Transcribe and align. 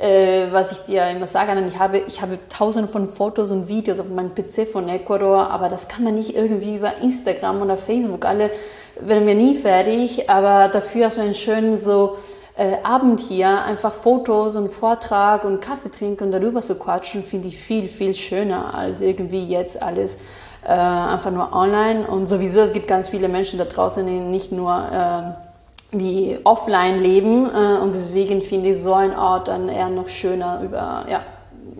äh, 0.00 0.50
was 0.50 0.72
ich 0.72 0.78
dir 0.78 1.08
immer 1.10 1.26
sage, 1.26 1.52
ich 1.68 1.78
habe, 1.78 1.98
ich 1.98 2.22
habe 2.22 2.38
tausende 2.48 2.88
von 2.88 3.08
Fotos 3.08 3.50
und 3.50 3.68
Videos 3.68 4.00
auf 4.00 4.08
meinem 4.08 4.34
PC 4.34 4.66
von 4.66 4.88
Ecuador, 4.88 5.50
aber 5.50 5.68
das 5.68 5.88
kann 5.88 6.04
man 6.04 6.14
nicht 6.14 6.34
irgendwie 6.34 6.76
über 6.76 6.96
Instagram 7.02 7.60
oder 7.60 7.76
Facebook, 7.76 8.24
alle 8.24 8.50
werden 8.98 9.26
wir 9.26 9.34
nie 9.34 9.54
fertig, 9.54 10.30
aber 10.30 10.68
dafür 10.68 11.06
hast 11.06 11.18
du 11.18 11.22
einen 11.22 11.34
schönen 11.34 11.76
so 11.76 12.16
äh, 12.56 12.76
Abend 12.82 13.20
hier, 13.20 13.62
einfach 13.62 13.92
Fotos 13.92 14.56
und 14.56 14.72
Vortrag 14.72 15.44
und 15.44 15.60
Kaffee 15.60 15.90
trinken 15.90 16.24
und 16.24 16.32
darüber 16.32 16.62
zu 16.62 16.76
quatschen, 16.76 17.22
finde 17.22 17.48
ich 17.48 17.58
viel, 17.58 17.88
viel 17.88 18.14
schöner 18.14 18.74
als 18.74 19.02
irgendwie 19.02 19.44
jetzt 19.44 19.82
alles 19.82 20.18
äh, 20.64 20.72
einfach 20.72 21.30
nur 21.30 21.52
online. 21.52 22.06
Und 22.06 22.26
sowieso, 22.26 22.60
es 22.60 22.72
gibt 22.72 22.86
ganz 22.86 23.08
viele 23.08 23.28
Menschen 23.28 23.58
da 23.58 23.64
draußen, 23.64 24.04
die 24.06 24.18
nicht 24.18 24.52
nur 24.52 24.72
äh, 24.72 25.49
die 25.92 26.38
offline 26.44 26.98
leben 26.98 27.46
äh, 27.46 27.78
und 27.82 27.94
deswegen 27.94 28.42
finde 28.42 28.70
ich 28.70 28.78
so 28.78 28.94
ein 28.94 29.16
Ort 29.16 29.48
dann 29.48 29.68
eher 29.68 29.88
noch 29.88 30.08
schöner 30.08 30.60
über 30.62 31.06
ja, 31.10 31.22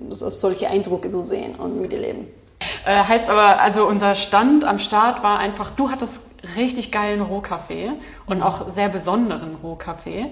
solche 0.08 0.68
Eindrücke 0.68 1.08
zu 1.08 1.22
sehen 1.22 1.54
und 1.56 1.80
miterleben. 1.80 2.26
Äh, 2.84 3.04
heißt 3.04 3.30
aber, 3.30 3.60
also 3.60 3.86
unser 3.86 4.14
Stand 4.14 4.64
am 4.64 4.78
Start 4.78 5.22
war 5.22 5.38
einfach, 5.38 5.70
du 5.70 5.90
hattest 5.90 6.30
richtig 6.56 6.90
geilen 6.90 7.20
Rohkaffee 7.20 7.92
und 8.26 8.42
auch 8.42 8.70
sehr 8.70 8.88
besonderen 8.88 9.56
Rohkaffee. 9.62 10.26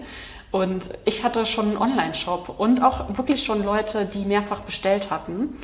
Und 0.50 0.84
ich 1.04 1.24
hatte 1.24 1.44
schon 1.44 1.66
einen 1.66 1.76
Online-Shop 1.76 2.54
und 2.58 2.82
auch 2.82 3.16
wirklich 3.18 3.44
schon 3.44 3.62
Leute, 3.64 4.06
die 4.06 4.24
mehrfach 4.24 4.60
bestellt 4.60 5.10
hatten. 5.10 5.58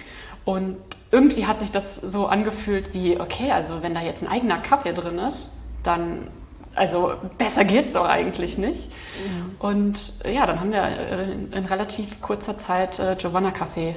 Und 0.45 0.77
irgendwie 1.11 1.47
hat 1.47 1.59
sich 1.59 1.73
das 1.73 1.97
so 1.97 2.27
angefühlt 2.27 2.93
wie, 2.93 3.19
okay, 3.19 3.51
also 3.51 3.83
wenn 3.83 3.95
da 3.95 4.03
jetzt 4.03 4.23
ein 4.23 4.29
eigener 4.29 4.59
Kaffee 4.59 4.93
drin 4.93 5.19
ist, 5.19 5.49
dann 5.83 6.29
also 6.75 7.13
besser 7.39 7.65
geht's 7.65 7.93
doch 7.93 8.07
eigentlich 8.07 8.59
nicht. 8.59 8.89
Mhm. 8.89 9.55
Und 9.59 10.13
ja, 10.25 10.47
dann 10.47 10.61
haben 10.61 10.73
wir 10.73 10.85
in, 11.23 11.53
in 11.53 11.65
relativ 11.67 12.21
kurzer 12.21 12.59
Zeit 12.59 12.99
äh, 12.99 13.17
Giovanna 13.19 13.51
Café 13.51 13.95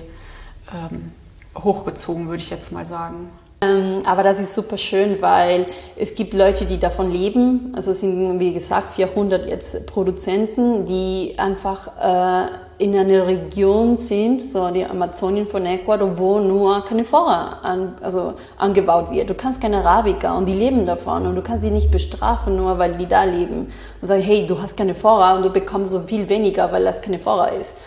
ähm, 0.73 1.11
hochgezogen, 1.57 2.27
würde 2.27 2.43
ich 2.43 2.49
jetzt 2.49 2.71
mal 2.71 2.85
sagen. 2.85 3.29
Ähm, 3.61 4.03
aber 4.05 4.21
das 4.21 4.39
ist 4.39 4.53
super 4.53 4.77
schön, 4.77 5.21
weil 5.21 5.65
es 5.95 6.13
gibt 6.13 6.33
Leute, 6.33 6.65
die 6.65 6.79
davon 6.79 7.11
leben. 7.11 7.73
Also 7.75 7.91
es 7.91 8.01
sind, 8.01 8.39
wie 8.39 8.53
gesagt, 8.53 8.93
400 8.93 9.47
jetzt 9.47 9.87
Produzenten, 9.87 10.85
die 10.85 11.33
einfach 11.37 11.87
äh, 11.97 12.51
in 12.79 12.95
einer 12.95 13.25
Region 13.25 13.95
sind, 13.95 14.41
so 14.41 14.69
die 14.69 14.85
Amazonien 14.85 15.47
von 15.47 15.65
Ecuador, 15.65 16.17
wo 16.17 16.39
nur 16.39 16.83
Canifora 16.85 17.59
an, 17.63 17.95
also 18.01 18.35
angebaut 18.57 19.11
wird. 19.11 19.29
Du 19.29 19.33
kannst 19.33 19.59
keine 19.59 19.77
Arabica 19.77 20.37
und 20.37 20.47
die 20.47 20.53
leben 20.53 20.85
davon 20.85 21.25
und 21.25 21.35
du 21.35 21.41
kannst 21.41 21.63
sie 21.63 21.71
nicht 21.71 21.89
bestrafen, 21.89 22.55
nur 22.55 22.77
weil 22.77 22.95
die 22.95 23.07
da 23.07 23.23
leben. 23.23 23.67
Und 24.01 24.07
sagen, 24.07 24.21
hey, 24.21 24.45
du 24.45 24.61
hast 24.61 24.77
Canifora 24.77 25.35
und 25.35 25.43
du 25.43 25.49
bekommst 25.49 25.91
so 25.91 26.01
viel 26.01 26.29
weniger, 26.29 26.71
weil 26.71 26.83
das 26.83 27.01
Canifora 27.01 27.47
ist 27.47 27.77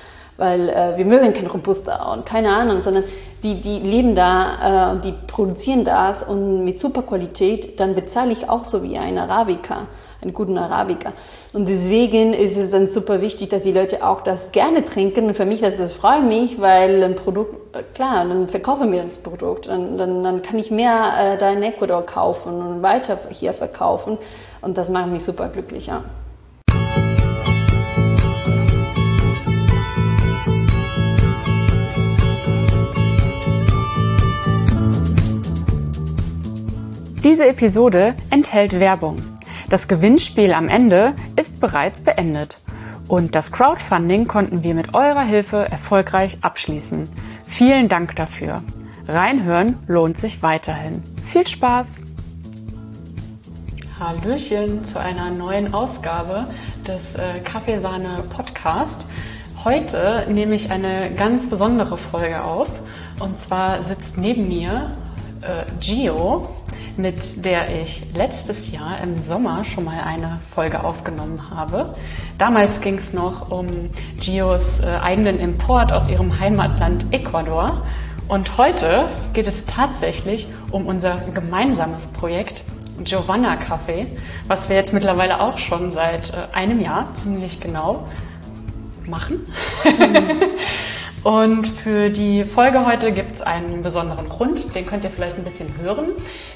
weil 0.41 0.70
äh, 0.70 0.96
wir 0.96 1.05
mögen 1.05 1.34
kein 1.34 1.46
Robusta 1.46 2.14
und 2.14 2.24
keine 2.24 2.48
Ahnung, 2.48 2.80
sondern 2.80 3.05
die, 3.42 3.56
die 3.56 3.78
leben 3.78 4.14
da, 4.14 4.94
äh, 4.94 5.00
die 5.00 5.12
produzieren 5.27 5.84
das 5.84 6.22
und 6.22 6.64
mit 6.64 6.80
super 6.80 7.02
Qualität, 7.02 7.78
dann 7.78 7.94
bezahle 7.94 8.33
ich 8.33 8.48
auch 8.48 8.64
so 8.64 8.83
wie 8.83 8.96
ein 8.96 9.18
Arabica, 9.18 9.86
einen 10.23 10.35
guten 10.35 10.59
Arabica. 10.59 11.13
Und 11.53 11.69
deswegen 11.69 12.33
ist 12.33 12.57
es 12.57 12.71
dann 12.71 12.89
super 12.89 13.21
wichtig, 13.21 13.49
dass 13.49 13.63
die 13.63 13.73
Leute 13.73 14.07
auch 14.07 14.21
das 14.21 14.53
gerne 14.53 14.85
trinken. 14.85 15.27
Und 15.27 15.35
für 15.35 15.47
mich, 15.47 15.61
das, 15.61 15.79
das 15.79 15.93
freut 15.93 16.25
mich, 16.25 16.61
weil 16.61 17.03
ein 17.03 17.17
Produkt, 17.17 17.77
äh, 17.77 17.83
klar, 17.95 18.25
dann 18.27 18.48
verkaufen 18.48 18.93
wir 18.93 19.03
das 19.03 19.19
Produkt. 19.19 19.69
Dann, 19.69 19.98
dann, 19.98 20.23
dann 20.23 20.43
kann 20.43 20.59
ich 20.59 20.71
mehr 20.71 21.13
äh, 21.19 21.39
da 21.39 21.51
in 21.51 21.63
Ecuador 21.63 22.03
kaufen 22.03 22.55
und 22.55 22.83
weiter 22.83 23.19
hier 23.31 23.55
verkaufen. 23.55 24.19
Und 24.61 24.77
das 24.77 24.91
macht 24.91 25.11
mich 25.11 25.25
super 25.25 25.48
glücklich, 25.48 25.87
ja. 25.87 26.05
Diese 37.23 37.47
Episode 37.47 38.15
enthält 38.30 38.80
Werbung. 38.80 39.19
Das 39.70 39.86
Gewinnspiel 39.86 40.53
am 40.53 40.69
Ende 40.69 41.14
ist 41.36 41.61
bereits 41.61 42.01
beendet. 42.01 42.58
Und 43.07 43.36
das 43.36 43.53
Crowdfunding 43.53 44.27
konnten 44.27 44.64
wir 44.64 44.75
mit 44.75 44.95
eurer 44.95 45.23
Hilfe 45.23 45.58
erfolgreich 45.70 46.39
abschließen. 46.41 47.08
Vielen 47.47 47.89
Dank 47.89 48.17
dafür. 48.17 48.64
Reinhören 49.07 49.79
lohnt 49.86 50.19
sich 50.19 50.42
weiterhin. 50.42 51.05
Viel 51.25 51.47
Spaß! 51.47 52.03
Hallöchen 54.01 54.85
zu 54.85 54.98
einer 54.98 55.30
neuen 55.30 55.73
Ausgabe 55.73 56.48
des 56.85 57.14
äh, 57.14 57.39
Kaffeesahne 57.45 58.25
Podcast. 58.29 59.05
Heute 59.63 60.27
nehme 60.29 60.57
ich 60.57 60.73
eine 60.73 61.13
ganz 61.17 61.48
besondere 61.48 61.97
Folge 61.97 62.42
auf. 62.42 62.69
Und 63.20 63.39
zwar 63.39 63.85
sitzt 63.85 64.19
neben 64.19 64.48
mir 64.48 64.91
äh, 65.42 65.64
Gio 65.79 66.48
mit 66.96 67.45
der 67.45 67.80
ich 67.80 68.02
letztes 68.14 68.70
Jahr 68.73 69.01
im 69.02 69.20
Sommer 69.23 69.64
schon 69.64 69.84
mal 69.84 70.01
eine 70.05 70.39
Folge 70.55 70.84
aufgenommen 70.84 71.51
habe. 71.55 71.95
Damals 72.39 72.80
ging 72.80 72.98
es 72.98 73.12
noch 73.12 73.51
um 73.51 73.90
Gios 74.18 74.80
äh, 74.80 74.86
eigenen 75.02 75.40
Import 75.40 75.92
aus 75.92 76.08
ihrem 76.08 76.39
Heimatland 76.39 77.12
Ecuador. 77.12 77.84
Und 78.29 78.58
heute 78.58 79.08
geht 79.33 79.46
es 79.46 79.67
tatsächlich 79.67 80.46
um 80.70 80.86
unser 80.86 81.17
gemeinsames 81.34 82.06
Projekt 82.06 82.62
Giovanna 83.02 83.55
Café, 83.55 84.06
was 84.46 84.68
wir 84.68 84.77
jetzt 84.77 84.92
mittlerweile 84.92 85.40
auch 85.40 85.58
schon 85.58 85.92
seit 85.92 86.30
äh, 86.30 86.55
einem 86.55 86.80
Jahr 86.80 87.14
ziemlich 87.14 87.61
genau 87.61 88.06
machen. 89.06 89.46
Und 91.23 91.67
für 91.67 92.08
die 92.08 92.45
Folge 92.45 92.86
heute 92.86 93.13
gibt 93.13 93.35
es 93.35 93.42
einen 93.42 93.83
besonderen 93.83 94.31
Grund, 94.31 94.75
den 94.75 94.86
könnt 94.86 95.05
ihr 95.05 95.11
vielleicht 95.11 95.36
ein 95.36 95.45
bisschen 95.45 95.77
hören. 95.77 96.13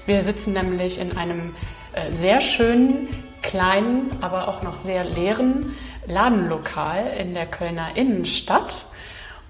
Wir 0.07 0.23
sitzen 0.23 0.55
nämlich 0.55 0.99
in 0.99 1.19
einem 1.19 1.55
äh, 1.93 2.11
sehr 2.19 2.41
schönen, 2.41 3.09
kleinen, 3.43 4.11
aber 4.23 4.49
auch 4.49 4.63
noch 4.63 4.77
sehr 4.77 5.05
leeren 5.05 5.77
Ladenlokal 6.07 7.13
in 7.19 7.35
der 7.35 7.45
Kölner 7.45 7.95
Innenstadt. 7.95 8.87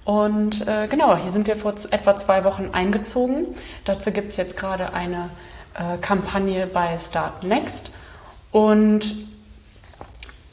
Und 0.04 0.66
äh, 0.66 0.88
genau, 0.88 1.16
hier 1.16 1.30
sind 1.30 1.46
wir 1.46 1.56
vor 1.56 1.74
etwa 1.92 2.16
zwei 2.16 2.42
Wochen 2.42 2.70
eingezogen. 2.72 3.46
Dazu 3.84 4.10
gibt 4.10 4.30
es 4.30 4.36
jetzt 4.36 4.56
gerade 4.56 4.94
eine 4.94 5.30
äh, 5.74 5.96
Kampagne 5.98 6.66
bei 6.66 6.98
Start 6.98 7.44
Next. 7.44 7.92
Und 8.50 9.14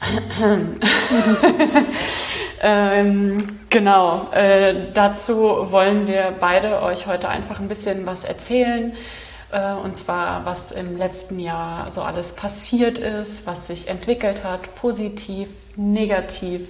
ähm, 2.62 3.44
genau, 3.70 4.30
äh, 4.32 4.92
dazu 4.94 5.72
wollen 5.72 6.06
wir 6.06 6.32
beide 6.38 6.80
euch 6.80 7.08
heute 7.08 7.28
einfach 7.28 7.58
ein 7.58 7.66
bisschen 7.66 8.06
was 8.06 8.24
erzählen. 8.24 8.92
Äh, 9.50 9.72
und 9.72 9.96
zwar, 9.96 10.46
was 10.46 10.70
im 10.70 10.96
letzten 10.96 11.40
Jahr 11.40 11.90
so 11.90 12.02
alles 12.02 12.36
passiert 12.36 12.98
ist, 12.98 13.48
was 13.48 13.66
sich 13.66 13.88
entwickelt 13.88 14.44
hat, 14.44 14.76
positiv, 14.76 15.48
negativ, 15.74 16.68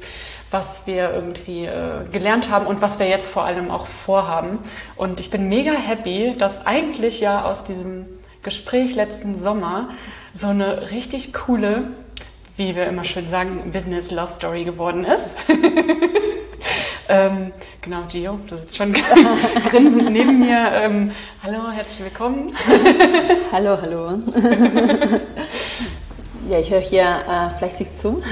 was 0.50 0.86
wir 0.86 1.12
irgendwie 1.12 1.66
äh, 1.66 2.04
gelernt 2.10 2.50
haben 2.50 2.66
und 2.66 2.80
was 2.80 2.98
wir 2.98 3.08
jetzt 3.08 3.28
vor 3.28 3.44
allem 3.44 3.70
auch 3.70 3.86
vorhaben. 3.86 4.60
Und 4.96 5.20
ich 5.20 5.30
bin 5.30 5.50
mega 5.50 5.72
happy, 5.72 6.36
dass 6.38 6.66
eigentlich 6.66 7.20
ja 7.20 7.44
aus 7.44 7.64
diesem 7.64 8.06
Gespräch 8.42 8.94
letzten 8.94 9.38
Sommer 9.38 9.90
so 10.34 10.48
eine 10.48 10.90
richtig 10.90 11.34
coole 11.34 11.84
wie 12.68 12.76
wir 12.76 12.86
immer 12.86 13.04
schön 13.04 13.28
sagen, 13.28 13.72
Business 13.72 14.12
Love 14.12 14.30
Story 14.30 14.64
geworden 14.64 15.04
ist. 15.04 15.36
ähm, 17.08 17.52
genau, 17.80 18.02
Gio, 18.08 18.38
du 18.48 18.56
sitzt 18.56 18.76
schon 18.76 18.92
grinsend 19.70 20.10
neben 20.10 20.38
mir. 20.38 20.70
Ähm, 20.72 21.10
hallo, 21.42 21.70
herzlich 21.72 22.04
willkommen. 22.04 22.54
hallo, 23.52 23.76
hallo. 23.82 24.18
ja, 26.48 26.58
ich 26.60 26.70
höre 26.70 26.80
hier 26.80 27.02
äh, 27.02 27.50
fleißig 27.58 27.94
zu. 27.94 28.22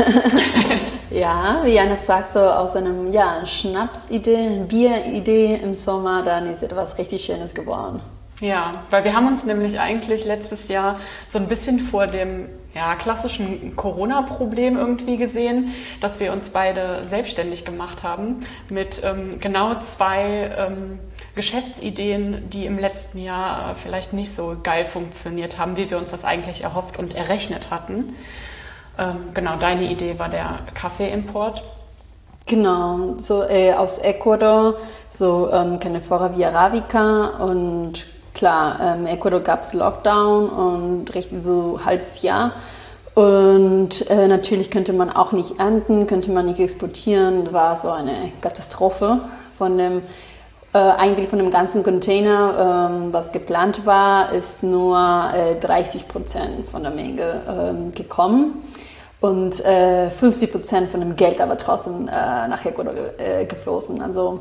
ja, 1.11 1.61
wie 1.65 1.73
Jana 1.73 1.97
sagt, 1.97 2.31
so 2.31 2.39
aus 2.39 2.77
einem 2.77 3.13
ja, 3.13 3.45
Schnapsidee, 3.45 4.61
Bieridee 4.69 5.57
im 5.57 5.75
Sommer, 5.75 6.23
dann 6.23 6.49
ist 6.49 6.63
etwas 6.63 6.97
richtig 6.99 7.25
Schönes 7.25 7.53
geworden. 7.53 8.01
Ja, 8.39 8.85
weil 8.91 9.03
wir 9.05 9.13
haben 9.15 9.27
uns 9.27 9.45
nämlich 9.45 9.79
eigentlich 9.81 10.25
letztes 10.25 10.69
Jahr 10.69 11.01
so 11.27 11.39
ein 11.39 11.49
bisschen 11.49 11.81
vor 11.81 12.07
dem 12.07 12.49
ja, 12.75 12.95
klassischen 12.95 13.75
Corona-Problem 13.75 14.77
irgendwie 14.77 15.17
gesehen, 15.17 15.73
dass 16.01 16.21
wir 16.21 16.33
uns 16.33 16.51
beide 16.51 17.05
selbstständig 17.05 17.65
gemacht 17.65 18.03
haben 18.03 18.47
mit 18.69 19.03
ähm, 19.05 19.41
genau 19.41 19.81
zwei 19.81 20.51
ähm, 20.57 21.01
Geschäftsideen, 21.35 22.49
die 22.51 22.67
im 22.67 22.79
letzten 22.79 23.23
Jahr 23.23 23.75
vielleicht 23.75 24.13
nicht 24.13 24.35
so 24.35 24.57
geil 24.63 24.85
funktioniert 24.85 25.59
haben, 25.59 25.77
wie 25.77 25.91
wir 25.91 25.99
uns 25.99 26.11
das 26.11 26.25
eigentlich 26.25 26.63
erhofft 26.63 26.99
und 26.99 27.15
errechnet 27.15 27.71
hatten. 27.71 28.15
Ähm, 28.99 29.31
genau, 29.35 29.57
deine 29.57 29.91
Idee 29.91 30.19
war 30.19 30.29
der 30.29 30.61
Kaffeeimport. 30.75 31.63
Genau, 32.47 33.15
so 33.19 33.45
äh, 33.45 33.73
aus 33.75 33.99
Ecuador, 33.99 34.75
so 35.09 35.51
ähm, 35.53 35.79
Canephora 35.79 36.37
via 36.37 36.51
Arabica 36.51 37.45
und 37.45 38.07
klar, 38.35 38.79
ähm, 38.81 39.07
Ecuador 39.07 39.41
gab 39.41 39.63
es 39.63 39.73
Lockdown 39.73 40.49
und 40.49 41.15
richtig 41.15 41.43
so 41.43 41.81
halbes 41.85 42.23
Jahr. 42.23 42.53
Und 43.15 44.09
äh, 44.09 44.29
natürlich 44.29 44.71
könnte 44.71 44.93
man 44.93 45.11
auch 45.11 45.33
nicht 45.33 45.59
ernten, 45.59 46.07
könnte 46.07 46.31
man 46.31 46.47
nicht 46.47 46.61
exportieren. 46.61 47.53
War 47.53 47.77
so 47.77 47.91
eine 47.91 48.33
Katastrophe 48.41 49.21
von 49.57 49.77
dem 49.77 50.03
äh, 50.73 50.79
eigentlich 50.79 51.29
von 51.29 51.41
dem 51.41 51.51
ganzen 51.51 51.83
Container, 51.83 52.91
ähm, 52.93 53.13
was 53.13 53.33
geplant 53.33 53.87
war, 53.87 54.33
ist 54.33 54.63
nur 54.63 55.31
äh, 55.35 55.57
30 55.57 56.07
Prozent 56.07 56.65
von 56.65 56.85
der 56.85 56.93
Menge 56.93 57.43
ähm, 57.49 57.93
gekommen 57.93 58.63
und 59.21 59.65
äh, 59.65 60.11
50 60.11 60.53
Prozent 60.53 60.91
von 60.91 61.01
dem 61.01 61.17
Geld 61.17 61.41
aber 61.41 61.57
trotzdem 61.57 62.07
äh, 62.07 62.47
nach 62.47 62.65
Ecuador 62.65 62.95
äh, 63.19 63.47
geflossen. 63.47 64.01
Also 64.01 64.41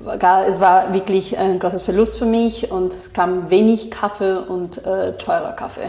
es 0.00 0.60
war 0.60 0.94
wirklich 0.94 1.36
ein 1.38 1.58
großes 1.58 1.82
Verlust 1.82 2.18
für 2.18 2.26
mich 2.26 2.70
und 2.70 2.92
es 2.92 3.12
kam 3.12 3.50
wenig 3.50 3.90
Kaffee 3.90 4.38
und 4.38 4.84
äh, 4.84 5.12
teurer 5.18 5.52
Kaffee. 5.52 5.88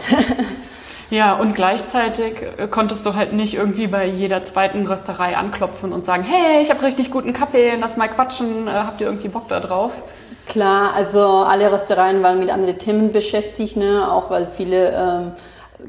Ja, 1.10 1.34
und 1.34 1.56
gleichzeitig 1.56 2.36
äh, 2.56 2.68
konntest 2.68 3.04
du 3.04 3.16
halt 3.16 3.32
nicht 3.32 3.54
irgendwie 3.54 3.88
bei 3.88 4.06
jeder 4.06 4.44
zweiten 4.44 4.86
Rösterei 4.86 5.36
anklopfen 5.36 5.92
und 5.92 6.04
sagen, 6.04 6.22
hey, 6.22 6.62
ich 6.62 6.70
habe 6.70 6.82
richtig 6.82 7.10
guten 7.10 7.32
Kaffee, 7.32 7.74
lass 7.80 7.96
mal 7.96 8.06
quatschen, 8.06 8.68
äh, 8.68 8.70
habt 8.70 9.00
ihr 9.00 9.08
irgendwie 9.08 9.26
Bock 9.26 9.48
da 9.48 9.58
drauf? 9.58 9.92
Klar, 10.46 10.94
also 10.94 11.20
alle 11.20 11.72
Röstereien 11.72 12.22
waren 12.22 12.38
mit 12.38 12.48
anderen 12.48 12.78
Themen 12.78 13.10
beschäftigt, 13.10 13.76
ne? 13.76 14.10
auch 14.10 14.30
weil 14.30 14.46
viele 14.46 14.92
ähm, 14.92 15.32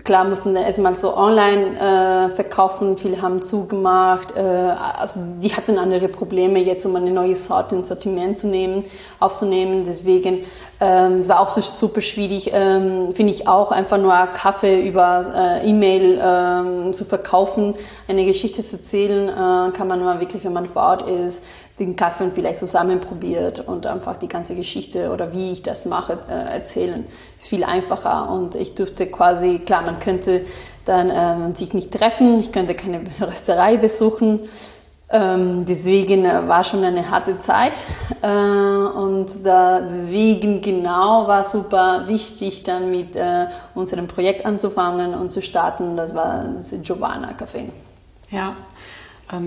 Klar 0.04 0.24
mussten 0.26 0.56
erstmal 0.56 0.96
so 0.96 1.16
online 1.16 1.78
äh, 1.78 2.36
verkaufen, 2.36 2.98
viele 2.98 3.22
haben 3.22 3.42
zugemacht. 3.42 4.36
Äh, 4.36 4.42
also 4.42 5.22
die 5.42 5.54
hatten 5.54 5.78
andere 5.78 6.08
Probleme, 6.08 6.60
jetzt 6.60 6.86
um 6.86 6.96
eine 6.96 7.12
neue 7.12 7.36
Sorte 7.36 7.76
ins 7.76 7.88
Sortiment 7.88 8.38
zu 8.38 8.48
nehmen, 8.48 8.84
aufzunehmen. 9.20 9.84
Deswegen 9.86 10.46
ähm, 10.82 11.20
es 11.20 11.30
war 11.30 11.40
auch 11.40 11.50
so 11.50 11.62
super 11.62 12.02
schwierig, 12.02 12.50
ähm, 12.54 13.14
finde 13.14 13.32
ich 13.32 13.48
auch, 13.48 13.72
einfach 13.72 14.00
nur 14.00 14.14
Kaffee 14.34 14.88
über 14.88 15.62
äh, 15.62 15.70
E-Mail 15.70 16.20
ähm, 16.20 16.94
zu 16.94 17.06
verkaufen. 17.06 17.76
Eine 18.08 18.26
Geschichte 18.26 18.64
zu 18.64 18.78
erzählen 18.78 19.30
äh, 19.30 19.72
kann 19.78 19.88
man 19.88 20.00
nur 20.00 20.20
wirklich, 20.20 20.44
wenn 20.44 20.54
man 20.54 20.66
vor 20.66 20.82
Ort 20.82 21.08
ist, 21.08 21.44
den 21.80 21.96
Kaffee 21.96 22.32
vielleicht 22.34 22.60
zusammen 22.60 23.00
probiert 23.00 23.60
und 23.60 23.88
einfach 23.88 24.18
die 24.18 24.28
ganze 24.28 24.56
Geschichte 24.56 25.12
oder 25.12 25.34
wie 25.34 25.52
ich 25.52 25.64
das 25.64 25.86
mache 25.86 26.20
äh, 26.30 26.54
erzählen. 26.54 27.06
Ist 27.38 27.48
viel 27.48 27.64
einfacher 27.64 28.30
und 28.32 28.56
ich 28.56 28.76
durfte 28.76 29.08
quasi, 29.08 29.60
klar, 29.60 29.82
man 29.82 30.00
könnte 30.00 30.46
dann 30.86 31.12
ähm, 31.14 31.56
sich 31.56 31.74
nicht 31.74 31.92
treffen, 31.92 32.40
ich 32.40 32.52
könnte 32.52 32.76
keine 32.76 33.02
Rösterei 33.22 33.78
besuchen. 33.78 34.42
Ähm, 35.14 35.66
deswegen 35.66 36.24
äh, 36.24 36.48
war 36.48 36.64
schon 36.64 36.86
eine 36.86 37.12
harte 37.12 37.38
Zeit 37.38 37.86
äh, 38.22 38.28
und 38.28 39.46
da, 39.46 39.82
deswegen 39.82 40.62
genau 40.62 41.28
war 41.28 41.44
super 41.44 42.04
wichtig, 42.08 42.64
dann 42.64 42.92
mit 42.92 43.18
äh, 43.18 43.48
unserem 43.76 44.08
Projekt 44.08 44.46
anzufangen 44.46 45.14
und 45.14 45.34
zu 45.34 45.42
starten. 45.42 45.98
Das 45.98 46.16
war 46.16 46.46
das 46.56 46.74
Giovanna 46.82 47.32
Café. 47.32 47.64
Ja, 48.30 48.56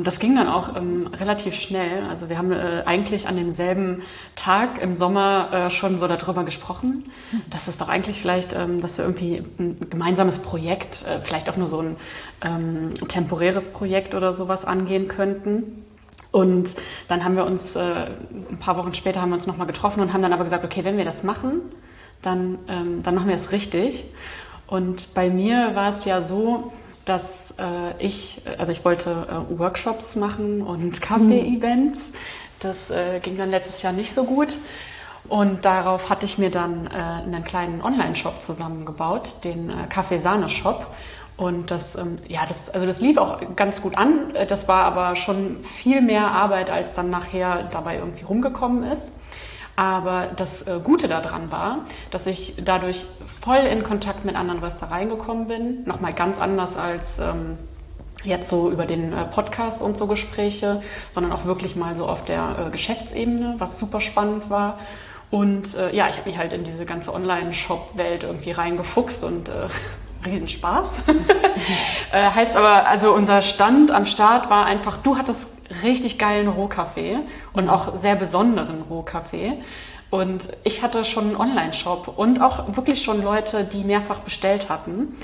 das 0.02 0.18
ging 0.18 0.34
dann 0.34 0.48
auch 0.48 0.76
ähm, 0.76 1.08
relativ 1.08 1.54
schnell. 1.54 2.04
Also 2.08 2.28
wir 2.28 2.38
haben 2.38 2.52
äh, 2.52 2.82
eigentlich 2.86 3.28
an 3.28 3.36
demselben 3.36 4.02
Tag 4.34 4.80
im 4.80 4.94
Sommer 4.94 5.50
äh, 5.52 5.70
schon 5.70 5.98
so 5.98 6.08
darüber 6.08 6.44
gesprochen, 6.44 7.10
dass 7.50 7.68
es 7.68 7.76
doch 7.76 7.88
eigentlich 7.88 8.20
vielleicht, 8.20 8.54
ähm, 8.54 8.80
dass 8.80 8.96
wir 8.96 9.04
irgendwie 9.04 9.42
ein 9.58 9.76
gemeinsames 9.90 10.38
Projekt, 10.38 11.04
äh, 11.06 11.20
vielleicht 11.20 11.50
auch 11.50 11.56
nur 11.56 11.68
so 11.68 11.80
ein 11.80 11.96
ähm, 12.42 12.94
temporäres 13.08 13.72
Projekt 13.72 14.14
oder 14.14 14.32
sowas 14.32 14.64
angehen 14.64 15.08
könnten. 15.08 15.84
Und 16.32 16.74
dann 17.08 17.24
haben 17.24 17.36
wir 17.36 17.44
uns, 17.44 17.76
äh, 17.76 17.82
ein 18.50 18.58
paar 18.58 18.76
Wochen 18.78 18.94
später 18.94 19.20
haben 19.20 19.30
wir 19.30 19.36
uns 19.36 19.46
nochmal 19.46 19.66
getroffen 19.66 20.00
und 20.00 20.12
haben 20.12 20.22
dann 20.22 20.32
aber 20.32 20.44
gesagt, 20.44 20.64
okay, 20.64 20.84
wenn 20.84 20.96
wir 20.96 21.04
das 21.04 21.22
machen, 21.24 21.60
dann, 22.22 22.58
ähm, 22.68 23.02
dann 23.02 23.14
machen 23.14 23.28
wir 23.28 23.36
es 23.36 23.52
richtig. 23.52 24.04
Und 24.66 25.14
bei 25.14 25.30
mir 25.30 25.74
war 25.74 25.90
es 25.90 26.04
ja 26.06 26.22
so, 26.22 26.72
dass 27.04 27.54
äh, 27.58 27.96
ich, 27.98 28.42
also 28.58 28.72
ich 28.72 28.84
wollte 28.84 29.10
äh, 29.10 29.58
Workshops 29.58 30.16
machen 30.16 30.62
und 30.62 31.00
Kaffee-Events. 31.00 32.12
Das 32.60 32.90
äh, 32.90 33.20
ging 33.20 33.36
dann 33.36 33.50
letztes 33.50 33.82
Jahr 33.82 33.92
nicht 33.92 34.14
so 34.14 34.24
gut. 34.24 34.54
Und 35.28 35.64
darauf 35.64 36.10
hatte 36.10 36.26
ich 36.26 36.38
mir 36.38 36.50
dann 36.50 36.86
äh, 36.86 36.90
einen 36.90 37.44
kleinen 37.44 37.82
Online-Shop 37.82 38.40
zusammengebaut, 38.42 39.44
den 39.44 39.70
äh, 39.70 39.86
Kaffee-Sahne-Shop. 39.88 40.86
Und 41.36 41.70
das, 41.70 41.96
ähm, 41.96 42.18
ja, 42.28 42.46
das, 42.46 42.70
also 42.70 42.86
das 42.86 43.00
lief 43.00 43.16
auch 43.16 43.40
ganz 43.56 43.82
gut 43.82 43.96
an. 43.96 44.34
Äh, 44.34 44.46
das 44.46 44.68
war 44.68 44.84
aber 44.84 45.16
schon 45.16 45.64
viel 45.64 46.00
mehr 46.00 46.30
Arbeit, 46.30 46.70
als 46.70 46.94
dann 46.94 47.10
nachher 47.10 47.64
dabei 47.72 47.96
irgendwie 47.96 48.24
rumgekommen 48.24 48.84
ist. 48.84 49.12
Aber 49.76 50.28
das 50.36 50.66
äh, 50.66 50.78
Gute 50.82 51.08
daran 51.08 51.50
war, 51.50 51.80
dass 52.10 52.26
ich 52.26 52.54
dadurch 52.64 53.06
voll 53.42 53.58
in 53.58 53.82
Kontakt 53.82 54.24
mit 54.24 54.36
anderen 54.36 54.60
Röstereien 54.60 55.08
gekommen 55.08 55.48
bin. 55.48 55.84
Nochmal 55.84 56.12
ganz 56.12 56.38
anders 56.38 56.76
als 56.76 57.18
ähm, 57.18 57.58
jetzt 58.22 58.48
so 58.48 58.70
über 58.70 58.86
den 58.86 59.12
äh, 59.12 59.24
Podcast 59.24 59.82
und 59.82 59.96
so 59.96 60.06
Gespräche, 60.06 60.82
sondern 61.10 61.32
auch 61.32 61.44
wirklich 61.44 61.76
mal 61.76 61.96
so 61.96 62.06
auf 62.06 62.24
der 62.24 62.66
äh, 62.66 62.70
Geschäftsebene, 62.70 63.56
was 63.58 63.78
super 63.78 64.00
spannend 64.00 64.48
war. 64.48 64.78
Und 65.30 65.74
äh, 65.74 65.94
ja, 65.94 66.08
ich 66.08 66.18
habe 66.18 66.28
mich 66.28 66.38
halt 66.38 66.52
in 66.52 66.64
diese 66.64 66.86
ganze 66.86 67.12
Online-Shop-Welt 67.12 68.22
irgendwie 68.22 68.52
reingefuchst 68.52 69.24
und 69.24 69.48
äh, 69.48 69.68
Riesenspaß. 70.24 71.02
äh, 72.12 72.30
heißt 72.30 72.56
aber, 72.56 72.86
also 72.88 73.12
unser 73.12 73.42
Stand 73.42 73.90
am 73.90 74.06
Start 74.06 74.48
war 74.48 74.66
einfach, 74.66 74.98
du 74.98 75.18
hattest 75.18 75.53
richtig 75.82 76.18
geilen 76.18 76.48
Rohkaffee 76.48 77.18
und 77.52 77.68
auch 77.68 77.96
sehr 77.96 78.16
besonderen 78.16 78.82
Rohkaffee. 78.82 79.52
Und 80.10 80.48
ich 80.62 80.82
hatte 80.82 81.04
schon 81.04 81.24
einen 81.24 81.36
Online-Shop 81.36 82.12
und 82.16 82.40
auch 82.40 82.76
wirklich 82.76 83.02
schon 83.02 83.22
Leute, 83.22 83.64
die 83.64 83.82
mehrfach 83.82 84.20
bestellt 84.20 84.68
hatten. 84.68 85.16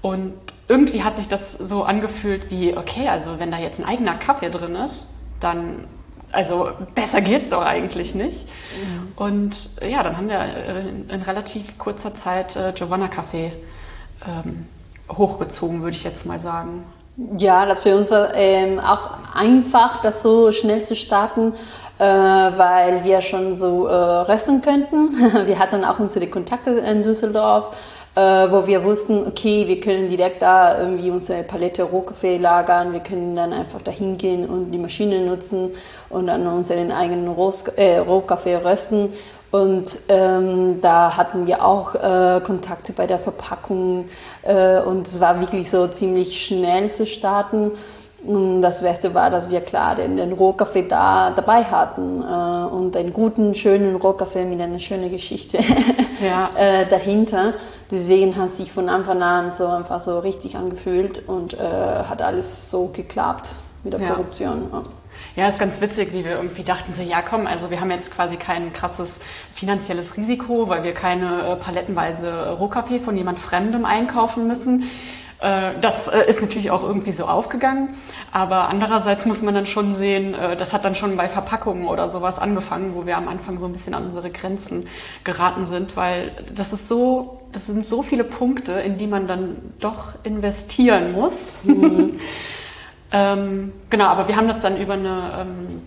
Und 0.00 0.34
irgendwie 0.68 1.02
hat 1.02 1.16
sich 1.16 1.28
das 1.28 1.52
so 1.52 1.82
angefühlt 1.82 2.50
wie, 2.50 2.76
okay, 2.76 3.08
also 3.08 3.38
wenn 3.38 3.50
da 3.50 3.58
jetzt 3.58 3.80
ein 3.80 3.84
eigener 3.84 4.14
Kaffee 4.14 4.50
drin 4.50 4.74
ist, 4.76 5.06
dann, 5.40 5.86
also 6.32 6.70
besser 6.94 7.20
geht's 7.20 7.50
doch 7.50 7.62
eigentlich 7.62 8.14
nicht. 8.14 8.46
Mhm. 8.46 9.12
Und 9.16 9.70
ja, 9.82 10.02
dann 10.02 10.16
haben 10.16 10.28
wir 10.28 10.40
in, 10.80 11.10
in 11.10 11.22
relativ 11.22 11.76
kurzer 11.78 12.14
Zeit 12.14 12.56
äh, 12.56 12.72
Giovanna 12.74 13.08
Kaffee 13.08 13.52
ähm, 14.26 14.66
hochgezogen, 15.10 15.82
würde 15.82 15.96
ich 15.96 16.04
jetzt 16.04 16.26
mal 16.26 16.38
sagen. 16.38 16.84
Ja, 17.36 17.66
das 17.66 17.82
für 17.82 17.96
uns 17.96 18.12
war 18.12 18.32
ähm, 18.36 18.78
auch 18.78 19.10
einfach, 19.34 20.00
das 20.02 20.22
so 20.22 20.52
schnell 20.52 20.84
zu 20.84 20.94
starten, 20.94 21.52
äh, 21.98 22.04
weil 22.04 23.02
wir 23.02 23.20
schon 23.22 23.56
so 23.56 23.88
äh, 23.88 23.92
rösten 23.92 24.62
könnten. 24.62 25.10
wir 25.46 25.58
hatten 25.58 25.84
auch 25.84 25.98
unsere 25.98 26.28
Kontakte 26.28 26.70
in 26.70 27.02
Düsseldorf, 27.02 27.76
äh, 28.14 28.20
wo 28.20 28.68
wir 28.68 28.84
wussten, 28.84 29.26
okay, 29.26 29.66
wir 29.66 29.80
können 29.80 30.06
direkt 30.06 30.42
da 30.42 30.78
irgendwie 30.78 31.10
unsere 31.10 31.42
Palette 31.42 31.82
Rohkaffee 31.82 32.36
lagern, 32.36 32.92
wir 32.92 33.00
können 33.00 33.34
dann 33.34 33.52
einfach 33.52 33.82
da 33.82 33.90
hingehen 33.90 34.48
und 34.48 34.70
die 34.70 34.78
Maschine 34.78 35.26
nutzen 35.26 35.72
und 36.10 36.28
dann 36.28 36.46
unseren 36.46 36.92
eigenen 36.92 37.26
Rohs 37.26 37.66
äh, 37.76 37.98
Rohkaffee 37.98 38.58
rösten. 38.64 39.12
Und 39.50 39.98
ähm, 40.08 40.80
da 40.82 41.16
hatten 41.16 41.46
wir 41.46 41.64
auch 41.64 41.94
äh, 41.94 42.40
Kontakte 42.44 42.92
bei 42.92 43.06
der 43.06 43.18
Verpackung 43.18 44.06
äh, 44.42 44.80
und 44.80 45.08
es 45.08 45.20
war 45.20 45.40
wirklich 45.40 45.70
so 45.70 45.86
ziemlich 45.86 46.44
schnell 46.44 46.88
zu 46.88 47.06
starten. 47.06 47.72
Und 48.24 48.62
das 48.62 48.82
Beste 48.82 49.14
war, 49.14 49.30
dass 49.30 49.48
wir 49.48 49.60
klar 49.60 49.94
den, 49.94 50.16
den 50.16 50.32
Rohkaffee 50.32 50.82
da 50.88 51.30
dabei 51.30 51.62
hatten 51.62 52.20
äh, 52.20 52.74
und 52.74 52.96
einen 52.96 53.12
guten, 53.12 53.54
schönen 53.54 53.96
Rohkaffee 53.96 54.44
mit 54.44 54.60
einer 54.60 54.80
schönen 54.80 55.10
Geschichte 55.10 55.58
ja. 56.20 56.50
äh, 56.56 56.86
dahinter. 56.86 57.54
Deswegen 57.90 58.36
hat 58.36 58.50
sich 58.50 58.72
von 58.72 58.88
Anfang 58.88 59.22
an 59.22 59.52
so 59.52 59.68
einfach 59.68 60.00
so 60.00 60.18
richtig 60.18 60.56
angefühlt 60.56 61.26
und 61.28 61.54
äh, 61.54 61.58
hat 61.62 62.20
alles 62.20 62.70
so 62.70 62.90
geklappt 62.92 63.50
mit 63.84 63.92
der 63.92 64.00
ja. 64.00 64.08
Produktion. 64.08 64.68
Ja. 64.72 64.82
Ja, 65.36 65.48
ist 65.48 65.58
ganz 65.58 65.80
witzig, 65.80 66.12
wie 66.12 66.24
wir 66.24 66.32
irgendwie 66.32 66.64
dachten, 66.64 66.92
so, 66.92 67.02
ja 67.02 67.22
komm, 67.22 67.46
also 67.46 67.70
wir 67.70 67.80
haben 67.80 67.90
jetzt 67.90 68.14
quasi 68.14 68.36
kein 68.36 68.72
krasses 68.72 69.20
finanzielles 69.54 70.16
Risiko, 70.16 70.68
weil 70.68 70.82
wir 70.82 70.94
keine 70.94 71.42
äh, 71.42 71.56
palettenweise 71.56 72.52
Rohkaffee 72.58 72.98
von 72.98 73.16
jemand 73.16 73.38
Fremdem 73.38 73.84
einkaufen 73.84 74.48
müssen. 74.48 74.90
Äh, 75.40 75.78
das 75.80 76.08
äh, 76.08 76.28
ist 76.28 76.40
natürlich 76.40 76.70
auch 76.70 76.82
irgendwie 76.82 77.12
so 77.12 77.26
aufgegangen, 77.26 77.90
aber 78.32 78.68
andererseits 78.68 79.24
muss 79.24 79.40
man 79.40 79.54
dann 79.54 79.66
schon 79.66 79.94
sehen, 79.94 80.34
äh, 80.34 80.56
das 80.56 80.72
hat 80.72 80.84
dann 80.84 80.96
schon 80.96 81.16
bei 81.16 81.28
Verpackungen 81.28 81.86
oder 81.86 82.08
sowas 82.08 82.38
angefangen, 82.38 82.94
wo 82.96 83.06
wir 83.06 83.16
am 83.16 83.28
Anfang 83.28 83.58
so 83.58 83.66
ein 83.66 83.72
bisschen 83.72 83.94
an 83.94 84.06
unsere 84.06 84.30
Grenzen 84.30 84.88
geraten 85.22 85.66
sind, 85.66 85.96
weil 85.96 86.32
das 86.54 86.72
ist 86.72 86.88
so, 86.88 87.42
das 87.52 87.66
sind 87.66 87.86
so 87.86 88.02
viele 88.02 88.24
Punkte, 88.24 88.72
in 88.72 88.98
die 88.98 89.06
man 89.06 89.28
dann 89.28 89.74
doch 89.78 90.14
investieren 90.24 91.12
muss. 91.12 91.52
Ähm, 93.10 93.72
genau, 93.90 94.06
aber 94.06 94.28
wir 94.28 94.36
haben 94.36 94.48
das 94.48 94.60
dann 94.60 94.76
über 94.76 94.94
eine 94.94 95.32
ähm, 95.40 95.82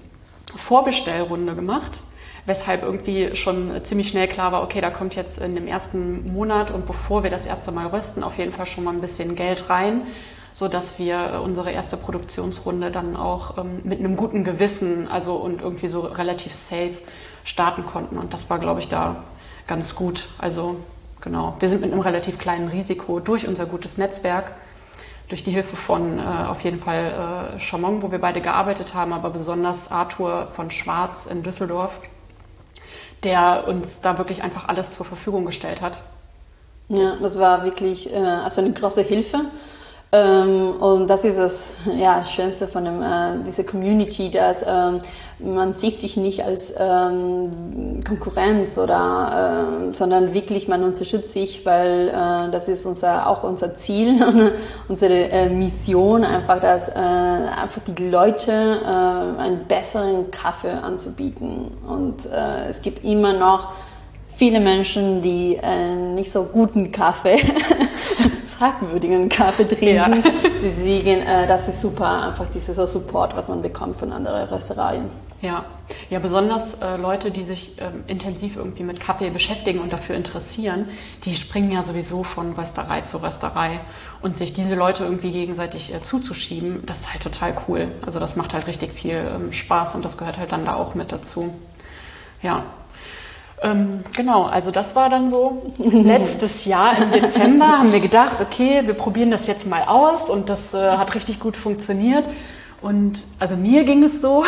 Vorbestellrunde 0.56 1.56
gemacht, 1.56 1.92
weshalb 2.46 2.84
irgendwie 2.84 3.36
schon 3.36 3.84
ziemlich 3.84 4.10
schnell 4.10 4.28
klar 4.28 4.52
war, 4.52 4.64
okay, 4.64 4.82
da 4.82 4.90
kommt 4.90 5.16
jetzt 5.16 5.40
in 5.40 5.54
dem 5.54 5.68
ersten 5.68 6.34
Monat 6.34 6.72
und 6.72 6.88
bevor 6.88 7.24
wir 7.24 7.30
das 7.30 7.46
erste 7.46 7.72
Mal 7.72 7.88
rösten, 7.88 8.24
auf 8.24 8.38
jeden 8.38 8.52
Fall 8.52 8.66
schon 8.66 8.84
mal 8.84 8.94
ein 8.94 9.02
bisschen 9.02 9.36
Geld 9.36 9.70
rein, 9.70 10.02
sodass 10.54 10.98
wir 10.98 11.42
unsere 11.44 11.72
erste 11.72 11.96
Produktionsrunde 11.96 12.90
dann 12.90 13.16
auch 13.16 13.58
ähm, 13.60 13.82
mit 13.84 14.00
einem 14.00 14.16
guten 14.16 14.44
Gewissen, 14.44 15.08
also 15.08 15.36
und 15.36 15.62
irgendwie 15.62 15.88
so 15.88 16.02
relativ 16.02 16.54
safe 16.54 16.98
starten 17.44 17.86
konnten. 17.86 18.18
Und 18.18 18.34
das 18.34 18.50
war, 18.50 18.60
glaube 18.60 18.80
ich, 18.80 18.90
da 18.90 19.24
ganz 19.68 19.96
gut. 19.96 20.28
Also 20.40 20.76
genau, 21.22 21.56
wir 21.60 21.70
sind 21.70 21.82
mit 21.82 21.92
einem 21.92 22.02
relativ 22.02 22.40
kleinen 22.40 22.68
Risiko 22.70 23.20
durch 23.20 23.48
unser 23.48 23.66
gutes 23.66 23.98
Netzwerk 23.98 24.46
durch 25.32 25.46
die 25.46 25.52
Hilfe 25.52 25.78
von 25.78 26.20
äh, 26.20 26.22
auf 26.22 26.62
jeden 26.62 26.78
Fall 26.78 27.54
äh, 27.56 27.60
Chamon, 27.60 28.02
wo 28.02 28.12
wir 28.12 28.20
beide 28.20 28.42
gearbeitet 28.42 28.94
haben, 28.94 29.14
aber 29.14 29.30
besonders 29.30 29.90
Arthur 29.90 30.50
von 30.52 30.70
Schwarz 30.70 31.26
in 31.26 31.42
Düsseldorf, 31.42 32.02
der 33.24 33.66
uns 33.66 34.02
da 34.02 34.18
wirklich 34.18 34.44
einfach 34.44 34.68
alles 34.68 34.94
zur 34.94 35.06
Verfügung 35.06 35.46
gestellt 35.46 35.82
hat. 35.82 36.02
Ja, 36.90 37.16
das 37.16 37.40
war 37.40 37.64
wirklich 37.64 38.14
äh, 38.14 38.18
also 38.18 38.60
eine 38.60 38.74
große 38.74 39.04
Hilfe. 39.04 39.46
Ähm, 40.14 40.74
und 40.82 41.10
das 41.10 41.24
ist 41.24 41.40
das 41.40 41.78
ja, 41.96 42.26
Schönste 42.26 42.68
von 42.68 42.84
dem, 42.84 43.02
äh, 43.02 43.44
dieser 43.46 43.64
Community, 43.64 44.30
dass 44.30 44.66
ähm, 44.68 45.00
man 45.40 45.74
sieht 45.74 45.98
sich 45.98 46.18
nicht 46.18 46.44
als 46.44 46.74
ähm, 46.78 48.04
Konkurrenz 48.06 48.78
oder, 48.78 49.88
äh, 49.90 49.94
sondern 49.94 50.34
wirklich 50.34 50.68
man 50.68 50.84
unterstützt 50.84 51.32
sich, 51.32 51.66
weil 51.66 52.10
äh, 52.10 52.52
das 52.52 52.68
ist 52.68 52.86
unser, 52.86 53.28
auch 53.28 53.44
unser 53.44 53.76
Ziel, 53.76 54.54
unsere 54.90 55.32
äh, 55.32 55.50
Mission, 55.50 56.26
einfach, 56.26 56.60
dass 56.60 56.90
äh, 56.90 56.92
einfach 56.94 57.82
die 57.88 58.10
Leute 58.10 58.52
äh, 58.52 59.40
einen 59.42 59.66
besseren 59.66 60.30
Kaffee 60.30 60.72
anzubieten. 60.72 61.72
Und 61.88 62.26
äh, 62.26 62.68
es 62.68 62.82
gibt 62.82 63.06
immer 63.06 63.32
noch 63.32 63.70
viele 64.28 64.60
Menschen, 64.60 65.22
die 65.22 65.58
äh, 65.62 65.96
nicht 65.96 66.32
so 66.32 66.44
guten 66.44 66.92
Kaffee, 66.92 67.40
fragwürdigen 68.62 69.28
Kaffee 69.28 69.66
trinken. 69.66 69.96
Ja. 69.96 70.08
Deswegen, 70.62 71.22
äh, 71.22 71.48
das 71.48 71.68
ist 71.68 71.82
super, 71.82 72.28
einfach 72.28 72.46
dieses 72.54 72.76
so 72.76 72.86
Support, 72.86 73.36
was 73.36 73.50
man 73.50 73.64
bekommt 73.64 73.98
von 73.98 74.12
anderen 74.12 74.48
Restaurants. 74.50 75.10
Ja, 75.42 75.66
ja 76.12 76.20
besonders 76.20 76.76
äh, 76.76 76.98
Leute, 76.98 77.32
die 77.32 77.44
sich 77.44 77.82
ähm, 77.82 78.04
intensiv 78.06 78.58
irgendwie 78.58 78.84
mit 78.84 79.00
Kaffee 79.00 79.32
beschäftigen 79.32 79.80
und 79.80 79.92
dafür 79.92 80.16
interessieren, 80.16 80.88
die 81.26 81.36
springen 81.36 81.72
ja 81.72 81.82
sowieso 81.82 82.24
von 82.24 82.54
Rösterei 82.54 83.02
zu 83.02 83.24
Rösterei. 83.24 83.80
Und 84.22 84.38
sich 84.38 84.54
diese 84.54 84.76
Leute 84.76 85.06
irgendwie 85.06 85.32
gegenseitig 85.32 85.92
äh, 85.92 86.04
zuzuschieben, 86.04 86.84
das 86.86 87.00
ist 87.00 87.14
halt 87.14 87.24
total 87.24 87.56
cool. 87.68 87.88
Also 88.06 88.20
das 88.20 88.36
macht 88.36 88.54
halt 88.54 88.68
richtig 88.68 88.94
viel 88.94 89.16
ähm, 89.16 89.52
Spaß 89.52 89.96
und 89.96 90.06
das 90.06 90.20
gehört 90.20 90.38
halt 90.38 90.52
dann 90.52 90.66
da 90.66 90.76
auch 90.76 90.94
mit 90.94 91.12
dazu. 91.12 91.52
Ja, 92.44 92.64
ähm, 93.64 94.04
genau, 94.16 94.44
also 94.44 94.72
das 94.72 94.96
war 94.96 95.10
dann 95.10 95.30
so. 95.30 95.62
Letztes 95.78 96.66
Jahr 96.66 97.00
im 97.00 97.12
Dezember 97.12 97.80
haben 97.80 97.94
wir 97.94 98.00
gedacht, 98.00 98.42
okay, 98.42 98.82
wir 98.86 98.96
probieren 98.96 99.30
das 99.30 99.46
jetzt 99.46 99.68
mal 99.68 99.84
aus 99.84 100.30
und 100.30 100.50
das 100.50 100.74
äh, 100.74 100.78
hat 100.78 101.14
richtig 101.14 101.40
gut 101.40 101.56
funktioniert. 101.56 102.26
Und 102.82 103.24
also 103.38 103.56
mir 103.56 103.84
ging 103.84 104.04
es 104.04 104.20
so, 104.22 104.44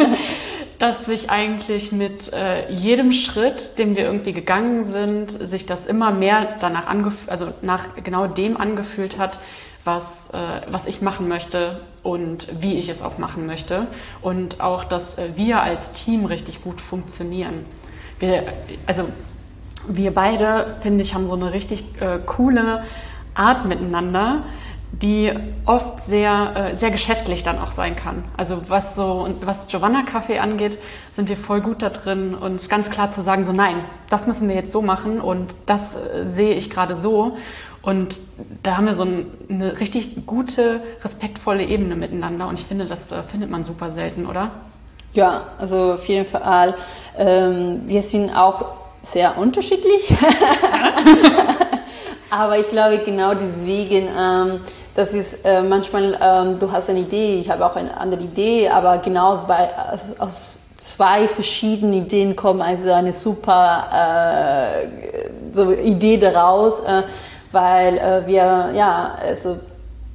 dass 0.78 1.04
sich 1.04 1.28
eigentlich 1.28 1.92
mit 1.92 2.32
äh, 2.32 2.72
jedem 2.72 3.12
Schritt, 3.12 3.76
den 3.76 3.94
wir 3.94 4.04
irgendwie 4.04 4.32
gegangen 4.32 4.86
sind, 4.86 5.30
sich 5.30 5.66
das 5.66 5.86
immer 5.86 6.10
mehr 6.10 6.56
danach 6.60 6.86
angefühlt, 6.86 7.28
also 7.28 7.48
nach 7.60 7.88
genau 8.02 8.26
dem 8.26 8.56
angefühlt 8.56 9.18
hat, 9.18 9.38
was, 9.84 10.30
äh, 10.30 10.62
was 10.70 10.86
ich 10.86 11.02
machen 11.02 11.28
möchte 11.28 11.82
und 12.02 12.62
wie 12.62 12.78
ich 12.78 12.88
es 12.88 13.02
auch 13.02 13.18
machen 13.18 13.46
möchte. 13.46 13.86
Und 14.22 14.62
auch, 14.62 14.84
dass 14.84 15.18
äh, 15.18 15.28
wir 15.36 15.60
als 15.60 15.92
Team 15.92 16.24
richtig 16.24 16.62
gut 16.62 16.80
funktionieren 16.80 17.66
wir, 18.20 18.44
also 18.86 19.04
wir 19.88 20.14
beide, 20.14 20.76
finde 20.80 21.02
ich, 21.02 21.14
haben 21.14 21.26
so 21.26 21.34
eine 21.34 21.52
richtig 21.52 22.00
äh, 22.00 22.18
coole 22.24 22.84
Art 23.34 23.66
miteinander, 23.66 24.44
die 24.92 25.32
oft 25.64 26.00
sehr, 26.00 26.70
äh, 26.72 26.76
sehr 26.76 26.90
geschäftlich 26.90 27.42
dann 27.42 27.58
auch 27.58 27.72
sein 27.72 27.96
kann. 27.96 28.24
Also 28.36 28.68
was 28.68 28.94
so, 28.94 29.28
was 29.42 29.68
Giovanna 29.68 30.02
Kaffee 30.02 30.38
angeht, 30.38 30.78
sind 31.10 31.28
wir 31.28 31.36
voll 31.36 31.60
gut 31.60 31.82
da 31.82 31.90
drin, 31.90 32.34
uns 32.34 32.68
ganz 32.68 32.90
klar 32.90 33.10
zu 33.10 33.22
sagen, 33.22 33.44
so 33.44 33.52
nein, 33.52 33.76
das 34.10 34.26
müssen 34.26 34.48
wir 34.48 34.54
jetzt 34.54 34.72
so 34.72 34.82
machen 34.82 35.20
und 35.20 35.54
das 35.66 35.94
äh, 35.94 36.28
sehe 36.28 36.54
ich 36.54 36.70
gerade 36.70 36.96
so. 36.96 37.36
Und 37.82 38.18
da 38.62 38.76
haben 38.76 38.84
wir 38.84 38.94
so 38.94 39.04
ein, 39.04 39.26
eine 39.48 39.80
richtig 39.80 40.26
gute, 40.26 40.82
respektvolle 41.02 41.64
Ebene 41.64 41.96
miteinander 41.96 42.48
und 42.48 42.58
ich 42.58 42.66
finde, 42.66 42.84
das 42.84 43.10
äh, 43.10 43.22
findet 43.22 43.50
man 43.50 43.64
super 43.64 43.90
selten, 43.90 44.26
oder? 44.26 44.50
Ja, 45.12 45.42
also 45.58 45.94
auf 45.94 46.06
jeden 46.06 46.26
Fall. 46.26 46.74
Ähm, 47.18 47.82
wir 47.86 48.02
sind 48.02 48.34
auch 48.34 48.64
sehr 49.02 49.36
unterschiedlich. 49.38 50.12
Aber 52.30 52.58
ich 52.58 52.68
glaube 52.68 52.98
genau 52.98 53.34
deswegen, 53.34 54.08
ähm, 54.16 54.60
das 54.94 55.14
ist 55.14 55.44
äh, 55.44 55.62
manchmal, 55.62 56.16
ähm, 56.20 56.58
du 56.60 56.70
hast 56.70 56.90
eine 56.90 57.00
Idee, 57.00 57.40
ich 57.40 57.50
habe 57.50 57.66
auch 57.66 57.74
eine 57.74 57.96
andere 57.96 58.22
Idee, 58.22 58.68
aber 58.68 58.98
genau 58.98 59.32
aus, 59.32 59.44
aus, 59.44 60.12
aus 60.18 60.58
zwei 60.76 61.26
verschiedenen 61.26 61.94
Ideen 61.94 62.36
kommen 62.36 62.62
also 62.62 62.92
eine 62.92 63.12
super 63.12 63.88
äh, 63.92 64.86
so 65.52 65.72
Idee 65.72 66.18
daraus, 66.18 66.80
äh, 66.80 67.02
weil 67.50 67.98
äh, 67.98 68.26
wir 68.26 68.70
ja 68.74 69.16
also 69.20 69.58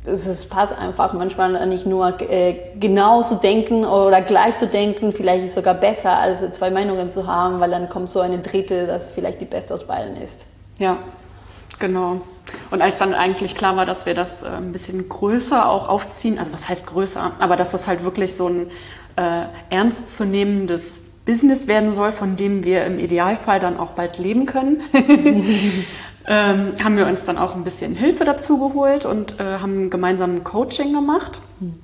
es 0.07 0.45
passt 0.47 0.77
einfach 0.77 1.13
manchmal 1.13 1.65
nicht 1.67 1.85
nur 1.85 2.21
äh, 2.21 2.55
genau 2.79 3.21
zu 3.21 3.35
denken 3.35 3.85
oder 3.85 4.21
gleich 4.21 4.55
zu 4.57 4.67
denken, 4.67 5.11
vielleicht 5.11 5.43
ist 5.43 5.49
es 5.49 5.55
sogar 5.55 5.73
besser, 5.73 6.17
als 6.17 6.39
zwei 6.51 6.69
Meinungen 6.69 7.09
zu 7.11 7.27
haben, 7.27 7.59
weil 7.59 7.71
dann 7.71 7.89
kommt 7.89 8.09
so 8.09 8.19
eine 8.19 8.39
dritte, 8.39 8.87
das 8.87 9.11
vielleicht 9.11 9.41
die 9.41 9.45
beste 9.45 9.73
aus 9.73 9.85
beiden 9.85 10.17
ist. 10.17 10.47
Ja, 10.77 10.97
genau. 11.79 12.21
Und 12.71 12.81
als 12.81 12.99
dann 12.99 13.13
eigentlich 13.13 13.55
klar 13.55 13.75
war, 13.75 13.85
dass 13.85 14.05
wir 14.05 14.13
das 14.13 14.43
äh, 14.43 14.47
ein 14.47 14.71
bisschen 14.71 15.09
größer 15.09 15.67
auch 15.67 15.87
aufziehen, 15.87 16.39
also 16.39 16.53
was 16.53 16.69
heißt 16.69 16.85
größer, 16.85 17.31
aber 17.39 17.55
dass 17.55 17.71
das 17.71 17.87
halt 17.87 18.03
wirklich 18.03 18.35
so 18.35 18.47
ein 18.47 18.71
äh, 19.15 19.45
ernstzunehmendes 19.69 21.01
Business 21.25 21.67
werden 21.67 21.93
soll, 21.93 22.11
von 22.11 22.35
dem 22.35 22.63
wir 22.63 22.85
im 22.85 22.99
Idealfall 22.99 23.59
dann 23.59 23.79
auch 23.79 23.91
bald 23.91 24.19
leben 24.19 24.45
können, 24.45 24.81
ähm, 26.27 26.73
haben 26.83 26.97
wir 26.97 27.07
uns 27.07 27.25
dann 27.25 27.37
auch 27.37 27.55
ein 27.55 27.63
bisschen 27.63 27.95
Hilfe 27.95 28.25
dazu 28.25 28.57
geholt 28.57 29.05
und 29.05 29.39
äh, 29.39 29.59
haben 29.59 29.89
gemeinsam 29.89 30.35
ein 30.35 30.43
Coaching 30.43 30.93
gemacht. 30.93 31.39
Mhm. 31.59 31.75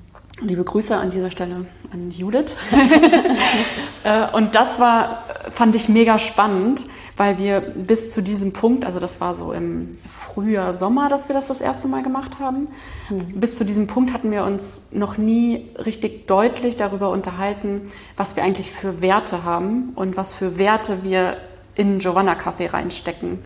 Liebe 0.43 0.63
Grüße 0.63 0.98
an 0.98 1.12
dieser 1.12 1.29
Stelle 1.29 1.65
an 1.93 2.10
Judith. 2.10 2.55
äh, 4.03 4.36
und 4.36 4.55
das 4.55 4.79
war, 4.79 5.24
fand 5.51 5.75
ich 5.75 5.88
mega 5.88 6.17
spannend, 6.17 6.86
weil 7.15 7.38
wir 7.38 7.60
bis 7.60 8.10
zu 8.12 8.24
diesem 8.24 8.51
Punkt, 8.51 8.83
also 8.86 9.00
das 9.00 9.21
war 9.21 9.36
so 9.36 9.53
im 9.53 9.91
Frühjahr, 10.10 10.74
Sommer, 10.74 11.10
dass 11.10 11.29
wir 11.29 11.36
das 11.36 11.48
das 11.48 11.62
erste 11.62 11.88
Mal 11.88 12.01
gemacht 12.01 12.39
haben, 12.39 12.69
mhm. 13.10 13.39
bis 13.39 13.57
zu 13.57 13.65
diesem 13.65 13.86
Punkt 13.86 14.13
hatten 14.13 14.31
wir 14.31 14.43
uns 14.43 14.88
noch 14.91 15.17
nie 15.17 15.69
richtig 15.77 16.25
deutlich 16.25 16.77
darüber 16.77 17.10
unterhalten, 17.12 17.91
was 18.17 18.36
wir 18.36 18.43
eigentlich 18.43 18.71
für 18.71 19.01
Werte 19.01 19.43
haben 19.43 19.91
und 19.95 20.17
was 20.17 20.33
für 20.33 20.57
Werte 20.57 21.03
wir 21.03 21.38
in 21.75 22.00
Giovanna 22.00 22.33
Kaffee 22.33 22.67
reinstecken. 22.67 23.39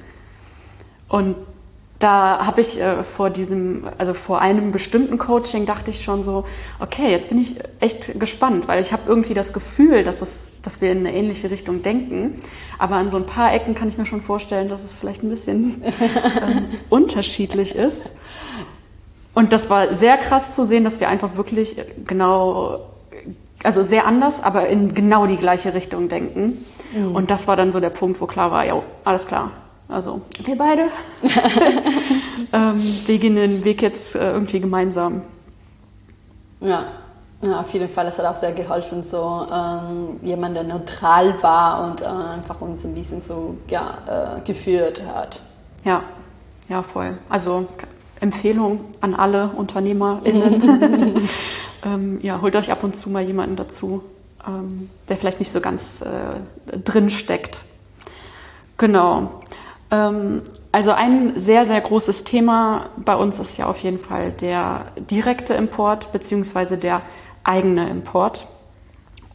Und 1.07 1.35
da 1.99 2.45
habe 2.45 2.61
ich 2.61 2.79
äh, 2.79 3.03
vor 3.03 3.29
diesem, 3.29 3.85
also 3.97 4.13
vor 4.13 4.41
einem 4.41 4.71
bestimmten 4.71 5.17
Coaching 5.17 5.65
dachte 5.65 5.91
ich 5.91 6.03
schon 6.03 6.23
so, 6.23 6.45
okay, 6.79 7.09
jetzt 7.09 7.29
bin 7.29 7.39
ich 7.39 7.55
echt 7.79 8.19
gespannt, 8.19 8.67
weil 8.67 8.81
ich 8.81 8.91
habe 8.91 9.03
irgendwie 9.07 9.33
das 9.33 9.53
Gefühl, 9.53 10.03
dass, 10.03 10.21
es, 10.21 10.61
dass 10.61 10.81
wir 10.81 10.91
in 10.91 10.99
eine 10.99 11.13
ähnliche 11.13 11.49
Richtung 11.51 11.83
denken. 11.83 12.41
Aber 12.77 12.95
an 12.95 13.09
so 13.09 13.17
ein 13.17 13.25
paar 13.25 13.53
Ecken 13.53 13.75
kann 13.75 13.87
ich 13.87 13.97
mir 13.97 14.05
schon 14.05 14.19
vorstellen, 14.19 14.67
dass 14.67 14.83
es 14.83 14.99
vielleicht 14.99 15.23
ein 15.23 15.29
bisschen 15.29 15.83
ähm, 16.47 16.65
unterschiedlich 16.89 17.75
ist. 17.75 18.11
Und 19.33 19.53
das 19.53 19.69
war 19.69 19.93
sehr 19.93 20.17
krass 20.17 20.55
zu 20.55 20.65
sehen, 20.65 20.83
dass 20.83 20.99
wir 20.99 21.07
einfach 21.07 21.37
wirklich 21.37 21.77
genau, 22.05 22.81
also 23.63 23.83
sehr 23.83 24.05
anders, 24.05 24.43
aber 24.43 24.67
in 24.67 24.93
genau 24.93 25.27
die 25.27 25.37
gleiche 25.37 25.73
Richtung 25.73 26.09
denken. 26.09 26.65
Mhm. 26.93 27.15
Und 27.15 27.31
das 27.31 27.47
war 27.47 27.55
dann 27.55 27.71
so 27.71 27.79
der 27.79 27.89
Punkt, 27.89 28.19
wo 28.19 28.27
klar 28.27 28.51
war, 28.51 28.65
ja, 28.65 28.81
alles 29.03 29.27
klar, 29.27 29.51
also 29.87 30.21
wir 30.43 30.57
beide. 30.57 30.89
ähm, 32.53 32.81
wir 33.05 33.17
gehen 33.19 33.35
den 33.35 33.63
Weg 33.63 33.81
jetzt 33.81 34.15
äh, 34.15 34.31
irgendwie 34.31 34.59
gemeinsam. 34.59 35.21
Ja. 36.59 36.85
ja, 37.41 37.59
auf 37.59 37.71
jeden 37.71 37.89
Fall. 37.89 38.07
Es 38.07 38.17
hat 38.17 38.25
auch 38.25 38.35
sehr 38.35 38.53
geholfen, 38.53 39.03
so 39.03 39.45
ähm, 39.51 40.19
jemand, 40.23 40.55
der 40.55 40.63
neutral 40.63 41.41
war 41.43 41.87
und 41.87 42.01
äh, 42.01 42.05
einfach 42.05 42.61
uns 42.61 42.85
ein 42.85 42.95
bisschen 42.95 43.21
so 43.21 43.57
ja, 43.69 44.37
äh, 44.37 44.41
geführt 44.41 45.01
hat. 45.13 45.39
Ja, 45.83 46.03
ja, 46.67 46.81
voll. 46.81 47.17
Also 47.29 47.67
Empfehlung 48.19 48.85
an 49.01 49.13
alle 49.13 49.49
UnternehmerInnen. 49.49 51.29
ähm, 51.85 52.19
ja, 52.23 52.41
holt 52.41 52.55
euch 52.55 52.71
ab 52.71 52.83
und 52.83 52.95
zu 52.95 53.09
mal 53.09 53.21
jemanden 53.21 53.55
dazu, 53.55 54.03
ähm, 54.47 54.89
der 55.09 55.17
vielleicht 55.17 55.39
nicht 55.39 55.51
so 55.51 55.61
ganz 55.61 56.01
äh, 56.01 56.77
drin 56.79 57.09
steckt. 57.09 57.61
Genau. 58.77 59.41
Ähm, 59.95 60.41
also 60.71 60.91
ein 60.91 61.33
sehr, 61.39 61.65
sehr 61.65 61.79
großes 61.79 62.25
Thema 62.25 62.87
bei 62.97 63.15
uns 63.15 63.39
ist 63.39 63.57
ja 63.57 63.65
auf 63.65 63.77
jeden 63.77 63.97
Fall 63.97 64.31
der 64.31 64.87
direkte 65.09 65.53
Import 65.53 66.11
beziehungsweise 66.11 66.77
der 66.77 67.01
eigene 67.43 67.89
Import. 67.89 68.47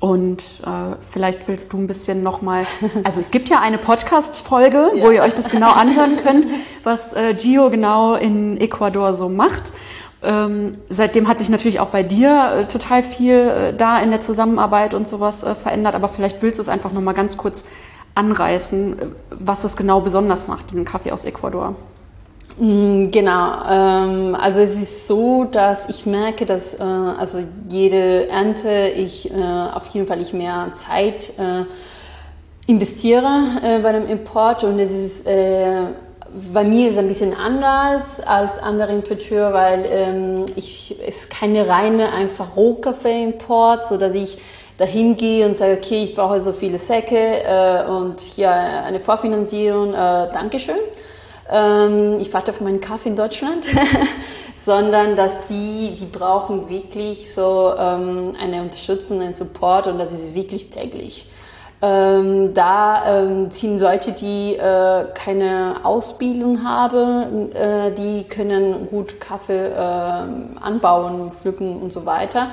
Und 0.00 0.43
äh, 0.64 0.97
vielleicht 1.11 1.47
willst 1.47 1.73
du 1.73 1.79
ein 1.79 1.87
bisschen 1.87 2.23
nochmal, 2.23 2.67
also 3.05 3.21
es 3.21 3.31
gibt 3.31 3.49
ja 3.49 3.61
eine 3.61 3.79
Podcast-Folge, 3.79 4.93
ja. 4.97 5.02
wo 5.02 5.11
ihr 5.11 5.23
euch 5.23 5.35
das 5.35 5.50
genau 5.50 5.73
anhören 5.73 6.19
könnt, 6.23 6.47
was 6.85 7.12
äh, 7.12 7.35
Gio 7.35 7.71
genau 7.71 8.14
in 8.14 8.59
Ecuador 8.59 9.14
so 9.14 9.29
macht. 9.29 9.73
Ähm, 10.23 10.76
seitdem 10.90 11.29
hat 11.29 11.38
sich 11.38 11.49
natürlich 11.49 11.81
auch 11.81 11.88
bei 11.88 12.02
dir 12.02 12.52
äh, 12.52 12.64
total 12.67 13.02
viel 13.02 13.35
äh, 13.35 13.75
da 13.75 13.99
in 14.00 14.11
der 14.11 14.21
Zusammenarbeit 14.21 14.93
und 14.93 15.09
sowas 15.09 15.43
äh, 15.43 15.55
verändert, 15.55 15.95
aber 15.95 16.09
vielleicht 16.09 16.43
willst 16.43 16.59
du 16.59 16.62
es 16.62 16.69
einfach 16.69 16.93
nochmal 16.93 17.14
ganz 17.14 17.38
kurz 17.38 17.64
anreißen, 18.14 18.97
was 19.31 19.64
es 19.64 19.76
genau 19.76 20.00
besonders 20.00 20.49
macht, 20.49 20.71
diesen 20.71 20.85
Kaffee 20.85 21.12
aus 21.12 21.25
Ecuador. 21.25 21.75
Mm, 22.59 23.11
genau, 23.11 23.52
ähm, 23.69 24.37
also 24.38 24.61
es 24.61 24.81
ist 24.81 25.07
so, 25.07 25.45
dass 25.45 25.88
ich 25.88 26.07
merke, 26.07 26.45
dass 26.45 26.75
äh, 26.75 26.83
also 26.83 27.38
jede 27.69 28.29
Ernte 28.29 28.93
ich 28.97 29.31
äh, 29.31 29.35
auf 29.35 29.87
jeden 29.88 30.07
Fall 30.07 30.21
ich 30.21 30.33
mehr 30.33 30.71
Zeit 30.75 31.33
äh, 31.38 31.64
investiere 32.67 33.81
bei 33.83 33.93
dem 33.93 34.07
Import 34.09 34.62
und 34.62 34.79
es 34.79 34.93
ist 34.93 35.26
bei 36.52 36.64
mir 36.64 36.88
ist 36.88 36.95
es 36.95 36.99
ein 36.99 37.09
bisschen 37.09 37.35
anders 37.35 38.21
als 38.21 38.59
andere 38.59 38.93
Importeure, 38.93 39.52
weil 39.52 39.85
ähm, 39.90 40.47
ich, 40.57 40.97
es 41.07 41.23
ist 41.23 41.31
keine 41.31 41.69
reine 41.69 42.12
einfach 42.12 42.57
Rohkaffee-Import, 42.57 43.85
so 43.87 43.97
dass 43.97 44.14
ich 44.14 44.38
dahin 44.80 45.16
gehe 45.16 45.46
und 45.46 45.54
sage, 45.54 45.75
okay, 45.75 46.02
ich 46.02 46.14
brauche 46.14 46.40
so 46.40 46.52
viele 46.52 46.78
Säcke 46.78 47.16
äh, 47.16 47.84
und 47.84 48.18
hier 48.18 48.50
eine 48.50 48.99
Vorfinanzierung, 48.99 49.92
äh, 49.92 50.32
Dankeschön. 50.32 50.78
Ähm, 51.50 52.16
ich 52.18 52.32
warte 52.32 52.50
auf 52.50 52.62
meinen 52.62 52.80
Kaffee 52.80 53.10
in 53.10 53.16
Deutschland, 53.16 53.66
sondern 54.56 55.16
dass 55.16 55.32
die, 55.50 55.94
die 56.00 56.06
brauchen 56.06 56.70
wirklich 56.70 57.32
so 57.32 57.75
ähm, 57.78 58.34
eine 58.40 58.62
Unterstützung, 58.62 59.20
einen 59.20 59.34
Support 59.34 59.87
und 59.87 59.99
das 59.99 60.12
ist 60.12 60.34
wirklich 60.34 60.70
täglich. 60.70 61.26
Ähm, 61.82 62.54
da 62.54 63.20
ähm, 63.20 63.50
sind 63.50 63.80
Leute, 63.80 64.12
die 64.12 64.54
äh, 64.54 65.06
keine 65.14 65.76
Ausbildung 65.82 66.64
haben, 66.64 67.52
äh, 67.52 67.90
die 67.92 68.25
können 68.25 68.87
gut 68.88 69.20
Kaffee 69.20 69.66
äh, 69.66 70.60
anbauen, 70.60 71.32
pflücken 71.32 71.80
und 71.82 71.92
so 71.92 72.06
weiter. 72.06 72.49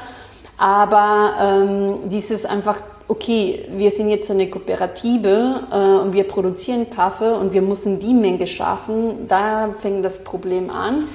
Aber 0.57 1.33
ähm, 1.39 2.09
dieses 2.09 2.45
einfach, 2.45 2.81
okay, 3.07 3.65
wir 3.75 3.91
sind 3.91 4.09
jetzt 4.09 4.29
eine 4.31 4.49
Kooperative 4.49 5.61
äh, 5.71 6.01
und 6.01 6.13
wir 6.13 6.23
produzieren 6.23 6.89
Kaffee 6.89 7.31
und 7.31 7.53
wir 7.53 7.61
müssen 7.61 7.99
die 7.99 8.13
Menge 8.13 8.47
schaffen, 8.47 9.27
da 9.27 9.69
fängt 9.77 10.03
das 10.03 10.23
Problem 10.23 10.69
an. 10.69 11.07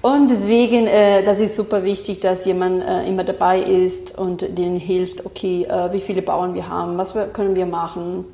Und 0.00 0.30
deswegen, 0.30 0.86
äh, 0.86 1.24
das 1.24 1.40
ist 1.40 1.56
super 1.56 1.82
wichtig, 1.82 2.20
dass 2.20 2.44
jemand 2.44 2.82
äh, 2.82 3.06
immer 3.08 3.24
dabei 3.24 3.60
ist 3.60 4.16
und 4.16 4.56
denen 4.56 4.78
hilft, 4.78 5.26
okay, 5.26 5.64
äh, 5.64 5.92
wie 5.92 5.98
viele 6.00 6.22
Bauern 6.22 6.54
wir 6.54 6.68
haben, 6.68 6.98
was 6.98 7.14
wir, 7.14 7.26
können 7.26 7.56
wir 7.56 7.66
machen, 7.66 8.24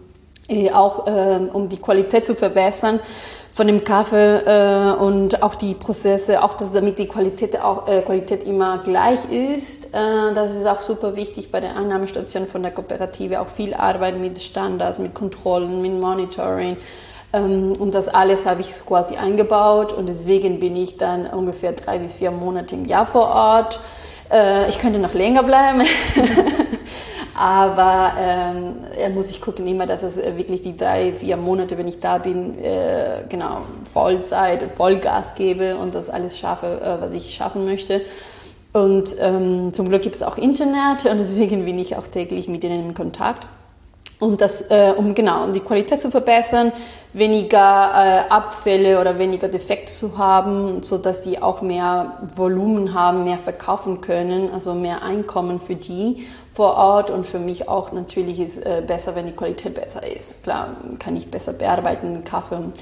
äh, 0.48 0.70
auch 0.70 1.06
äh, 1.06 1.40
um 1.52 1.68
die 1.68 1.78
Qualität 1.78 2.24
zu 2.24 2.34
verbessern 2.34 3.00
von 3.54 3.68
dem 3.68 3.84
Kaffee 3.84 4.38
äh, 4.46 4.94
und 4.96 5.40
auch 5.44 5.54
die 5.54 5.74
Prozesse, 5.74 6.42
auch 6.42 6.54
dass 6.54 6.72
damit 6.72 6.98
die 6.98 7.06
Qualität 7.06 7.60
auch 7.60 7.86
äh, 7.86 8.02
Qualität 8.02 8.42
immer 8.42 8.78
gleich 8.78 9.30
ist. 9.30 9.94
Äh, 9.94 10.34
das 10.34 10.52
ist 10.56 10.66
auch 10.66 10.80
super 10.80 11.14
wichtig 11.14 11.52
bei 11.52 11.60
der 11.60 11.76
Annahmestation 11.76 12.48
von 12.48 12.64
der 12.64 12.72
Kooperative. 12.72 13.40
Auch 13.40 13.46
viel 13.46 13.72
Arbeit 13.72 14.18
mit 14.18 14.42
Standards, 14.42 14.98
mit 14.98 15.14
Kontrollen, 15.14 15.80
mit 15.80 15.92
Monitoring. 16.00 16.78
Ähm, 17.32 17.74
und 17.78 17.94
das 17.94 18.08
alles 18.08 18.44
habe 18.44 18.60
ich 18.60 18.70
quasi 18.84 19.14
eingebaut 19.18 19.92
und 19.92 20.06
deswegen 20.06 20.58
bin 20.58 20.74
ich 20.74 20.96
dann 20.96 21.24
ungefähr 21.28 21.74
drei 21.74 22.00
bis 22.00 22.14
vier 22.14 22.32
Monate 22.32 22.74
im 22.74 22.86
Jahr 22.86 23.06
vor 23.06 23.28
Ort. 23.28 23.78
Äh, 24.32 24.68
ich 24.68 24.80
könnte 24.80 24.98
noch 24.98 25.14
länger 25.14 25.44
bleiben, 25.44 25.82
aber 27.36 28.12
ähm, 28.18 29.14
muss 29.14 29.30
ich 29.30 29.40
gucken 29.40 29.66
immer, 29.66 29.86
dass 29.86 30.02
es 30.02 30.16
wirklich 30.16 30.62
die 30.62 30.76
drei, 30.76 31.14
vier 31.14 31.36
Monate, 31.36 31.76
wenn 31.78 31.88
ich 31.88 32.00
da 32.00 32.18
bin, 32.18 32.58
äh, 32.62 33.24
genau 33.28 33.62
Vollzeit, 33.84 34.62
Vollgas 34.72 35.34
gebe 35.34 35.76
und 35.76 35.94
das 35.94 36.10
alles 36.10 36.38
schaffe, 36.38 36.80
äh, 36.80 37.00
was 37.02 37.12
ich 37.12 37.34
schaffen 37.34 37.64
möchte. 37.64 38.02
Und 38.72 39.14
ähm, 39.20 39.72
zum 39.72 39.88
Glück 39.88 40.02
gibt 40.02 40.16
es 40.16 40.22
auch 40.22 40.36
Internet 40.36 41.06
und 41.06 41.18
deswegen 41.18 41.64
bin 41.64 41.78
ich 41.78 41.96
auch 41.96 42.08
täglich 42.08 42.48
mit 42.48 42.64
ihnen 42.64 42.88
in 42.88 42.94
Kontakt. 42.94 43.46
Und 44.24 44.40
das, 44.40 44.70
äh, 44.70 44.94
um 44.96 45.14
genau, 45.14 45.44
um 45.44 45.52
die 45.52 45.60
Qualität 45.60 46.00
zu 46.00 46.10
verbessern, 46.10 46.72
weniger 47.12 47.58
äh, 47.58 48.30
Abfälle 48.30 48.98
oder 48.98 49.18
weniger 49.18 49.48
Defekte 49.48 49.92
zu 49.92 50.16
haben, 50.16 50.82
so 50.82 50.96
dass 50.96 51.20
die 51.20 51.42
auch 51.42 51.60
mehr 51.60 52.18
Volumen 52.34 52.94
haben, 52.94 53.24
mehr 53.24 53.36
verkaufen 53.36 54.00
können, 54.00 54.50
also 54.50 54.72
mehr 54.72 55.02
Einkommen 55.02 55.60
für 55.60 55.76
die 55.76 56.26
vor 56.54 56.74
Ort 56.76 57.10
und 57.10 57.26
für 57.26 57.38
mich 57.38 57.68
auch 57.68 57.92
natürlich 57.92 58.40
ist 58.40 58.64
äh, 58.64 58.82
besser, 58.86 59.14
wenn 59.14 59.26
die 59.26 59.32
Qualität 59.32 59.74
besser 59.74 60.06
ist. 60.06 60.42
Klar, 60.42 60.68
kann 60.98 61.16
ich 61.16 61.30
besser 61.30 61.52
bearbeiten, 61.52 62.24
Kaffee 62.24 62.72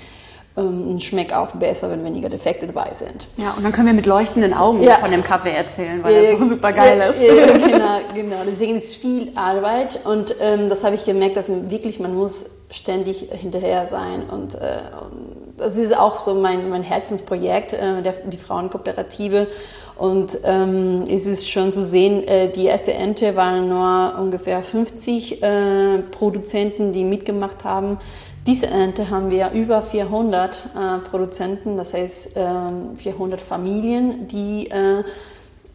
ähm, 0.57 0.99
schmeckt 1.01 1.33
auch 1.33 1.53
besser, 1.53 1.91
wenn 1.91 2.05
weniger 2.05 2.29
Defekte 2.29 2.67
dabei 2.67 2.93
sind. 2.93 3.29
Ja, 3.37 3.55
und 3.57 3.65
dann 3.65 3.73
können 3.73 3.87
wir 3.87 3.95
mit 3.95 4.07
leuchtenden 4.07 4.53
Augen 4.53 4.83
ja. 4.83 4.97
von 4.97 5.11
dem 5.11 5.25
Kaffee 5.25 5.53
erzählen, 5.53 6.03
weil 6.03 6.15
er 6.15 6.37
so 6.37 6.49
super 6.49 6.73
geil 6.73 6.99
ja, 6.99 7.07
ist. 7.07 7.23
Ja, 7.23 7.47
genau, 7.67 8.15
genau. 8.15 8.37
Deswegen 8.47 8.77
ist 8.77 8.91
es 8.91 8.97
viel 8.97 9.33
Arbeit 9.35 10.01
und 10.05 10.37
ähm, 10.41 10.69
das 10.69 10.85
habe 10.85 10.95
ich 10.95 11.05
gemerkt, 11.05 11.37
dass 11.37 11.51
wirklich 11.71 12.01
man 12.01 12.15
muss 12.15 12.47
ständig 12.71 13.29
hinterher 13.31 13.87
sein 13.87 14.29
und, 14.31 14.55
äh, 14.55 14.81
und 15.03 15.43
das 15.57 15.77
ist 15.77 15.97
auch 15.97 16.19
so 16.19 16.35
mein, 16.35 16.69
mein 16.69 16.83
Herzensprojekt, 16.83 17.73
äh, 17.73 18.03
der, 18.03 18.15
die 18.27 18.37
Frauenkooperative. 18.37 19.49
Und 19.97 20.39
ähm, 20.45 21.05
es 21.09 21.27
ist 21.27 21.49
schon 21.51 21.71
zu 21.71 21.83
sehen, 21.85 22.27
äh, 22.27 22.51
die 22.51 22.65
erste 22.65 22.93
Ente 22.93 23.37
waren 23.37 23.69
nur 23.69 24.19
ungefähr 24.19 24.63
50 24.63 25.43
äh, 25.43 25.99
Produzenten, 26.11 26.93
die 26.93 27.05
mitgemacht 27.05 27.65
haben. 27.65 27.99
Diese 28.47 28.67
Ernte 28.67 29.09
haben 29.09 29.31
wir 29.31 29.53
über 29.53 29.83
400 29.83 30.65
äh, 30.75 30.99
Produzenten, 31.09 31.77
das 31.77 31.95
heißt 31.95 32.37
äh, 32.37 32.97
400 32.97 33.41
Familien, 33.41 34.27
die 34.27 34.69
äh, 34.69 35.05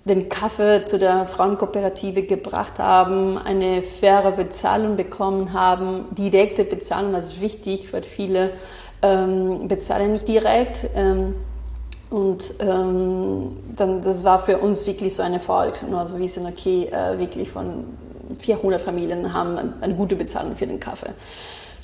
den 0.04 0.28
Kaffee 0.28 0.84
zu 0.86 1.00
der 1.00 1.28
Frauenkooperative 1.28 2.24
gebracht 2.24 2.78
haben, 2.78 3.38
eine 3.38 3.84
faire 3.84 4.32
Bezahlung 4.32 4.98
bekommen 4.98 5.54
haben, 5.54 6.06
direkte 6.18 6.66
Bezahlung, 6.66 7.14
das 7.14 7.34
ist 7.34 7.42
wichtig, 7.42 7.94
weil 7.94 8.04
viele 8.04 8.52
ähm, 9.02 9.70
bezahlen 9.70 10.12
nicht 10.12 10.28
direkt. 10.28 10.90
Ähm, 10.94 11.36
und 12.10 12.54
ähm, 12.60 13.58
dann, 13.76 14.02
das 14.02 14.26
war 14.26 14.40
für 14.40 14.58
uns 14.58 14.86
wirklich 14.86 15.14
so 15.14 15.24
ein 15.24 15.34
Erfolg. 15.34 15.84
Nur 15.90 16.06
so 16.08 16.20
wie 16.20 16.28
sind, 16.28 16.46
okay, 16.46 16.90
äh, 16.92 17.18
wirklich 17.18 17.50
von 17.50 17.86
400 18.40 18.80
Familien 18.80 19.34
haben 19.34 19.74
eine 19.80 19.94
gute 19.94 20.18
Bezahlung 20.18 20.56
für 20.56 20.68
den 20.68 20.80
Kaffee. 20.80 21.14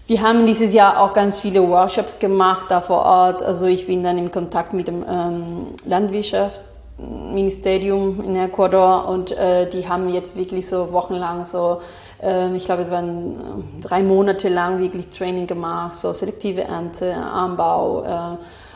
Wir 0.06 0.22
haben 0.22 0.46
dieses 0.46 0.74
Jahr 0.74 1.00
auch 1.00 1.14
ganz 1.14 1.40
viele 1.40 1.66
Workshops 1.70 2.20
gemacht 2.20 2.66
da 2.68 2.82
vor 2.82 3.06
Ort. 3.06 3.42
Also 3.42 3.68
ich 3.68 3.88
bin 3.88 4.04
dann 4.04 4.18
in 4.18 4.32
Kontakt 4.32 4.74
mit 4.74 4.90
dem 4.90 5.06
ähm, 5.08 5.68
Landwirtschaftsministerium 5.86 8.22
in 8.22 8.36
Ecuador 8.36 9.08
und 9.08 9.32
äh, 9.32 9.70
die 9.70 9.88
haben 9.88 10.10
jetzt 10.10 10.36
wirklich 10.36 10.68
so 10.68 10.92
wochenlang 10.92 11.46
so, 11.46 11.80
äh, 12.22 12.54
ich 12.54 12.66
glaube 12.66 12.82
es 12.82 12.92
waren 12.92 13.32
äh, 13.32 13.36
drei 13.80 14.04
Monate 14.04 14.50
lang 14.50 14.80
wirklich 14.80 15.08
Training 15.08 15.48
gemacht, 15.48 15.98
so 15.98 16.12
selektive 16.12 16.66
Ernte, 16.66 17.16
Anbau. 17.16 18.04
Äh, 18.04 18.36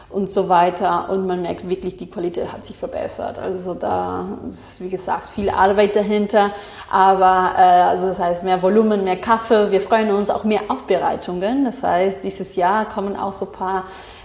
und 0.10 0.32
so 0.32 0.48
weiter. 0.48 1.10
Und 1.10 1.28
man 1.28 1.42
merkt 1.42 1.70
wirklich, 1.70 1.98
die 1.98 2.10
Qualität 2.10 2.52
hat 2.52 2.66
sich 2.66 2.78
verbessert. 2.78 3.38
Also 3.38 3.74
da 3.74 4.40
ist, 4.48 4.82
wie 4.82 4.90
gesagt, 4.90 5.28
viel 5.28 5.50
Arbeit 5.50 5.96
dahinter. 5.96 6.52
Aber 6.90 7.54
äh, 7.58 7.62
also 7.62 8.08
das 8.08 8.20
heißt, 8.20 8.44
mehr 8.44 8.62
Volumen, 8.62 9.04
mehr 9.04 9.18
Kaffee. 9.18 9.72
Wir 9.72 9.82
freuen 9.82 10.12
uns 10.12 10.30
auch 10.30 10.44
mehr 10.44 10.62
Aufbereitungen. 10.70 11.66
Das 11.66 11.84
heißt, 11.84 12.24
dieses 12.24 12.56
Jahr 12.56 12.88
kommen 12.88 13.16
auch 13.16 13.34
so 13.34 13.46
ein 13.46 13.52
paar, 13.52 13.84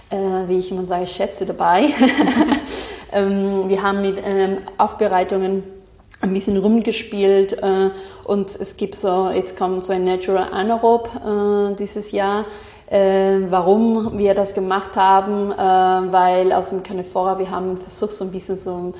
äh, 0.09 0.47
wie 0.47 0.59
ich 0.59 0.71
immer 0.71 0.85
sage, 0.85 1.05
Schätze 1.05 1.45
dabei. 1.45 1.89
ähm, 3.11 3.67
wir 3.67 3.83
haben 3.83 4.01
mit 4.01 4.21
ähm, 4.25 4.59
Aufbereitungen 4.77 5.63
ein 6.21 6.33
bisschen 6.33 6.55
rumgespielt 6.55 7.61
äh, 7.61 7.89
und 8.23 8.55
es 8.55 8.77
gibt 8.77 8.95
so, 8.95 9.29
jetzt 9.29 9.57
kommt 9.57 9.83
so 9.83 9.91
ein 9.91 10.05
Natural 10.05 10.47
Anaerob 10.53 11.09
äh, 11.15 11.75
dieses 11.75 12.13
Jahr 12.13 12.45
äh, 12.87 13.39
warum 13.49 14.17
wir 14.17 14.33
das 14.33 14.53
gemacht 14.53 14.95
haben, 14.95 15.51
äh, 15.51 15.55
weil 15.55 16.51
aus 16.51 16.69
dem 16.69 16.83
Canefora, 16.83 17.39
wir 17.39 17.49
haben 17.49 17.77
versucht, 17.77 18.11
so 18.11 18.25
ein 18.25 18.31
bisschen 18.31 18.57
so 18.57 18.93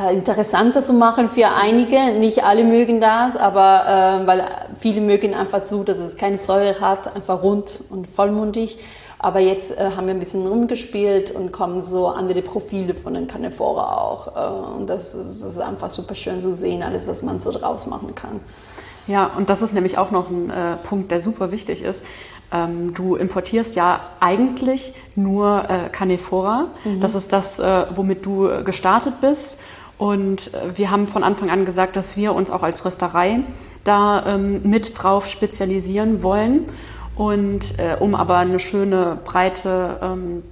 äh, 0.00 0.14
interessanter 0.14 0.80
zu 0.80 0.92
machen 0.92 1.28
für 1.28 1.48
einige. 1.48 2.12
Nicht 2.18 2.44
alle 2.44 2.64
mögen 2.64 3.00
das, 3.00 3.36
aber 3.36 4.22
äh, 4.22 4.26
weil 4.26 4.44
viele 4.78 5.00
mögen 5.00 5.34
einfach 5.34 5.62
zu, 5.62 5.84
dass 5.84 5.98
es 5.98 6.16
keine 6.16 6.38
Säure 6.38 6.80
hat, 6.80 7.14
einfach 7.14 7.42
rund 7.42 7.82
und 7.90 8.06
vollmundig. 8.06 8.78
Aber 9.18 9.40
jetzt 9.40 9.76
äh, 9.76 9.90
haben 9.96 10.06
wir 10.06 10.14
ein 10.14 10.20
bisschen 10.20 10.46
rumgespielt 10.46 11.30
und 11.30 11.50
kommen 11.50 11.82
so 11.82 12.08
andere 12.08 12.42
Profile 12.42 12.94
von 12.94 13.14
den 13.14 13.26
Canefora 13.26 13.98
auch. 13.98 14.36
Äh, 14.36 14.76
und 14.76 14.90
das 14.90 15.14
ist, 15.14 15.42
das 15.42 15.52
ist, 15.52 15.58
einfach 15.58 15.90
super 15.90 16.14
schön 16.14 16.40
zu 16.40 16.52
sehen, 16.52 16.82
alles, 16.82 17.08
was 17.08 17.22
man 17.22 17.40
so 17.40 17.50
draus 17.50 17.86
machen 17.86 18.14
kann. 18.14 18.40
Ja, 19.06 19.26
und 19.36 19.50
das 19.50 19.62
ist 19.62 19.72
nämlich 19.72 19.98
auch 19.98 20.10
noch 20.10 20.30
ein 20.30 20.50
äh, 20.50 20.76
Punkt, 20.82 21.10
der 21.10 21.20
super 21.20 21.50
wichtig 21.50 21.82
ist. 21.82 22.04
Ähm, 22.52 22.94
du 22.94 23.16
importierst 23.16 23.74
ja 23.76 24.00
eigentlich 24.20 24.92
nur 25.14 25.68
äh, 25.68 25.88
Canephora. 25.90 26.66
Mhm. 26.84 27.00
Das 27.00 27.14
ist 27.14 27.32
das, 27.32 27.58
äh, 27.58 27.86
womit 27.94 28.24
du 28.24 28.64
gestartet 28.64 29.20
bist. 29.20 29.58
Und 29.98 30.54
äh, 30.54 30.76
wir 30.76 30.90
haben 30.90 31.06
von 31.06 31.22
Anfang 31.24 31.50
an 31.50 31.64
gesagt, 31.64 31.96
dass 31.96 32.16
wir 32.16 32.34
uns 32.34 32.50
auch 32.50 32.62
als 32.62 32.84
Rösterei 32.84 33.40
da 33.84 34.24
ähm, 34.26 34.62
mit 34.64 35.00
drauf 35.00 35.26
spezialisieren 35.26 36.22
wollen. 36.22 36.66
Und 37.16 37.78
äh, 37.78 37.96
um 37.98 38.14
aber 38.14 38.36
eine 38.36 38.58
schöne, 38.58 39.18
breite 39.24 39.98
ähm, 40.02 40.42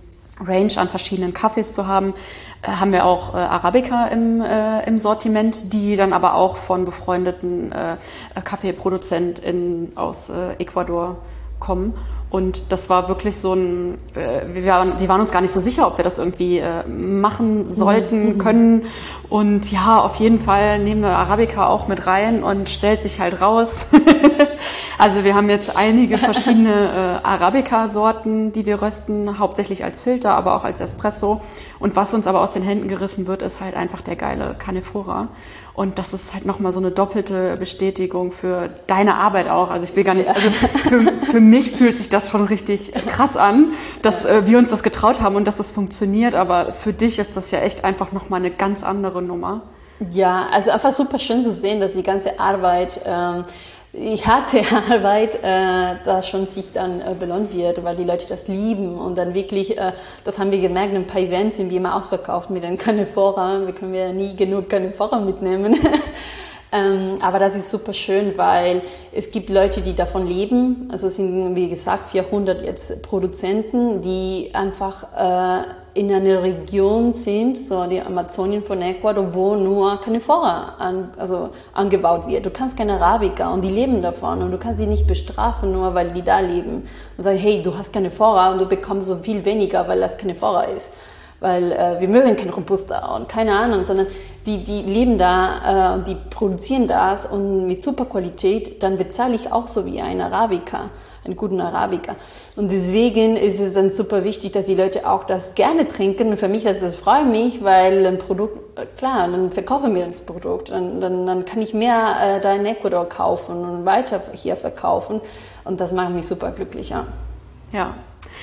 Range 0.41 0.73
an 0.77 0.89
verschiedenen 0.89 1.35
Kaffees 1.35 1.73
zu 1.73 1.87
haben, 1.87 2.15
äh, 2.63 2.69
haben 2.69 2.93
wir 2.93 3.05
auch 3.05 3.35
äh, 3.35 3.39
Arabica 3.39 4.07
im, 4.07 4.41
äh, 4.41 4.85
im 4.87 4.99
Sortiment, 4.99 5.73
die 5.73 5.97
dann 5.97 6.13
aber 6.13 6.35
auch 6.35 6.57
von 6.57 6.85
befreundeten 6.85 7.71
äh, 7.73 7.97
Kaffeeproduzenten 8.43 9.93
aus 9.95 10.31
äh, 10.31 10.55
Ecuador 10.55 11.19
kommen. 11.59 11.95
Und 12.35 12.73
das 12.73 12.91
war 12.91 13.09
wirklich 13.09 13.37
so 13.37 13.55
ein, 13.55 13.99
äh, 14.17 14.41
wir, 14.53 14.67
waren, 14.67 14.99
wir 14.99 15.09
waren 15.09 15.21
uns 15.21 15.31
gar 15.31 15.41
nicht 15.41 15.53
so 15.53 15.61
sicher, 15.61 15.87
ob 15.87 15.99
wir 15.99 16.03
das 16.03 16.19
irgendwie 16.19 16.59
äh, 16.59 16.85
machen 16.89 17.63
sollten, 17.63 18.25
mhm. 18.25 18.39
können. 18.39 18.83
Und 19.29 19.71
ja, 19.71 20.01
auf 20.01 20.17
jeden 20.17 20.41
Fall 20.41 20.81
nehmen 20.81 21.03
wir 21.03 21.11
Arabica 21.11 21.69
auch 21.69 21.87
mit 21.87 22.09
rein 22.09 22.43
und 22.43 22.69
stellt 22.69 23.03
sich 23.05 23.21
halt 23.21 23.41
raus. 23.41 23.87
also 24.99 25.23
wir 25.23 25.37
haben 25.37 25.49
jetzt 25.49 25.77
einige 25.77 26.19
verschiedene 26.19 27.21
äh, 27.23 27.25
Arabica-Sorten, 27.25 28.51
die 28.51 28.67
wir 28.67 28.83
rösten, 28.83 29.39
hauptsächlich 29.39 29.85
als 29.85 30.01
Filter, 30.01 30.35
aber 30.35 30.57
auch 30.57 30.65
als 30.65 30.81
Espresso. 30.81 31.41
Und 31.79 31.95
was 31.95 32.15
uns 32.15 32.27
aber 32.27 32.41
aus 32.41 32.53
den 32.53 32.65
Händen 32.65 32.89
gerissen 32.89 33.29
wird, 33.29 33.43
ist 33.43 33.61
halt 33.61 33.77
einfach 33.77 34.01
der 34.01 34.17
geile 34.17 34.57
Canefora. 34.59 35.29
Und 35.75 35.99
das 35.99 36.15
ist 36.15 36.33
halt 36.33 36.47
nochmal 36.47 36.71
so 36.71 36.79
eine 36.79 36.93
doppelte 36.93 37.57
Bestätigung 37.57 38.31
für 38.31 38.71
deine 38.87 39.17
Arbeit 39.17 39.49
auch. 39.49 39.71
Also 39.71 39.85
ich 39.85 39.97
will 39.97 40.05
gar 40.05 40.15
nicht, 40.15 40.29
also 40.31 40.49
für, 40.51 41.01
für 41.27 41.41
mich 41.41 41.73
fühlt 41.73 41.99
sich 41.99 42.09
das 42.09 42.31
schon 42.31 42.45
richtig 42.45 42.93
krass 43.09 43.37
an, 43.37 43.73
dass 44.01 44.25
äh, 44.25 44.47
wir 44.47 44.59
uns 44.59 44.71
das 44.71 44.85
getraut 44.85 45.21
haben 45.21 45.35
und 45.35 45.47
dass 45.47 45.55
es 45.55 45.67
das 45.67 45.73
funktioniert. 45.73 46.37
Aber 46.37 46.73
für 46.73 46.93
dich 46.93 47.19
ist 47.19 47.37
das 47.37 47.51
ja 47.51 47.59
echt 47.59 47.85
einfach 47.85 48.13
nochmal 48.13 48.39
eine 48.39 48.53
ganz 48.53 48.85
andere 48.85 49.21
Nummer. 49.21 49.63
Ja, 50.11 50.49
also 50.53 50.71
einfach 50.71 50.93
super 50.93 51.19
schön 51.19 51.43
zu 51.43 51.53
sehen, 51.53 51.81
dass 51.81 51.95
die 51.95 52.03
ganze 52.03 52.39
Arbeit 52.39 53.01
ähm, 53.05 53.45
die 53.97 54.17
harte 54.19 54.61
Arbeit 54.91 55.37
äh, 55.43 55.97
da 56.05 56.23
schon 56.23 56.47
sich 56.47 56.73
dann 56.73 57.01
äh, 57.01 57.15
belohnt 57.19 57.55
wird, 57.55 57.83
weil 57.85 57.97
die 57.97 58.05
Leute 58.05 58.27
das 58.29 58.49
lieben 58.49 58.99
und 58.99 59.17
dann 59.17 59.35
wirklich, 59.35 59.79
äh, 59.79 59.93
das 60.25 60.39
haben 60.39 60.51
wir 60.51 60.61
gemerkt, 60.61 60.93
in 60.93 61.03
ein 61.03 61.07
paar 61.07 61.21
Events 61.21 61.57
sind 61.57 61.71
wir 61.71 61.77
immer 61.77 61.95
ausverkauft 61.95 62.51
mit 62.51 62.65
den 62.65 62.77
Canefora, 62.77 63.65
wir 63.65 63.75
können 63.75 63.95
ja 63.95 64.13
nie 64.13 64.35
genug 64.35 64.69
Canefora 64.69 65.21
mitnehmen. 65.21 65.79
ähm, 66.73 67.15
aber 67.21 67.39
das 67.39 67.55
ist 67.55 67.71
super 67.71 67.95
schön, 67.95 68.37
weil 68.37 68.83
es 69.13 69.31
gibt 69.31 69.49
Leute, 69.49 69.81
die 69.81 69.95
davon 69.95 70.27
leben, 70.27 70.89
also 70.91 71.07
es 71.07 71.17
sind 71.17 71.55
wie 71.55 71.69
gesagt 71.69 72.11
400 72.11 72.63
jetzt 72.63 73.03
Produzenten, 73.03 74.03
die 74.03 74.51
einfach 74.55 75.05
äh, 75.17 75.84
in 75.95 76.13
einer 76.13 76.43
Region 76.43 77.13
sind, 77.13 77.57
so 77.57 77.87
die 77.87 78.01
Amazonien 78.01 78.65
von 78.65 78.83
Ecuador, 78.83 79.33
wo 79.33 79.55
nur 79.55 80.01
Canifora 80.01 80.75
an, 80.79 81.13
also 81.17 81.51
angebaut 81.73 82.27
wird. 82.27 82.45
Du 82.45 82.51
kannst 82.51 82.77
keine 82.77 82.95
Arabica 82.95 83.53
und 83.53 83.63
die 83.63 83.71
leben 83.71 84.03
davon 84.03 84.43
und 84.43 84.51
du 84.51 84.59
kannst 84.59 84.81
sie 84.81 84.89
nicht 84.89 85.07
bestrafen, 85.07 85.71
nur 85.71 85.95
weil 85.95 86.11
die 86.11 86.23
da 86.23 86.41
leben. 86.41 86.83
Und 87.17 87.23
sagen, 87.23 87.39
hey, 87.39 87.63
du 87.63 87.79
hast 87.79 87.93
Canifora 87.93 88.51
und 88.53 88.61
du 88.61 88.67
bekommst 88.67 89.07
so 89.07 89.17
viel 89.17 89.45
weniger, 89.45 89.87
weil 89.87 90.01
das 90.01 90.19
Canifora 90.19 90.63
ist. 90.65 90.95
Weil 91.39 91.71
äh, 91.73 92.01
wir 92.01 92.09
mögen 92.09 92.37
kein 92.37 92.51
Robusta 92.51 93.15
und 93.15 93.29
keine 93.29 93.57
Ahnung, 93.57 93.85
sondern 93.85 94.09
die, 94.47 94.65
die 94.65 94.83
leben 94.83 95.17
da 95.17 95.93
äh, 95.93 95.95
und 95.95 96.09
die 96.09 96.17
produzieren 96.31 96.89
das 96.89 97.25
und 97.27 97.69
mit 97.69 97.85
super 97.85 98.07
Qualität, 98.07 98.83
dann 98.83 98.97
bezahle 98.97 99.35
ich 99.35 99.53
auch 99.53 99.69
so 99.69 99.87
wie 99.87 100.01
ein 100.01 100.21
Arabica 100.21 100.91
einen 101.25 101.37
guten 101.37 101.61
Arabica. 101.61 102.17
Und 102.57 102.71
deswegen 102.71 103.37
ist 103.37 103.61
es 103.61 103.75
dann 103.75 103.91
super 103.91 104.25
wichtig, 104.25 104.53
dass 104.53 104.67
die 104.67 104.75
Leute 104.75 105.09
auch 105.09 105.25
das 105.25 105.55
gerne 105.55 105.89
trinken. 105.89 106.29
Und 106.29 106.37
für 106.39 106.49
mich, 106.49 106.65
das, 106.65 106.81
das 106.81 106.95
freut 106.95 107.27
mich, 107.27 107.65
weil 107.65 108.07
ein 108.07 108.19
Produkt, 108.19 108.79
äh, 108.79 108.87
klar, 108.97 109.29
dann 109.29 109.51
verkaufen 109.51 109.95
wir 109.95 110.07
das 110.07 110.21
Produkt. 110.21 110.71
Und 110.71 111.01
dann, 111.01 111.27
dann 111.27 111.45
kann 111.45 111.63
ich 111.63 111.75
mehr 111.75 112.17
äh, 112.21 112.41
da 112.41 112.55
in 112.55 112.67
Ecuador 112.67 113.09
kaufen 113.09 113.57
und 113.57 113.87
weiter 113.87 114.21
hier 114.33 114.57
verkaufen. 114.57 115.21
Und 115.65 115.81
das 115.81 115.93
macht 115.93 116.11
mich 116.11 116.27
super 116.27 116.51
glücklich, 116.53 116.91
ja. 116.91 117.07
Ja, 117.73 117.95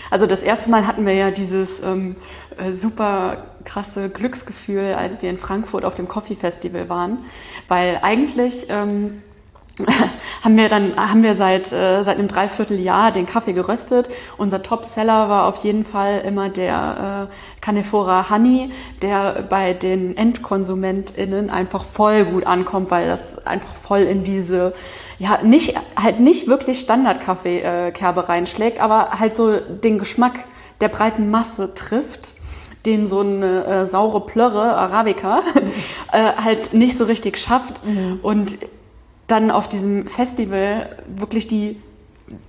also 0.10 0.28
das 0.28 0.44
erste 0.44 0.70
Mal 0.70 0.88
hatten 0.88 1.06
wir 1.06 1.14
ja 1.14 1.32
dieses 1.32 1.82
ähm, 1.82 2.16
äh, 2.58 2.72
super 2.72 3.46
krasse 3.64 4.10
Glücksgefühl, 4.10 4.94
als 4.94 5.22
wir 5.22 5.30
in 5.30 5.38
Frankfurt 5.38 5.86
auf 5.86 5.96
dem 5.96 6.08
Coffee 6.08 6.36
Festival 6.36 6.90
waren, 6.90 7.20
weil 7.68 8.00
eigentlich 8.02 8.68
ähm, 8.70 9.22
haben 10.44 10.58
wir 10.58 10.70
dann 10.70 10.96
haben 10.96 11.24
wir 11.24 11.36
seit 11.36 11.72
äh, 11.72 12.04
seit 12.04 12.18
einem 12.18 12.28
Dreivierteljahr 12.28 13.12
den 13.12 13.26
Kaffee 13.26 13.54
geröstet. 13.54 14.10
Unser 14.38 14.64
Topseller 14.64 15.30
war 15.30 15.48
auf 15.48 15.64
jeden 15.64 15.86
Fall 15.86 16.22
immer 16.26 16.50
der 16.50 17.30
äh, 17.30 17.62
Canefora 17.62 18.30
Honey, 18.30 18.72
der 19.02 19.44
bei 19.50 19.74
den 19.74 20.18
Endkonsumentinnen 20.18 21.50
einfach 21.50 21.84
voll 21.84 22.26
gut 22.26 22.46
ankommt, 22.46 22.92
weil 22.92 23.08
das 23.08 23.46
einfach 23.46 23.74
voll 23.74 24.02
in 24.02 24.24
diese 24.24 24.74
ja 25.20 25.40
nicht 25.44 25.76
halt 25.96 26.20
nicht 26.20 26.48
wirklich 26.48 26.80
Standard-Kaffee-Kerbe 26.80 28.22
äh, 28.22 28.26
reinschlägt, 28.26 28.80
aber 28.80 29.20
halt 29.20 29.34
so 29.34 29.60
den 29.60 30.00
Geschmack 30.00 30.40
der 30.82 30.90
breiten 30.90 31.30
Masse 31.30 31.74
trifft 31.74 32.34
den 32.86 33.08
so 33.08 33.20
eine 33.20 33.66
äh, 33.66 33.86
saure 33.86 34.22
Plörre 34.22 34.76
Arabica 34.76 35.44
äh, 36.12 36.32
halt 36.44 36.74
nicht 36.74 36.98
so 36.98 37.06
richtig 37.06 37.38
schafft. 37.38 37.86
Mhm. 37.86 38.20
Und 38.22 38.58
dann 39.32 39.52
auf 39.52 39.68
diesem 39.68 40.08
Festival 40.08 40.96
wirklich 41.08 41.48
die 41.48 41.78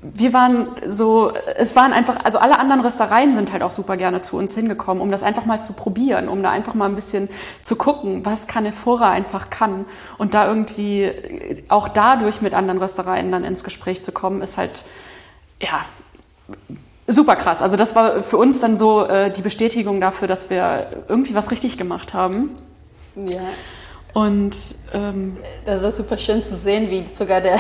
wir 0.00 0.32
waren 0.32 0.68
so, 0.86 1.32
es 1.56 1.74
waren 1.76 1.92
einfach, 1.92 2.24
also 2.24 2.38
alle 2.38 2.58
anderen 2.58 2.82
Röstereien 2.82 3.34
sind 3.34 3.52
halt 3.52 3.62
auch 3.62 3.70
super 3.70 3.96
gerne 3.96 4.22
zu 4.22 4.36
uns 4.36 4.54
hingekommen, 4.54 5.02
um 5.02 5.10
das 5.10 5.22
einfach 5.22 5.44
mal 5.44 5.60
zu 5.60 5.72
probieren, 5.72 6.28
um 6.28 6.42
da 6.42 6.50
einfach 6.50 6.74
mal 6.74 6.86
ein 6.86 6.94
bisschen 6.94 7.28
zu 7.62 7.76
gucken, 7.76 8.24
was 8.24 8.46
Canefora 8.46 9.10
einfach 9.10 9.50
kann. 9.50 9.84
Und 10.18 10.34
da 10.34 10.46
irgendwie 10.46 11.10
auch 11.68 11.88
dadurch 11.88 12.42
mit 12.42 12.54
anderen 12.54 12.78
Röstereien 12.78 13.32
dann 13.32 13.44
ins 13.44 13.64
Gespräch 13.64 14.02
zu 14.02 14.12
kommen, 14.12 14.42
ist 14.42 14.56
halt, 14.56 14.84
ja, 15.60 15.84
super 17.06 17.36
krass. 17.36 17.62
Also 17.62 17.76
das 17.76 17.94
war 17.96 18.22
für 18.22 18.36
uns 18.36 18.60
dann 18.60 18.76
so 18.76 19.04
äh, 19.06 19.30
die 19.30 19.42
Bestätigung 19.42 20.00
dafür, 20.00 20.28
dass 20.28 20.50
wir 20.50 21.04
irgendwie 21.08 21.34
was 21.34 21.50
richtig 21.50 21.78
gemacht 21.78 22.14
haben. 22.14 22.50
Ja. 23.16 23.40
Und 24.14 24.54
ähm, 24.92 25.38
das 25.64 25.82
war 25.82 25.90
super 25.90 26.18
schön 26.18 26.42
zu 26.42 26.54
sehen, 26.54 26.90
wie 26.90 27.06
sogar 27.06 27.40
der, 27.40 27.58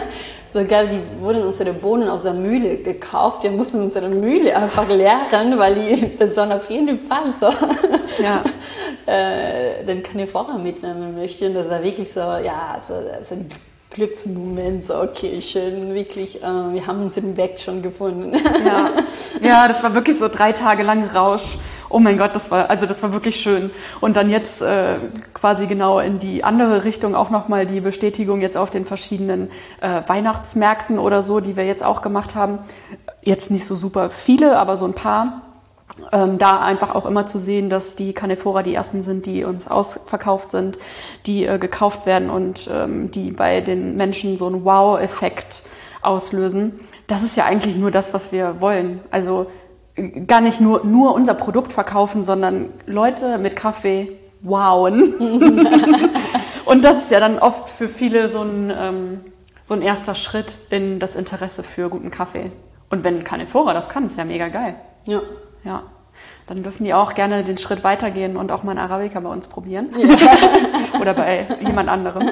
sogar 0.52 0.84
die 0.84 1.00
wurden 1.18 1.42
unsere 1.42 1.72
Bohnen 1.72 2.08
aus 2.10 2.24
der 2.24 2.34
Mühle 2.34 2.76
gekauft. 2.76 3.42
Wir 3.42 3.50
mussten 3.50 3.80
unsere 3.80 4.08
Mühle 4.10 4.54
einfach 4.54 4.86
leeren, 4.88 5.58
weil 5.58 5.74
die 5.74 6.06
Person 6.18 6.52
auf 6.52 6.68
jeden 6.70 7.00
Fall 7.00 7.32
so 7.38 7.46
ja. 8.22 8.44
äh, 9.06 9.82
den 9.84 10.02
Canifora 10.02 10.58
mitnehmen 10.58 11.14
möchten. 11.14 11.54
Das 11.54 11.70
war 11.70 11.82
wirklich 11.82 12.12
so, 12.12 12.20
ja, 12.20 12.78
so, 12.86 12.94
so 13.22 13.36
ein 13.36 13.48
Glücksmoment, 13.90 14.84
so 14.84 15.00
okay, 15.00 15.40
schön, 15.40 15.94
wirklich, 15.94 16.42
äh, 16.42 16.46
wir 16.46 16.86
haben 16.86 17.00
unseren 17.00 17.34
Weg 17.36 17.58
schon 17.58 17.80
gefunden. 17.80 18.36
Ja. 18.66 18.90
ja, 19.40 19.68
das 19.68 19.82
war 19.82 19.94
wirklich 19.94 20.18
so 20.18 20.28
drei 20.28 20.52
Tage 20.52 20.82
lang 20.82 21.04
Rausch 21.04 21.56
oh 21.88 21.98
mein 21.98 22.18
Gott, 22.18 22.34
das 22.34 22.50
war, 22.50 22.70
also 22.70 22.86
das 22.86 23.02
war 23.02 23.12
wirklich 23.12 23.36
schön. 23.36 23.70
Und 24.00 24.16
dann 24.16 24.30
jetzt 24.30 24.62
äh, 24.62 24.96
quasi 25.32 25.66
genau 25.66 26.00
in 26.00 26.18
die 26.18 26.44
andere 26.44 26.84
Richtung 26.84 27.14
auch 27.14 27.30
nochmal 27.30 27.66
die 27.66 27.80
Bestätigung 27.80 28.40
jetzt 28.40 28.56
auf 28.56 28.70
den 28.70 28.84
verschiedenen 28.84 29.50
äh, 29.80 30.02
Weihnachtsmärkten 30.06 30.98
oder 30.98 31.22
so, 31.22 31.40
die 31.40 31.56
wir 31.56 31.64
jetzt 31.64 31.84
auch 31.84 32.02
gemacht 32.02 32.34
haben. 32.34 32.58
Jetzt 33.22 33.50
nicht 33.50 33.66
so 33.66 33.74
super 33.74 34.10
viele, 34.10 34.58
aber 34.58 34.76
so 34.76 34.84
ein 34.86 34.94
paar. 34.94 35.42
Ähm, 36.10 36.38
da 36.38 36.60
einfach 36.60 36.92
auch 36.92 37.06
immer 37.06 37.26
zu 37.26 37.38
sehen, 37.38 37.70
dass 37.70 37.94
die 37.94 38.14
Canefora 38.14 38.62
die 38.62 38.74
ersten 38.74 39.02
sind, 39.02 39.26
die 39.26 39.44
uns 39.44 39.68
ausverkauft 39.68 40.50
sind, 40.50 40.78
die 41.26 41.46
äh, 41.46 41.58
gekauft 41.58 42.04
werden 42.06 42.30
und 42.30 42.68
ähm, 42.72 43.10
die 43.12 43.30
bei 43.30 43.60
den 43.60 43.96
Menschen 43.96 44.36
so 44.36 44.46
einen 44.46 44.64
Wow-Effekt 44.64 45.62
auslösen. 46.02 46.80
Das 47.06 47.22
ist 47.22 47.36
ja 47.36 47.44
eigentlich 47.44 47.76
nur 47.76 47.90
das, 47.90 48.12
was 48.12 48.32
wir 48.32 48.60
wollen. 48.60 49.00
Also 49.10 49.46
gar 50.26 50.40
nicht 50.40 50.60
nur, 50.60 50.84
nur 50.84 51.14
unser 51.14 51.34
Produkt 51.34 51.72
verkaufen, 51.72 52.22
sondern 52.22 52.70
Leute 52.86 53.38
mit 53.38 53.56
Kaffee 53.56 54.12
wowen. 54.40 55.14
und 56.64 56.82
das 56.82 57.04
ist 57.04 57.10
ja 57.10 57.20
dann 57.20 57.38
oft 57.38 57.68
für 57.68 57.88
viele 57.88 58.28
so 58.28 58.42
ein, 58.42 58.72
ähm, 58.76 59.20
so 59.62 59.74
ein 59.74 59.82
erster 59.82 60.14
Schritt 60.14 60.56
in 60.70 60.98
das 60.98 61.16
Interesse 61.16 61.62
für 61.62 61.88
guten 61.88 62.10
Kaffee. 62.10 62.50
Und 62.90 63.04
wenn 63.04 63.24
Canefora 63.24 63.72
das 63.72 63.88
kann, 63.88 64.04
ist 64.06 64.18
ja 64.18 64.24
mega 64.24 64.48
geil. 64.48 64.74
Ja. 65.04 65.22
Ja. 65.64 65.84
Dann 66.46 66.62
dürfen 66.62 66.84
die 66.84 66.92
auch 66.92 67.14
gerne 67.14 67.42
den 67.42 67.56
Schritt 67.56 67.84
weitergehen 67.84 68.36
und 68.36 68.52
auch 68.52 68.64
mal 68.64 68.72
einen 68.72 68.80
Arabica 68.80 69.18
bei 69.20 69.30
uns 69.30 69.48
probieren. 69.48 69.88
Ja. 69.96 70.16
Oder 71.00 71.14
bei 71.14 71.46
jemand 71.60 71.88
anderem. 71.88 72.30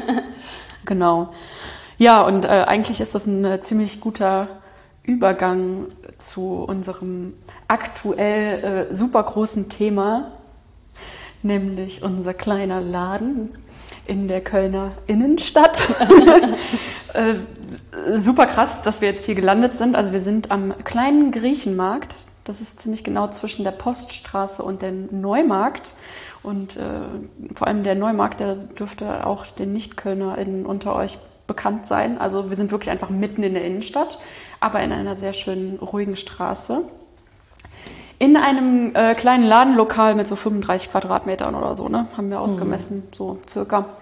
Genau. 0.84 1.32
Ja, 1.96 2.22
und 2.22 2.44
äh, 2.44 2.48
eigentlich 2.48 3.00
ist 3.00 3.14
das 3.14 3.26
ein 3.26 3.44
äh, 3.44 3.60
ziemlich 3.60 4.00
guter 4.00 4.48
Übergang 5.04 5.86
zu 6.18 6.64
unserem 6.64 7.34
aktuell 7.72 8.88
äh, 8.90 8.94
super 8.94 9.22
großen 9.22 9.70
Thema, 9.70 10.32
nämlich 11.42 12.02
unser 12.02 12.34
kleiner 12.34 12.82
Laden 12.82 13.48
in 14.06 14.28
der 14.28 14.42
Kölner 14.42 14.92
Innenstadt. 15.06 15.88
äh, 17.14 17.34
super 18.18 18.44
krass, 18.44 18.82
dass 18.82 19.00
wir 19.00 19.10
jetzt 19.10 19.24
hier 19.24 19.34
gelandet 19.34 19.74
sind. 19.74 19.96
Also 19.96 20.12
wir 20.12 20.20
sind 20.20 20.50
am 20.50 20.74
kleinen 20.84 21.32
Griechenmarkt. 21.32 22.14
Das 22.44 22.60
ist 22.60 22.78
ziemlich 22.78 23.04
genau 23.04 23.28
zwischen 23.28 23.64
der 23.64 23.70
Poststraße 23.70 24.62
und 24.62 24.82
dem 24.82 25.08
Neumarkt. 25.22 25.94
Und 26.42 26.76
äh, 26.76 27.54
vor 27.54 27.68
allem 27.68 27.84
der 27.84 27.94
Neumarkt, 27.94 28.40
der 28.40 28.54
dürfte 28.54 29.26
auch 29.26 29.46
den 29.46 29.72
Nicht-KölnerInnen 29.72 30.66
unter 30.66 30.94
euch 30.94 31.16
bekannt 31.46 31.86
sein. 31.86 32.18
Also 32.18 32.50
wir 32.50 32.56
sind 32.56 32.70
wirklich 32.70 32.90
einfach 32.90 33.08
mitten 33.08 33.42
in 33.42 33.54
der 33.54 33.64
Innenstadt, 33.64 34.18
aber 34.60 34.82
in 34.82 34.92
einer 34.92 35.14
sehr 35.14 35.32
schönen, 35.32 35.78
ruhigen 35.78 36.16
Straße 36.16 36.84
in 38.22 38.36
einem 38.36 38.94
äh, 38.94 39.16
kleinen 39.16 39.42
Ladenlokal 39.42 40.14
mit 40.14 40.28
so 40.28 40.36
35 40.36 40.92
Quadratmetern 40.92 41.56
oder 41.56 41.74
so, 41.74 41.88
ne? 41.88 42.06
Haben 42.16 42.30
wir 42.30 42.40
ausgemessen, 42.40 42.98
mhm. 42.98 43.12
so 43.12 43.38
circa. 43.48 43.96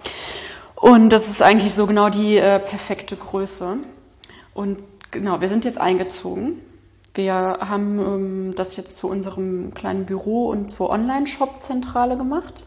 Und 0.74 1.08
das 1.08 1.30
ist 1.30 1.42
eigentlich 1.42 1.72
so 1.72 1.86
genau 1.86 2.10
die 2.10 2.36
äh, 2.36 2.58
perfekte 2.58 3.16
Größe. 3.16 3.78
Und 4.52 4.78
genau, 5.10 5.40
wir 5.40 5.48
sind 5.48 5.64
jetzt 5.64 5.80
eingezogen 5.80 6.58
Wir 7.14 7.34
haben 7.34 7.98
ähm, 7.98 8.54
das 8.56 8.76
jetzt 8.76 8.98
zu 8.98 9.08
unserem 9.08 9.72
kleinen 9.72 10.04
Büro 10.04 10.50
und 10.50 10.70
zur 10.70 10.90
Online-Shop-Zentrale 10.90 12.18
gemacht. 12.18 12.66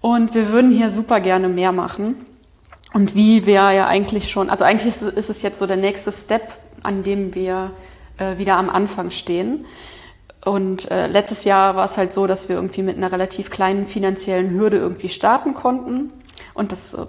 Und 0.00 0.34
wir 0.34 0.50
würden 0.50 0.70
hier 0.70 0.88
super 0.90 1.18
gerne 1.18 1.48
mehr 1.48 1.72
machen. 1.72 2.26
Und 2.92 3.16
wie 3.16 3.44
wir 3.44 3.72
ja 3.72 3.88
eigentlich 3.88 4.30
schon, 4.30 4.50
also 4.50 4.62
eigentlich 4.62 4.94
ist 5.02 5.30
es 5.30 5.42
jetzt 5.42 5.58
so 5.58 5.66
der 5.66 5.78
nächste 5.78 6.12
Step, 6.12 6.52
an 6.84 7.02
dem 7.02 7.34
wir 7.34 7.72
äh, 8.18 8.38
wieder 8.38 8.54
am 8.54 8.70
Anfang 8.70 9.10
stehen. 9.10 9.64
Und 10.44 10.90
äh, 10.90 11.06
letztes 11.06 11.44
Jahr 11.44 11.76
war 11.76 11.86
es 11.86 11.96
halt 11.96 12.12
so, 12.12 12.26
dass 12.26 12.48
wir 12.48 12.56
irgendwie 12.56 12.82
mit 12.82 12.96
einer 12.96 13.10
relativ 13.10 13.50
kleinen 13.50 13.86
finanziellen 13.86 14.50
Hürde 14.50 14.76
irgendwie 14.76 15.08
starten 15.08 15.54
konnten 15.54 16.12
und 16.52 16.72
das 16.72 16.94
äh, 16.94 17.06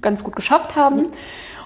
ganz 0.00 0.22
gut 0.22 0.36
geschafft 0.36 0.76
haben. 0.76 0.96
Mhm. 0.96 1.06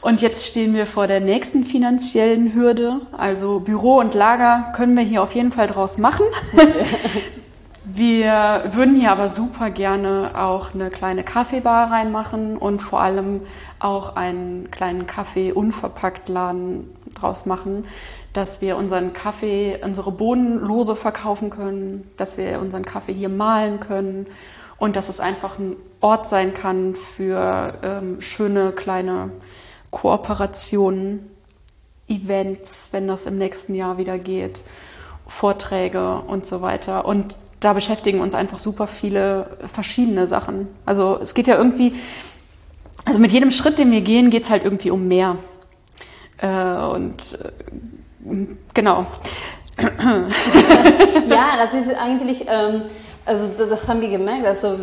Und 0.01 0.21
jetzt 0.21 0.47
stehen 0.47 0.75
wir 0.75 0.87
vor 0.87 1.09
der 1.09 1.21
nächsten 1.21 1.65
finanziellen 1.65 2.55
Hürde. 2.55 3.01
Also 3.17 3.59
Büro 3.59 3.99
und 3.99 4.15
Lager 4.15 4.73
können 4.77 4.97
wir 4.97 5.03
hier 5.03 5.23
auf 5.23 5.35
jeden 5.35 5.51
Fall 5.51 5.67
draus 5.67 5.99
machen. 5.99 6.27
wir 7.85 8.71
würden 8.73 8.95
hier 8.95 9.11
aber 9.11 9.29
super 9.29 9.71
gerne 9.71 10.31
auch 10.37 10.75
eine 10.75 10.91
kleine 10.91 11.25
Kaffeebar 11.25 11.91
reinmachen 11.91 12.57
und 12.57 12.79
vor 12.79 13.01
allem 13.01 13.41
auch 13.81 14.15
einen 14.15 14.71
kleinen 14.71 15.09
Kaffee-Unverpackt-Laden 15.09 16.96
draus 17.21 17.47
machen, 17.47 17.85
dass 18.33 18.61
wir 18.61 18.77
unseren 18.77 19.13
Kaffee, 19.13 19.79
unsere 19.83 20.13
Bodenlose 20.13 20.95
verkaufen 20.95 21.51
können, 21.51 22.07
dass 22.17 22.39
wir 22.39 22.61
unseren 22.61 22.85
Kaffee 22.85 23.15
hier 23.15 23.29
malen 23.29 23.81
können 23.81 24.27
und 24.79 24.97
dass 24.97 25.09
es 25.09 25.21
einfach 25.21 25.59
ein 25.59 25.77
Ort 26.01 26.29
sein 26.29 26.55
kann 26.55 26.95
für 26.95 27.79
ähm, 27.83 28.21
schöne 28.21 28.73
kleine 28.73 29.31
Kooperationen, 29.91 31.31
Events, 32.09 32.91
wenn 32.93 33.09
das 33.09 33.27
im 33.27 33.37
nächsten 33.39 33.75
Jahr 33.75 33.99
wieder 33.99 34.19
geht, 34.19 34.63
Vorträge 35.27 36.23
und 36.27 36.47
so 36.47 36.63
weiter. 36.63 37.05
Und 37.05 37.37
da 37.61 37.73
beschäftigen 37.73 38.21
uns 38.21 38.35
einfach 38.35 38.59
super 38.59 38.87
viele 38.87 39.57
verschiedene 39.67 40.27
Sachen. 40.27 40.69
Also 40.85 41.19
es 41.21 41.35
geht 41.35 41.47
ja 41.47 41.57
irgendwie, 41.57 41.95
also 43.05 43.19
mit 43.19 43.33
jedem 43.33 43.51
Schritt, 43.51 43.79
den 43.79 43.91
wir 43.91 44.03
gehen, 44.03 44.31
geht 44.31 44.45
es 44.45 44.51
halt 44.51 44.65
irgendwie 44.65 44.91
um 44.91 45.09
mehr. 45.09 45.37
Äh, 46.39 46.49
und 46.49 47.39
äh, 47.41 48.47
genau. 48.75 49.07
ja, 51.29 51.57
das 51.59 51.75
ist 51.75 51.95
eigentlich, 51.95 52.47
ähm, 52.49 52.83
also 53.27 53.51
das 53.69 53.89
haben 53.89 54.01
wir 54.01 54.09
gemerkt. 54.09 54.47
Also 54.47 54.77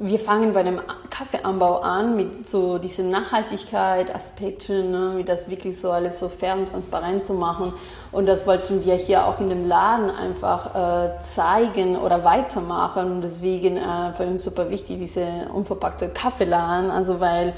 wir 0.00 0.18
fangen 0.18 0.52
bei 0.52 0.62
dem 0.62 0.80
Kaffeeanbau 1.10 1.80
an 1.80 2.16
mit 2.16 2.48
so 2.48 2.78
diesen 2.78 3.10
Nachhaltigkeit-Aspekten, 3.10 4.90
ne, 4.90 5.12
wie 5.16 5.24
das 5.24 5.48
wirklich 5.48 5.78
so 5.80 5.92
alles 5.92 6.18
so 6.18 6.28
fair 6.28 6.54
und 6.56 6.68
transparent 6.68 7.24
zu 7.24 7.34
machen. 7.34 7.72
Und 8.10 8.26
das 8.26 8.46
wollten 8.46 8.84
wir 8.84 8.94
hier 8.94 9.26
auch 9.26 9.38
in 9.40 9.48
dem 9.48 9.68
Laden 9.68 10.10
einfach 10.10 10.74
äh, 10.74 11.20
zeigen 11.20 11.96
oder 11.96 12.24
weitermachen. 12.24 13.12
Und 13.12 13.22
deswegen 13.22 13.76
äh, 13.76 14.12
für 14.14 14.24
uns 14.24 14.42
super 14.42 14.70
wichtig 14.70 14.98
diese 14.98 15.26
unverpackte 15.52 16.08
Kaffeeladen, 16.08 16.90
also 16.90 17.20
weil 17.20 17.52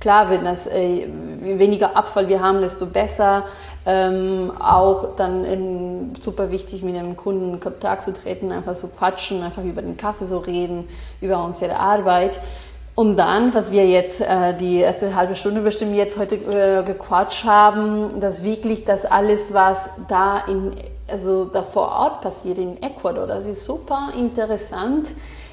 Klar, 0.00 0.30
wenn 0.30 0.44
das 0.44 0.68
äh, 0.68 1.08
weniger 1.40 1.96
Abfall 1.96 2.28
wir 2.28 2.40
haben, 2.40 2.60
desto 2.60 2.86
besser. 2.86 3.46
Ähm, 3.84 4.52
auch 4.60 5.16
dann 5.16 5.44
in, 5.44 6.12
super 6.20 6.50
wichtig, 6.52 6.82
mit 6.84 6.94
dem 6.94 7.16
Kunden 7.16 7.54
in 7.54 7.60
Kontakt 7.60 8.02
zu 8.02 8.12
treten, 8.12 8.52
einfach 8.52 8.74
so 8.74 8.88
quatschen, 8.88 9.42
einfach 9.42 9.64
über 9.64 9.82
den 9.82 9.96
Kaffee 9.96 10.24
so 10.24 10.38
reden, 10.38 10.86
über 11.20 11.42
unsere 11.42 11.78
Arbeit. 11.78 12.40
Und 12.94 13.16
dann, 13.16 13.54
was 13.54 13.72
wir 13.72 13.86
jetzt 13.86 14.20
äh, 14.20 14.56
die 14.56 14.78
erste 14.78 15.14
halbe 15.14 15.34
Stunde 15.34 15.62
bestimmt 15.62 15.94
jetzt 15.94 16.18
heute 16.18 16.36
äh, 16.36 16.82
gequatscht 16.84 17.44
haben, 17.44 18.20
dass 18.20 18.44
wirklich 18.44 18.84
das 18.84 19.04
alles, 19.04 19.54
was 19.54 19.90
da 20.08 20.44
in 20.46 20.72
also 21.10 21.46
da 21.46 21.62
vor 21.62 21.88
Ort 21.88 22.20
passiert 22.20 22.58
in 22.58 22.82
Ecuador, 22.82 23.26
das 23.26 23.46
ist 23.46 23.64
super 23.64 24.12
interessant 24.16 25.08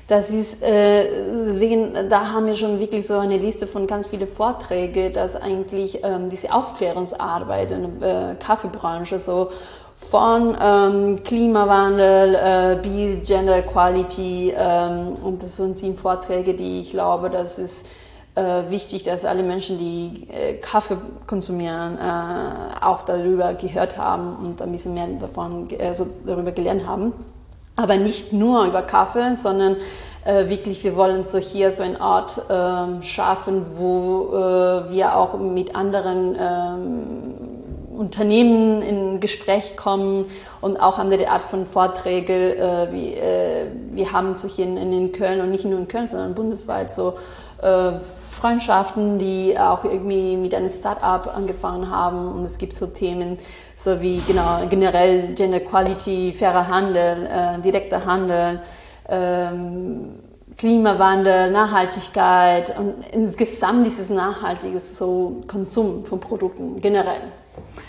das 0.07 0.29
ist, 0.29 0.61
äh, 0.61 1.05
deswegen, 1.47 2.09
da 2.09 2.31
haben 2.31 2.45
wir 2.45 2.55
schon 2.55 2.79
wirklich 2.79 3.07
so 3.07 3.17
eine 3.17 3.37
Liste 3.37 3.65
von 3.65 3.87
ganz 3.87 4.05
vielen 4.05 4.27
Vorträgen, 4.27 5.13
dass 5.13 5.35
eigentlich 5.35 6.03
ähm, 6.03 6.29
diese 6.29 6.53
Aufklärungsarbeit 6.53 7.71
in 7.71 7.99
der 7.99 8.31
äh, 8.31 8.35
Kaffeebranche 8.35 9.17
so 9.17 9.49
von 9.95 10.55
ähm, 10.61 11.23
Klimawandel 11.23 12.35
äh, 12.35 12.79
bis 12.83 13.27
Gender 13.27 13.57
Equality 13.57 14.53
ähm, 14.55 15.15
und 15.23 15.41
das 15.41 15.57
sind 15.57 15.79
sieben 15.79 15.97
Vorträge, 15.97 16.53
die 16.53 16.81
ich 16.81 16.91
glaube, 16.91 17.31
das 17.31 17.57
ist 17.57 17.87
äh, 18.35 18.69
wichtig, 18.69 19.03
dass 19.03 19.25
alle 19.25 19.41
Menschen, 19.41 19.79
die 19.79 20.27
äh, 20.29 20.55
Kaffee 20.55 20.97
konsumieren, 21.25 21.97
äh, 21.97 22.83
auch 22.85 23.03
darüber 23.03 23.53
gehört 23.55 23.97
haben 23.97 24.35
und 24.35 24.61
ein 24.61 24.71
bisschen 24.71 24.93
mehr 24.93 25.07
davon, 25.19 25.67
also 25.79 26.05
darüber 26.25 26.51
gelernt 26.51 26.85
haben. 26.85 27.13
Aber 27.75 27.97
nicht 27.97 28.31
nur 28.31 28.65
über 28.65 28.81
Kaffee, 28.81 29.35
sondern 29.35 29.75
äh, 30.23 30.49
wirklich, 30.49 30.83
wir 30.83 30.95
wollen 30.95 31.23
so 31.23 31.38
hier 31.38 31.71
so 31.71 31.83
eine 31.83 31.99
Art 31.99 32.38
äh, 32.49 33.03
schaffen, 33.03 33.65
wo 33.75 34.29
äh, 34.33 34.91
wir 34.91 35.15
auch 35.15 35.38
mit 35.38 35.75
anderen 35.75 36.35
ähm, 36.39 37.55
Unternehmen 37.95 38.81
in 38.81 39.19
Gespräch 39.19 39.77
kommen 39.77 40.25
und 40.61 40.77
auch 40.77 40.97
andere 40.99 41.29
Art 41.29 41.43
von 41.43 41.65
Vorträge. 41.65 42.57
Äh, 42.57 42.91
wie, 42.91 43.13
äh, 43.13 43.67
wir 43.91 44.11
haben 44.11 44.33
so 44.33 44.47
hier 44.47 44.65
in, 44.65 44.77
in 44.77 45.11
Köln 45.11 45.41
und 45.41 45.51
nicht 45.51 45.65
nur 45.65 45.79
in 45.79 45.88
Köln, 45.88 46.07
sondern 46.07 46.33
bundesweit 46.33 46.91
so 46.91 47.13
Freundschaften, 48.36 49.17
die 49.17 49.58
auch 49.58 49.84
irgendwie 49.84 50.38
mit 50.38 50.54
einem 50.54 50.69
Start-up 50.69 51.36
angefangen 51.36 51.89
haben. 51.89 52.34
Und 52.34 52.43
es 52.43 52.58
gibt 52.58 52.73
so 52.73 52.88
Themen, 52.88 53.38
so 53.78 54.01
wie 54.01 54.21
genau, 54.28 54.60
generell 54.69 55.34
Gender 55.34 55.58
Equality, 55.58 56.34
fairer 56.34 56.67
Handel, 56.67 57.25
äh, 57.25 57.62
direkter 57.62 58.06
Handel, 58.06 58.62
ähm, 59.08 60.19
Klimawandel, 60.58 61.51
Nachhaltigkeit 61.51 62.78
und 62.78 62.95
insgesamt 63.12 63.86
dieses 63.86 64.10
nachhaltiges 64.10 64.97
so 64.97 65.41
Konsum 65.47 66.06
von 66.06 66.19
Produkten 66.19 66.80
generell. 66.80 67.21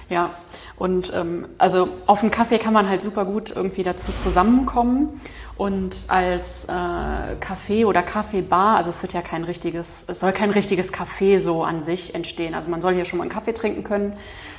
Ja, 0.09 0.31
und 0.77 1.13
ähm, 1.15 1.49
also 1.59 1.89
auf 2.07 2.21
dem 2.21 2.31
Kaffee 2.31 2.59
kann 2.59 2.73
man 2.73 2.89
halt 2.89 3.03
super 3.03 3.25
gut 3.25 3.51
irgendwie 3.55 3.83
dazu 3.83 4.13
zusammenkommen. 4.13 5.21
Und 5.57 5.97
als 6.09 6.67
äh, 6.67 6.71
Café 6.71 7.87
oder 7.87 8.03
Kaffeebar, 8.03 8.77
also 8.77 8.91
es 8.91 9.01
wird 9.03 9.15
ja 9.15 9.23
kein 9.23 9.43
richtiges, 9.43 10.05
es 10.07 10.21
soll 10.21 10.33
kein 10.33 10.51
richtiges 10.51 10.93
Café 10.93 11.39
so 11.39 11.65
an 11.65 11.81
sich 11.81 12.15
entstehen. 12.15 12.55
Also 12.55 12.69
man 12.69 12.83
soll 12.83 12.95
hier 12.95 13.07
schon 13.07 13.19
mal 13.19 13.23
einen 13.23 13.33
Kaffee 13.33 13.55
trinken 13.55 13.83
können, 13.83 14.13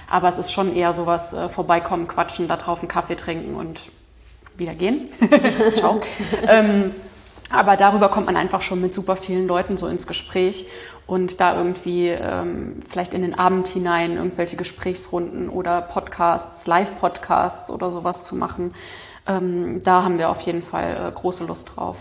aber 0.09 0.27
es 0.27 0.39
ist 0.39 0.51
schon 0.51 0.75
eher 0.75 0.93
sowas 0.93 1.33
äh, 1.33 1.49
vorbeikommen, 1.49 2.07
quatschen, 2.07 2.47
da 2.47 2.57
drauf 2.57 2.79
einen 2.79 2.87
Kaffee 2.87 3.15
trinken 3.15 3.55
und 3.55 3.89
wieder 4.57 4.73
gehen. 4.73 5.07
Ciao. 5.75 6.01
ähm, 6.47 6.95
aber 7.49 7.77
darüber 7.77 8.09
kommt 8.09 8.25
man 8.25 8.35
einfach 8.35 8.61
schon 8.61 8.81
mit 8.81 8.93
super 8.93 9.15
vielen 9.15 9.47
Leuten 9.47 9.77
so 9.77 9.87
ins 9.87 10.07
Gespräch 10.07 10.67
und 11.05 11.39
da 11.39 11.55
irgendwie 11.55 12.07
ähm, 12.09 12.81
vielleicht 12.87 13.13
in 13.13 13.21
den 13.21 13.37
Abend 13.37 13.67
hinein 13.67 14.17
irgendwelche 14.17 14.57
Gesprächsrunden 14.57 15.49
oder 15.49 15.81
Podcasts, 15.81 16.67
Live-Podcasts 16.67 17.71
oder 17.71 17.89
sowas 17.89 18.25
zu 18.25 18.35
machen. 18.35 18.73
Ähm, 19.25 19.81
da 19.83 20.03
haben 20.03 20.19
wir 20.19 20.29
auf 20.29 20.41
jeden 20.41 20.61
Fall 20.61 21.07
äh, 21.07 21.11
große 21.11 21.45
Lust 21.45 21.71
drauf. 21.75 21.97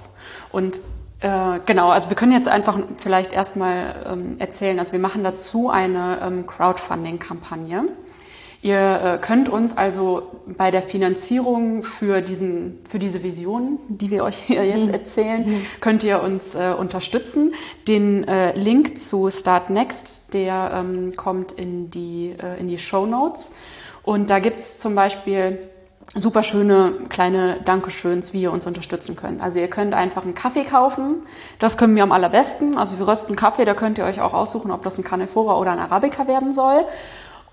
Und 0.51 0.81
äh, 1.21 1.61
genau, 1.65 1.91
also 1.91 2.11
wir 2.11 2.17
können 2.17 2.33
jetzt 2.33 2.49
einfach 2.49 2.79
vielleicht 2.99 3.33
erstmal 3.33 4.07
ähm, 4.07 4.37
erzählen, 4.39 4.79
also 4.79 4.93
wir 4.93 5.01
machen 5.01 5.23
dazu 5.23 5.71
eine 5.71 6.19
ähm, 6.23 6.47
Crowdfunding-Kampagne. 6.47 7.85
Ihr 8.67 9.01
äh, 9.01 9.19
könnt 9.19 9.49
uns 9.49 9.77
also 9.77 10.25
bei 10.45 10.73
der 10.73 10.83
Finanzierung 10.83 11.85
für, 11.85 12.21
diesen, 12.21 12.81
für 12.89 12.99
diese 12.99 13.23
Vision, 13.23 13.79
die 13.87 14.11
wir 14.11 14.25
euch 14.25 14.39
hier 14.39 14.67
jetzt 14.67 14.89
mhm. 14.89 14.93
erzählen, 14.93 15.47
mhm. 15.47 15.67
könnt 15.81 16.03
ihr 16.03 16.21
uns 16.21 16.57
äh, 16.57 16.75
unterstützen. 16.77 17.55
Den 17.87 18.27
äh, 18.27 18.59
Link 18.59 18.99
zu 18.99 19.31
Start 19.31 19.71
Next, 19.71 20.33
der 20.33 20.73
ähm, 20.75 21.15
kommt 21.15 21.53
in 21.53 21.93
die, 21.93 22.35
äh, 22.43 22.59
in 22.59 22.67
die 22.67 22.79
Show 22.79 23.07
Notes. 23.07 23.53
Und 24.03 24.31
da 24.31 24.41
gibt's 24.41 24.81
zum 24.81 24.97
Beispiel 24.97 25.63
super 26.17 26.43
schöne 26.43 26.95
kleine 27.09 27.61
Dankeschöns, 27.65 28.33
wie 28.33 28.43
ihr 28.43 28.51
uns 28.51 28.67
unterstützen 28.67 29.15
könnt. 29.15 29.41
Also 29.41 29.61
ihr 29.61 29.69
könnt 29.69 29.95
einfach 29.95 30.25
einen 30.25 30.35
Kaffee 30.35 30.65
kaufen. 30.65 31.23
Das 31.61 31.79
können 31.79 31.95
wir 31.95 32.03
am 32.03 32.11
allerbesten. 32.11 32.77
Also 32.77 32.99
wir 32.99 33.07
rösten 33.07 33.37
Kaffee, 33.37 33.65
da 33.65 33.75
könnt 33.75 33.99
ihr 33.99 34.05
euch 34.05 34.21
auch 34.21 34.35
aussuchen, 34.35 34.73
ob 34.73 34.83
das 34.83 34.99
ein 34.99 35.05
Canephora 35.05 35.57
oder 35.57 35.71
ein 35.71 35.79
Arabica 35.79 36.27
werden 36.27 36.53
soll. 36.53 36.85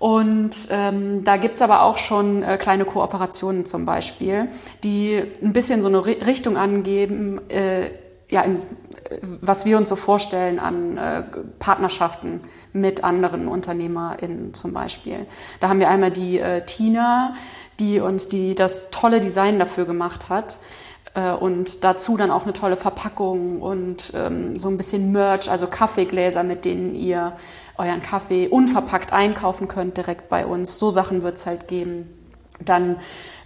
Und 0.04 0.50
ähm, 0.68 1.24
da 1.24 1.38
gibt's 1.38 1.62
aber 1.62 1.82
auch 1.82 1.96
schon 1.96 2.42
äh, 2.42 2.58
kleine 2.58 2.84
Kooperationen 2.84 3.64
zum 3.64 3.86
Beispiel, 3.86 4.48
die 4.82 5.22
ein 5.42 5.54
bisschen 5.54 5.80
so 5.80 5.88
eine 5.88 6.04
Richtung 6.04 6.58
angeben, 6.58 7.40
äh, 7.48 7.88
ja, 8.28 8.42
in, 8.42 8.58
was 9.40 9.64
wir 9.64 9.78
uns 9.78 9.88
so 9.88 9.96
vorstellen 9.96 10.58
an 10.58 10.98
äh, 10.98 11.22
Partnerschaften 11.58 12.42
mit 12.74 13.02
anderen 13.02 13.48
UnternehmerInnen 13.48 14.52
zum 14.52 14.74
Beispiel. 14.74 15.24
Da 15.60 15.70
haben 15.70 15.80
wir 15.80 15.88
einmal 15.88 16.10
die 16.10 16.38
äh, 16.38 16.66
Tina, 16.66 17.34
die 17.80 17.98
uns 18.00 18.28
die, 18.28 18.54
das 18.54 18.90
tolle 18.90 19.20
Design 19.20 19.58
dafür 19.58 19.86
gemacht 19.86 20.28
hat 20.28 20.58
äh, 21.14 21.32
und 21.32 21.82
dazu 21.82 22.18
dann 22.18 22.30
auch 22.30 22.42
eine 22.42 22.52
tolle 22.52 22.76
Verpackung 22.76 23.62
und 23.62 24.12
ähm, 24.14 24.54
so 24.54 24.68
ein 24.68 24.76
bisschen 24.76 25.12
Merch, 25.12 25.50
also 25.50 25.66
Kaffeegläser, 25.66 26.42
mit 26.42 26.66
denen 26.66 26.94
ihr 26.94 27.32
euren 27.76 28.02
Kaffee 28.02 28.48
unverpackt 28.48 29.12
einkaufen 29.12 29.68
könnt 29.68 29.96
direkt 29.96 30.28
bei 30.28 30.46
uns. 30.46 30.78
So 30.78 30.90
Sachen 30.90 31.22
wird 31.22 31.36
es 31.36 31.46
halt 31.46 31.68
geben. 31.68 32.08
Dann 32.64 32.98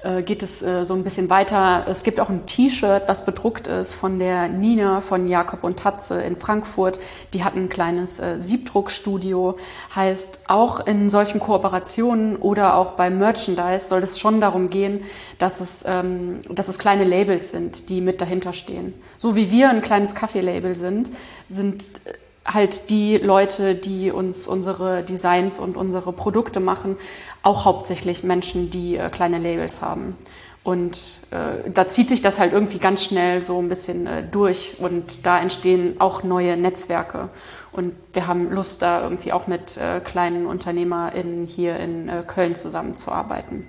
äh, 0.02 0.22
geht 0.22 0.42
es 0.42 0.62
äh, 0.62 0.84
so 0.84 0.94
ein 0.94 1.02
bisschen 1.02 1.30
weiter. 1.30 1.86
Es 1.88 2.02
gibt 2.02 2.20
auch 2.20 2.28
ein 2.28 2.46
T-Shirt, 2.46 3.04
was 3.06 3.24
bedruckt 3.24 3.66
ist 3.66 3.94
von 3.94 4.18
der 4.18 4.48
Nina 4.48 5.00
von 5.00 5.26
Jakob 5.26 5.64
und 5.64 5.78
Tatze 5.78 6.22
in 6.22 6.36
Frankfurt. 6.36 7.00
Die 7.32 7.42
hat 7.42 7.56
ein 7.56 7.68
kleines 7.68 8.20
äh, 8.20 8.38
Siebdruckstudio. 8.38 9.56
Heißt, 9.94 10.40
auch 10.48 10.86
in 10.86 11.10
solchen 11.10 11.40
Kooperationen 11.40 12.36
oder 12.36 12.76
auch 12.76 12.92
beim 12.92 13.18
Merchandise 13.18 13.88
soll 13.88 14.02
es 14.02 14.20
schon 14.20 14.40
darum 14.40 14.70
gehen, 14.70 15.02
dass 15.38 15.60
es, 15.60 15.84
ähm, 15.86 16.40
dass 16.50 16.68
es 16.68 16.78
kleine 16.78 17.04
Labels 17.04 17.50
sind, 17.50 17.88
die 17.88 18.00
mit 18.00 18.20
dahinter 18.20 18.52
stehen. 18.52 18.94
So 19.16 19.34
wie 19.34 19.50
wir 19.50 19.70
ein 19.70 19.80
kleines 19.80 20.14
Kaffeelabel 20.14 20.74
sind, 20.74 21.10
sind 21.46 21.84
äh, 22.04 22.12
halt 22.48 22.90
die 22.90 23.18
Leute, 23.18 23.74
die 23.74 24.10
uns 24.10 24.48
unsere 24.48 25.02
Designs 25.02 25.58
und 25.58 25.76
unsere 25.76 26.12
Produkte 26.12 26.60
machen, 26.60 26.96
auch 27.42 27.64
hauptsächlich 27.64 28.24
Menschen, 28.24 28.70
die 28.70 28.96
äh, 28.96 29.10
kleine 29.10 29.38
Labels 29.38 29.82
haben. 29.82 30.16
Und 30.64 30.98
äh, 31.30 31.70
da 31.70 31.88
zieht 31.88 32.08
sich 32.08 32.20
das 32.20 32.38
halt 32.38 32.52
irgendwie 32.52 32.78
ganz 32.78 33.04
schnell 33.04 33.40
so 33.42 33.58
ein 33.58 33.68
bisschen 33.68 34.06
äh, 34.06 34.22
durch 34.22 34.76
und 34.78 35.24
da 35.24 35.40
entstehen 35.40 35.96
auch 35.98 36.22
neue 36.22 36.56
Netzwerke. 36.56 37.30
Und 37.72 37.94
wir 38.12 38.26
haben 38.26 38.50
Lust, 38.50 38.82
da 38.82 39.02
irgendwie 39.02 39.32
auch 39.32 39.46
mit 39.46 39.76
äh, 39.76 40.00
kleinen 40.00 40.46
UnternehmerInnen 40.46 41.46
hier 41.46 41.78
in 41.78 42.08
äh, 42.08 42.22
Köln 42.26 42.54
zusammenzuarbeiten. 42.54 43.66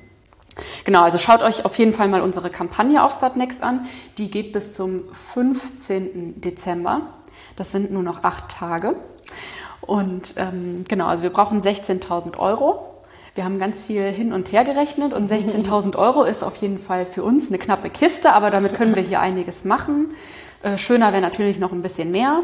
Genau, 0.84 1.04
also 1.04 1.18
schaut 1.18 1.42
euch 1.42 1.64
auf 1.64 1.78
jeden 1.78 1.94
Fall 1.94 2.08
mal 2.08 2.22
unsere 2.22 2.50
Kampagne 2.50 3.04
auf 3.04 3.14
Startnext 3.14 3.64
an. 3.64 3.88
Die 4.18 4.30
geht 4.30 4.52
bis 4.52 4.74
zum 4.74 5.04
15. 5.34 6.42
Dezember. 6.42 7.02
Das 7.60 7.74
sind 7.74 7.92
nur 7.92 8.04
noch 8.04 8.24
acht 8.24 8.50
Tage. 8.50 8.96
Und 9.82 10.36
ähm, 10.38 10.86
genau, 10.88 11.08
also 11.08 11.24
wir 11.24 11.30
brauchen 11.30 11.62
16.000 11.62 12.38
Euro. 12.38 12.86
Wir 13.36 13.44
haben 13.44 13.60
ganz 13.60 13.84
viel 13.86 14.10
hin 14.12 14.32
und 14.32 14.54
her 14.54 14.64
gerechnet 14.64 15.12
und 15.12 15.30
16.000 15.30 15.98
Euro 15.98 16.24
ist 16.24 16.42
auf 16.42 16.56
jeden 16.56 16.78
Fall 16.78 17.06
für 17.06 17.22
uns 17.22 17.50
eine 17.50 17.58
knappe 17.58 17.90
Kiste, 17.90 18.32
aber 18.32 18.50
damit 18.50 18.76
können 18.76 18.96
wir 18.96 19.04
hier 19.04 19.20
einiges 19.20 19.66
machen. 19.66 20.12
Äh, 20.64 20.78
schöner 20.78 21.12
wäre 21.12 21.22
natürlich 21.22 21.60
noch 21.60 21.74
ein 21.74 21.82
bisschen 21.82 22.12
mehr. 22.12 22.44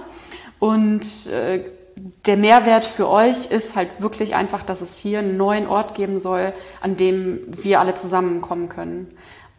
Und 0.59 1.27
äh, 1.27 1.63
der 2.25 2.35
Mehrwert 2.35 2.83
für 2.83 3.07
euch 3.07 3.49
ist 3.51 3.77
halt 3.77 4.01
wirklich 4.01 4.35
einfach, 4.35 4.63
dass 4.63 4.81
es 4.81 4.97
hier 4.97 5.19
einen 5.19 5.37
neuen 5.37 5.67
Ort 5.67 5.95
geben 5.95 6.19
soll, 6.19 6.51
an 6.81 6.97
dem 6.97 7.39
wir 7.47 7.79
alle 7.79 7.93
zusammenkommen 7.93 8.67
können 8.67 9.15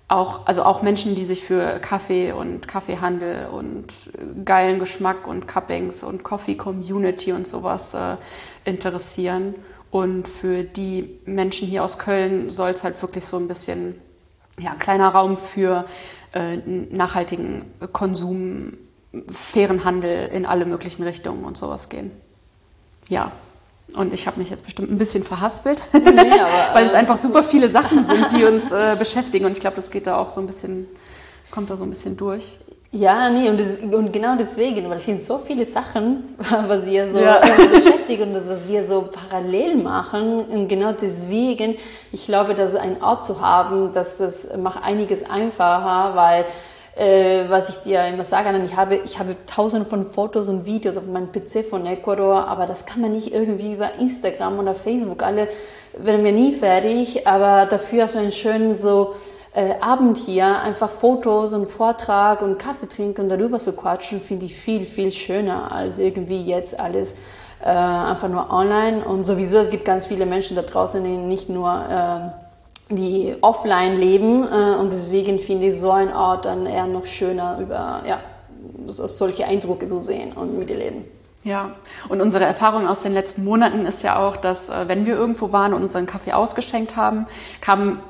auch, 0.09 0.47
also 0.47 0.62
auch 0.62 0.83
Menschen, 0.83 1.14
die 1.14 1.25
sich 1.25 1.42
für 1.42 1.81
Kaffee 1.81 2.33
und 2.33 2.69
Kaffeehandel 2.69 3.49
und 3.49 3.87
geilen 4.45 4.79
Geschmack 4.79 5.27
und 5.27 5.49
Cuppings 5.49 6.05
und 6.05 6.23
Coffee 6.23 6.55
Community 6.55 7.33
und 7.33 7.47
sowas 7.47 7.95
äh, 7.95 8.16
interessieren. 8.64 9.55
Und 9.90 10.29
für 10.29 10.62
die 10.62 11.19
Menschen 11.25 11.66
hier 11.66 11.83
aus 11.83 11.99
Köln 11.99 12.51
soll 12.51 12.71
es 12.71 12.85
halt 12.85 13.01
wirklich 13.03 13.25
so 13.25 13.37
ein 13.37 13.49
bisschen 13.49 14.01
ja, 14.59 14.75
kleiner 14.75 15.09
Raum 15.09 15.37
für 15.37 15.87
äh, 16.33 16.57
nachhaltigen 16.57 17.64
Konsum, 17.92 18.75
fairen 19.29 19.85
Handel 19.85 20.29
in 20.29 20.47
alle 20.47 20.66
möglichen 20.66 21.03
Richtungen 21.03 21.45
und 21.45 21.57
sowas 21.57 21.88
gehen. 21.88 22.11
Ja, 23.09 23.33
und 23.94 24.12
ich 24.12 24.27
habe 24.27 24.38
mich 24.40 24.51
jetzt 24.51 24.64
bestimmt 24.64 24.90
ein 24.90 24.99
bisschen 24.99 25.22
verhaspelt, 25.22 25.83
nee, 25.92 26.01
aber, 26.11 26.75
weil 26.75 26.87
es 26.87 26.92
äh, 26.92 26.96
einfach 26.96 27.16
super 27.16 27.42
viele 27.44 27.68
Sachen 27.68 28.03
sind, 28.05 28.27
die 28.37 28.44
uns 28.44 28.72
äh, 28.72 28.96
beschäftigen. 28.99 29.46
Und 29.46 29.53
ich 29.53 29.61
glaube, 29.61 29.77
das 29.77 29.90
geht 29.90 30.07
da 30.07 30.18
auch 30.18 30.31
so 30.31 30.40
ein 30.40 30.46
bisschen, 30.46 30.88
kommt 31.51 31.70
da 31.70 31.77
so 31.77 31.85
ein 31.85 31.90
bisschen 31.90 32.16
durch. 32.16 32.55
Ja, 32.92 33.29
nee, 33.29 33.51
und, 33.51 33.61
das, 33.61 33.79
und 33.79 34.12
genau 34.12 34.37
deswegen, 34.37 34.88
weil 34.88 34.96
es 34.96 35.05
sind 35.05 35.20
so 35.20 35.38
viele 35.38 35.66
Sachen, 35.66 36.37
was 36.66 36.87
wir 36.87 37.11
so 37.11 37.18
ja. 37.18 37.40
beschäftigen 37.72 38.29
und 38.29 38.35
das, 38.35 38.49
was 38.49 38.68
wir 38.68 38.85
so 38.85 39.09
parallel 39.12 39.77
machen. 39.77 40.40
Und 40.46 40.68
genau 40.68 40.92
deswegen, 40.92 41.77
ich 42.12 42.27
glaube, 42.27 42.55
dass 42.55 42.75
ein 42.75 43.03
Ort 43.03 43.25
zu 43.25 43.40
haben, 43.40 43.92
dass 43.92 44.18
das 44.18 44.49
macht 44.57 44.83
einiges 44.83 45.29
einfacher, 45.29 46.16
weil 46.16 46.44
äh, 46.97 47.45
was 47.49 47.69
ich 47.69 47.77
dir 47.77 48.07
immer 48.07 48.25
sage, 48.25 48.59
ich 48.65 48.75
habe, 48.75 48.97
ich 48.97 49.19
habe 49.19 49.37
tausende 49.47 49.87
von 49.87 50.07
Fotos 50.07 50.49
und 50.49 50.65
Videos 50.65 50.97
auf 50.97 51.07
meinem 51.07 51.31
PC 51.31 51.65
von 51.65 51.85
Ecuador, 51.85 52.49
aber 52.49 52.65
das 52.67 52.87
kann 52.87 53.03
man 53.03 53.13
nicht 53.13 53.35
irgendwie 53.35 53.75
über 53.75 53.95
Instagram 54.01 54.59
oder 54.59 54.75
Facebook. 54.75 55.23
Alle 55.23 55.49
werden 55.97 56.25
wir 56.25 56.33
nie 56.33 56.53
fertig, 56.53 57.27
aber 57.27 57.67
dafür 57.67 58.05
hast 58.05 58.15
du 58.15 58.19
einen 58.19 58.33
schönen 58.33 58.73
so 58.73 59.15
äh, 59.55 59.75
Abend 59.81 60.17
hier, 60.17 60.61
einfach 60.63 60.89
Fotos 60.89 61.53
und 61.53 61.71
Vortrag 61.71 62.41
und 62.41 62.59
Kaffee 62.59 62.89
trinken 62.89 63.23
und 63.23 63.29
darüber 63.29 63.59
zu 63.59 63.75
quatschen, 63.75 64.21
finde 64.21 64.47
ich 64.47 64.57
viel, 64.57 64.87
viel 64.87 65.13
schöner 65.13 65.73
als 65.73 65.99
irgendwie 65.99 66.41
jetzt 66.41 66.81
alles 66.81 67.17
äh, 67.63 67.69
einfach 67.69 68.29
nur 68.29 68.51
online. 68.51 69.05
Und 69.05 69.25
sowieso, 69.25 69.59
es 69.59 69.69
gibt 69.69 69.85
ganz 69.85 70.07
viele 70.07 70.25
Menschen 70.25 70.57
da 70.57 70.63
draußen, 70.63 71.05
die 71.05 71.17
nicht 71.17 71.51
nur 71.51 71.71
äh, 71.71 72.46
die 72.88 73.35
offline 73.40 73.96
leben 73.96 74.44
äh, 74.44 74.77
und 74.77 74.92
deswegen 74.92 75.38
finde 75.38 75.66
ich 75.66 75.79
so 75.79 75.90
ein 75.90 76.12
Ort 76.12 76.44
dann 76.44 76.66
eher 76.66 76.87
noch 76.87 77.07
schöner 77.07 77.59
über 77.61 78.03
ja, 78.07 78.20
solche 78.87 79.44
Eindrücke 79.44 79.87
zu 79.87 79.99
sehen 79.99 80.33
und 80.33 80.59
miterleben. 80.59 81.05
Ja, 81.42 81.72
und 82.09 82.20
unsere 82.20 82.44
Erfahrung 82.44 82.88
aus 82.88 83.03
den 83.03 83.12
letzten 83.12 83.44
Monaten 83.44 83.87
ist 83.87 84.03
ja 84.03 84.18
auch, 84.18 84.37
dass 84.37 84.68
äh, 84.68 84.88
wenn 84.88 85.07
wir 85.07 85.16
irgendwo 85.16 85.53
waren 85.53 85.75
und 85.75 85.83
unseren 85.83 86.07
Kaffee 86.07 86.33
ausgeschenkt 86.33 86.96
haben, 86.96 87.27
kamen 87.61 88.01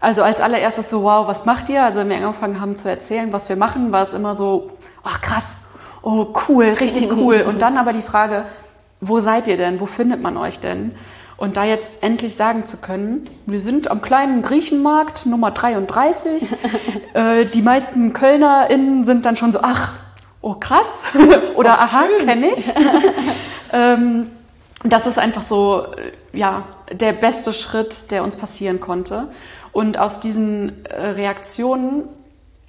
also 0.00 0.22
als 0.22 0.40
allererstes 0.40 0.90
so, 0.90 1.02
wow, 1.02 1.26
was 1.26 1.44
macht 1.44 1.68
ihr? 1.68 1.82
Also 1.82 2.00
wenn 2.00 2.10
wir 2.10 2.16
angefangen 2.16 2.60
haben 2.60 2.76
zu 2.76 2.88
erzählen, 2.88 3.32
was 3.32 3.48
wir 3.48 3.56
machen, 3.56 3.92
war 3.92 4.02
es 4.02 4.12
immer 4.12 4.34
so, 4.34 4.68
ach 5.02 5.20
krass, 5.20 5.60
oh 6.02 6.28
cool, 6.48 6.64
richtig 6.64 7.10
cool. 7.16 7.44
Und 7.46 7.62
dann 7.62 7.78
aber 7.78 7.92
die 7.92 8.02
Frage, 8.02 8.44
wo 9.00 9.20
seid 9.20 9.48
ihr 9.48 9.56
denn? 9.56 9.80
Wo 9.80 9.86
findet 9.86 10.22
man 10.22 10.36
euch 10.36 10.60
denn? 10.60 10.94
Und 11.36 11.58
da 11.58 11.64
jetzt 11.64 12.02
endlich 12.02 12.34
sagen 12.34 12.64
zu 12.64 12.78
können, 12.78 13.24
wir 13.44 13.60
sind 13.60 13.90
am 13.90 14.00
kleinen 14.00 14.40
Griechenmarkt 14.40 15.26
Nummer 15.26 15.50
33. 15.50 16.42
äh, 17.14 17.44
die 17.44 17.62
meisten 17.62 18.12
KölnerInnen 18.12 19.04
sind 19.04 19.26
dann 19.26 19.36
schon 19.36 19.52
so, 19.52 19.60
ach, 19.62 19.92
oh 20.40 20.54
krass. 20.54 20.86
Oder 21.56 21.76
oh, 21.78 21.82
aha, 21.82 22.04
kenne 22.24 22.52
ich. 22.52 22.72
ähm, 23.72 24.28
das 24.82 25.06
ist 25.06 25.18
einfach 25.18 25.42
so, 25.42 25.86
äh, 25.96 26.38
ja, 26.38 26.64
der 26.90 27.12
beste 27.12 27.52
Schritt, 27.52 28.10
der 28.10 28.22
uns 28.22 28.36
passieren 28.36 28.80
konnte. 28.80 29.28
Und 29.72 29.98
aus 29.98 30.20
diesen 30.20 30.86
äh, 30.86 31.08
Reaktionen 31.08 32.08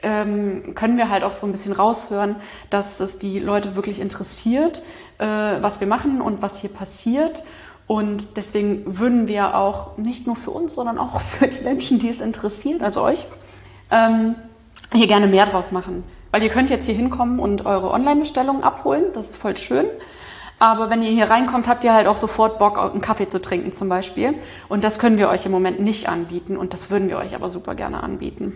ähm, 0.04 0.74
können 0.76 0.98
wir 0.98 1.10
halt 1.10 1.24
auch 1.24 1.34
so 1.34 1.46
ein 1.46 1.52
bisschen 1.52 1.74
raushören, 1.74 2.36
dass 2.70 3.00
es 3.00 3.18
die 3.18 3.40
Leute 3.40 3.76
wirklich 3.76 4.00
interessiert, 4.00 4.82
äh, 5.18 5.26
was 5.26 5.80
wir 5.80 5.88
machen 5.88 6.22
und 6.22 6.42
was 6.42 6.60
hier 6.60 6.70
passiert. 6.70 7.44
Und 7.88 8.36
deswegen 8.36 9.00
würden 9.00 9.30
wir 9.30 9.56
auch 9.56 9.98
nicht 9.98 10.28
nur 10.28 10.36
für 10.36 10.52
uns, 10.52 10.76
sondern 10.76 11.00
auch 11.00 11.22
für 11.40 11.48
die 11.48 11.64
Menschen, 11.64 12.00
die 12.00 12.10
es 12.10 12.22
interessiert, 12.22 12.82
also 12.82 13.02
euch, 13.02 13.26
ähm, 13.90 14.36
hier 14.94 15.08
gerne 15.08 15.28
mehr 15.28 15.46
draus 15.46 15.72
machen. 15.72 16.04
Weil 16.32 16.44
ihr 16.44 16.50
könnt 16.50 16.70
jetzt 16.70 16.86
hier 16.86 16.96
hinkommen 16.96 17.40
und 17.40 17.66
eure 17.66 17.90
Online-Bestellungen 17.92 18.64
abholen, 18.64 19.06
das 19.14 19.30
ist 19.30 19.36
voll 19.38 19.56
schön. 19.56 19.86
Aber 20.60 20.90
wenn 20.90 21.04
ihr 21.04 21.12
hier 21.12 21.30
reinkommt, 21.30 21.68
habt 21.68 21.84
ihr 21.84 21.94
halt 21.94 22.08
auch 22.08 22.18
sofort 22.18 22.58
Bock, 22.58 22.78
einen 22.80 23.02
Kaffee 23.02 23.28
zu 23.28 23.42
trinken 23.42 23.72
zum 23.72 23.90
Beispiel. 23.90 24.34
Und 24.70 24.84
das 24.84 24.98
können 24.98 25.18
wir 25.18 25.30
euch 25.30 25.46
im 25.46 25.52
Moment 25.52 25.80
nicht 25.80 26.10
anbieten 26.10 26.58
und 26.58 26.74
das 26.74 26.90
würden 26.90 27.10
wir 27.10 27.18
euch 27.18 27.36
aber 27.36 27.48
super 27.48 27.76
gerne 27.76 28.02
anbieten. 28.02 28.54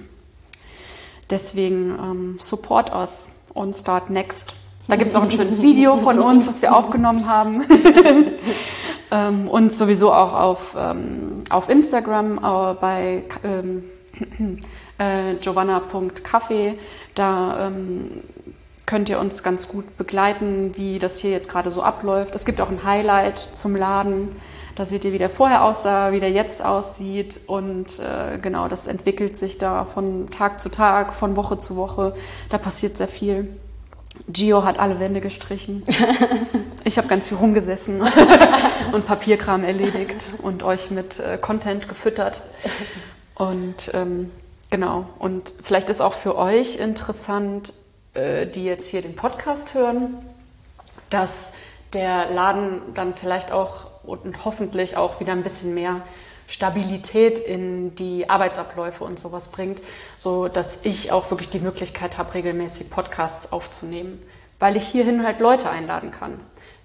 Deswegen 1.29 1.97
ähm, 1.99 2.37
support 2.39 2.93
us 2.93 3.29
und 3.53 3.75
start 3.75 4.09
next. 4.09 4.55
Da 4.87 4.95
gibt 4.95 5.11
es 5.11 5.15
auch 5.15 5.23
ein 5.23 5.31
schönes 5.31 5.61
Video 5.61 5.97
von 5.97 6.19
uns, 6.19 6.47
das 6.47 6.61
wir 6.61 6.75
aufgenommen 6.75 7.29
haben. 7.29 7.63
ähm, 9.11 9.47
und 9.47 9.71
sowieso 9.71 10.13
auch 10.13 10.33
auf, 10.33 10.75
ähm, 10.77 11.43
auf 11.49 11.69
Instagram 11.69 12.37
äh, 12.37 12.73
bei 12.79 13.23
ähm, 13.43 13.83
äh, 14.97 15.35
giovanna.kaffee. 15.35 16.77
Da 17.13 17.67
ähm, 17.67 18.23
könnt 18.85 19.09
ihr 19.09 19.19
uns 19.19 19.43
ganz 19.43 19.67
gut 19.67 19.97
begleiten, 19.97 20.71
wie 20.75 20.99
das 20.99 21.19
hier 21.19 21.31
jetzt 21.31 21.49
gerade 21.49 21.71
so 21.71 21.83
abläuft. 21.83 22.35
Es 22.35 22.45
gibt 22.45 22.61
auch 22.61 22.69
ein 22.69 22.83
Highlight 22.83 23.37
zum 23.37 23.75
Laden. 23.75 24.35
Da 24.75 24.85
seht 24.85 25.03
ihr, 25.03 25.11
wie 25.11 25.17
der 25.17 25.29
vorher 25.29 25.63
aussah, 25.65 26.11
wie 26.13 26.19
der 26.19 26.31
jetzt 26.31 26.63
aussieht. 26.63 27.41
Und 27.47 27.99
äh, 27.99 28.37
genau, 28.41 28.67
das 28.67 28.87
entwickelt 28.87 29.35
sich 29.35 29.57
da 29.57 29.83
von 29.83 30.29
Tag 30.29 30.59
zu 30.59 30.71
Tag, 30.71 31.13
von 31.13 31.35
Woche 31.35 31.57
zu 31.57 31.75
Woche. 31.75 32.13
Da 32.49 32.57
passiert 32.57 32.97
sehr 32.97 33.09
viel. 33.09 33.55
Gio 34.27 34.63
hat 34.63 34.79
alle 34.79 34.99
Wände 34.99 35.21
gestrichen. 35.21 35.83
Ich 36.83 36.97
habe 36.97 37.07
ganz 37.07 37.29
viel 37.29 37.37
rumgesessen 37.37 38.01
und 38.91 39.05
Papierkram 39.05 39.63
erledigt 39.63 40.29
und 40.41 40.63
euch 40.63 40.89
mit 40.89 41.19
äh, 41.19 41.37
Content 41.37 41.87
gefüttert. 41.87 42.41
Und 43.35 43.91
ähm, 43.93 44.31
genau, 44.71 45.05
und 45.19 45.53
vielleicht 45.61 45.89
ist 45.89 46.01
auch 46.01 46.13
für 46.13 46.35
euch 46.35 46.77
interessant, 46.77 47.71
äh, 48.15 48.47
die 48.47 48.65
jetzt 48.65 48.89
hier 48.89 49.03
den 49.03 49.15
Podcast 49.15 49.75
hören, 49.75 50.15
dass 51.11 51.51
der 51.93 52.31
Laden 52.31 52.81
dann 52.95 53.13
vielleicht 53.13 53.51
auch 53.51 53.85
und 54.03 54.43
hoffentlich 54.43 54.97
auch 54.97 55.19
wieder 55.19 55.33
ein 55.33 55.43
bisschen 55.43 55.75
mehr 55.75 56.01
Stabilität 56.51 57.39
in 57.39 57.95
die 57.95 58.29
Arbeitsabläufe 58.29 59.03
und 59.03 59.19
sowas 59.19 59.47
bringt, 59.49 59.79
so 60.17 60.49
dass 60.49 60.79
ich 60.83 61.11
auch 61.11 61.31
wirklich 61.31 61.49
die 61.49 61.59
Möglichkeit 61.59 62.17
habe, 62.17 62.33
regelmäßig 62.33 62.89
Podcasts 62.89 63.53
aufzunehmen, 63.53 64.21
weil 64.59 64.75
ich 64.75 64.85
hierhin 64.85 65.25
halt 65.25 65.39
Leute 65.39 65.69
einladen 65.69 66.11
kann. 66.11 66.39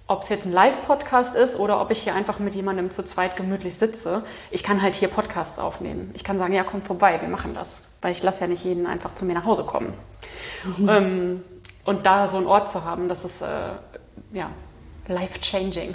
ob 0.09 0.21
es 0.21 0.29
jetzt 0.29 0.45
ein 0.45 0.53
Live-Podcast 0.53 1.35
ist 1.35 1.59
oder 1.59 1.81
ob 1.81 1.91
ich 1.91 1.99
hier 1.99 2.15
einfach 2.15 2.39
mit 2.39 2.55
jemandem 2.55 2.91
zu 2.91 3.03
zweit 3.03 3.35
gemütlich 3.35 3.75
sitze, 3.75 4.23
ich 4.51 4.63
kann 4.63 4.81
halt 4.81 4.95
hier 4.95 5.09
Podcasts 5.09 5.59
aufnehmen. 5.59 6.11
Ich 6.13 6.23
kann 6.23 6.37
sagen, 6.37 6.53
ja, 6.53 6.63
komm 6.63 6.81
vorbei, 6.81 7.19
wir 7.19 7.27
machen 7.27 7.53
das. 7.53 7.83
Weil 8.01 8.13
ich 8.13 8.23
lasse 8.23 8.41
ja 8.41 8.47
nicht 8.47 8.63
jeden 8.63 8.87
einfach 8.87 9.13
zu 9.15 9.25
mir 9.25 9.33
nach 9.33 9.43
Hause 9.43 9.63
kommen. 9.65 9.93
Mhm. 10.63 10.89
Ähm, 10.89 11.43
und 11.83 12.05
da 12.05 12.27
so 12.29 12.37
einen 12.37 12.47
Ort 12.47 12.71
zu 12.71 12.85
haben, 12.85 13.09
das 13.09 13.25
ist 13.25 13.41
äh, 13.41 13.71
ja 14.31 14.49
life-changing. 15.07 15.93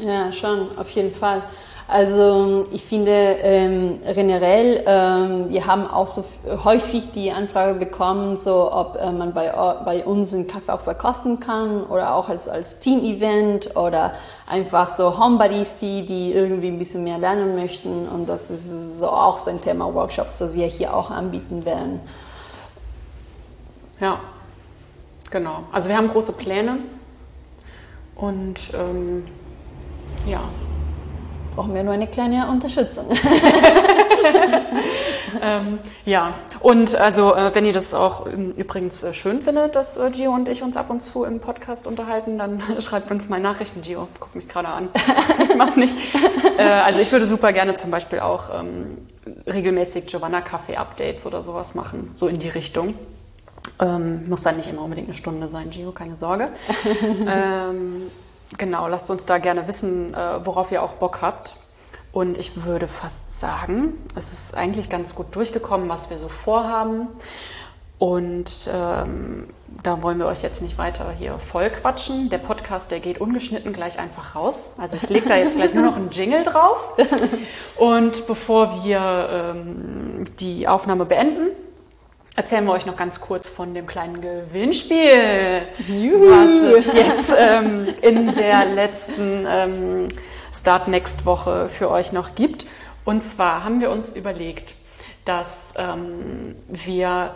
ja, 0.00 0.32
schon, 0.32 0.76
auf 0.76 0.90
jeden 0.90 1.12
Fall. 1.12 1.42
Also 1.90 2.68
ich 2.70 2.84
finde 2.84 3.10
ähm, 3.10 3.98
generell, 4.14 4.84
ähm, 4.86 5.50
wir 5.50 5.66
haben 5.66 5.88
auch 5.88 6.06
so 6.06 6.22
häufig 6.62 7.10
die 7.10 7.32
Anfrage 7.32 7.74
bekommen, 7.74 8.36
so 8.36 8.72
ob 8.72 8.94
äh, 8.94 9.10
man 9.10 9.34
bei, 9.34 9.50
bei 9.84 10.04
uns 10.04 10.32
einen 10.32 10.46
Kaffee 10.46 10.70
auch 10.70 10.82
verkosten 10.82 11.40
kann 11.40 11.82
oder 11.82 12.14
auch 12.14 12.28
als, 12.28 12.48
als 12.48 12.78
Team-Event 12.78 13.74
oder 13.76 14.14
einfach 14.46 14.94
so 14.94 15.18
Homebodies, 15.18 15.76
die, 15.76 16.06
die 16.06 16.32
irgendwie 16.32 16.68
ein 16.68 16.78
bisschen 16.78 17.02
mehr 17.02 17.18
lernen 17.18 17.56
möchten. 17.56 18.08
Und 18.08 18.28
das 18.28 18.52
ist 18.52 19.00
so 19.00 19.08
auch 19.08 19.40
so 19.40 19.50
ein 19.50 19.60
Thema 19.60 19.92
Workshops, 19.92 20.38
das 20.38 20.54
wir 20.54 20.66
hier 20.66 20.94
auch 20.94 21.10
anbieten 21.10 21.64
werden. 21.64 21.98
Ja, 24.00 24.20
genau. 25.28 25.64
Also 25.72 25.88
wir 25.88 25.96
haben 25.96 26.08
große 26.08 26.34
Pläne 26.34 26.78
und 28.14 28.60
ähm, 28.74 29.26
ja, 30.24 30.42
brauchen 31.54 31.74
wir 31.74 31.82
nur 31.82 31.94
eine 31.94 32.06
kleine 32.06 32.48
Unterstützung. 32.48 33.06
ähm, 35.42 35.78
ja, 36.04 36.34
und 36.60 36.94
also 36.96 37.34
äh, 37.34 37.54
wenn 37.54 37.64
ihr 37.64 37.72
das 37.72 37.94
auch 37.94 38.26
ähm, 38.26 38.52
übrigens 38.52 39.02
äh, 39.02 39.12
schön 39.12 39.40
findet, 39.40 39.76
dass 39.76 39.96
äh, 39.96 40.10
Gio 40.10 40.32
und 40.32 40.48
ich 40.48 40.62
uns 40.62 40.76
ab 40.76 40.90
und 40.90 41.00
zu 41.00 41.24
im 41.24 41.40
Podcast 41.40 41.86
unterhalten, 41.86 42.38
dann 42.38 42.62
schreibt 42.78 43.10
uns 43.10 43.28
mal 43.28 43.40
Nachrichten, 43.40 43.82
Gio. 43.82 44.08
Guck 44.18 44.34
mich 44.34 44.48
gerade 44.48 44.68
an. 44.68 44.88
ich 45.42 45.56
mach's 45.56 45.76
nicht. 45.76 45.94
Äh, 46.58 46.62
also 46.62 47.00
ich 47.00 47.10
würde 47.12 47.26
super 47.26 47.52
gerne 47.52 47.74
zum 47.74 47.90
Beispiel 47.90 48.20
auch 48.20 48.50
ähm, 48.52 48.98
regelmäßig 49.46 50.06
Giovanna 50.06 50.40
Kaffee 50.40 50.76
Updates 50.76 51.26
oder 51.26 51.42
sowas 51.42 51.74
machen, 51.74 52.10
so 52.14 52.28
in 52.28 52.38
die 52.38 52.48
Richtung. 52.48 52.94
Ähm, 53.78 54.28
muss 54.28 54.42
dann 54.42 54.56
nicht 54.56 54.68
immer 54.68 54.82
unbedingt 54.82 55.08
eine 55.08 55.16
Stunde 55.16 55.48
sein, 55.48 55.70
Gio, 55.70 55.92
keine 55.92 56.16
Sorge. 56.16 56.46
Genau, 58.58 58.88
lasst 58.88 59.10
uns 59.10 59.26
da 59.26 59.38
gerne 59.38 59.66
wissen, 59.68 60.14
äh, 60.14 60.44
worauf 60.44 60.72
ihr 60.72 60.82
auch 60.82 60.94
Bock 60.94 61.20
habt. 61.22 61.56
Und 62.12 62.38
ich 62.38 62.64
würde 62.64 62.88
fast 62.88 63.38
sagen, 63.38 63.94
es 64.16 64.32
ist 64.32 64.56
eigentlich 64.56 64.90
ganz 64.90 65.14
gut 65.14 65.34
durchgekommen, 65.34 65.88
was 65.88 66.10
wir 66.10 66.18
so 66.18 66.28
vorhaben. 66.28 67.08
Und 67.98 68.68
ähm, 68.72 69.48
da 69.82 70.02
wollen 70.02 70.18
wir 70.18 70.26
euch 70.26 70.42
jetzt 70.42 70.62
nicht 70.62 70.78
weiter 70.78 71.12
hier 71.12 71.38
voll 71.38 71.70
quatschen. 71.70 72.30
Der 72.30 72.38
Podcast, 72.38 72.90
der 72.90 72.98
geht 72.98 73.20
ungeschnitten 73.20 73.72
gleich 73.72 73.98
einfach 73.98 74.34
raus. 74.34 74.70
Also 74.78 74.96
ich 74.96 75.08
lege 75.08 75.28
da 75.28 75.36
jetzt 75.36 75.56
gleich 75.56 75.74
nur 75.74 75.84
noch 75.84 75.96
einen 75.96 76.10
Jingle 76.10 76.42
drauf. 76.42 76.96
Und 77.76 78.26
bevor 78.26 78.82
wir 78.82 79.54
ähm, 79.54 80.24
die 80.40 80.66
Aufnahme 80.66 81.04
beenden, 81.04 81.50
erzählen 82.36 82.64
wir 82.64 82.72
euch 82.72 82.86
noch 82.86 82.96
ganz 82.96 83.20
kurz 83.20 83.48
von 83.48 83.74
dem 83.74 83.86
kleinen 83.86 84.20
Gewinnspiel, 84.20 85.62
Juhu. 85.88 86.30
was 86.30 86.86
es 86.86 86.92
jetzt 86.92 87.34
ähm, 87.38 87.86
in 88.02 88.34
der 88.34 88.66
letzten 88.66 89.46
ähm, 89.48 90.08
Start 90.52 90.88
Next 90.88 91.26
Woche 91.26 91.68
für 91.68 91.90
euch 91.90 92.12
noch 92.12 92.34
gibt. 92.34 92.66
Und 93.04 93.22
zwar 93.22 93.64
haben 93.64 93.80
wir 93.80 93.90
uns 93.90 94.14
überlegt, 94.14 94.74
dass 95.24 95.74
ähm, 95.76 96.56
wir 96.68 97.34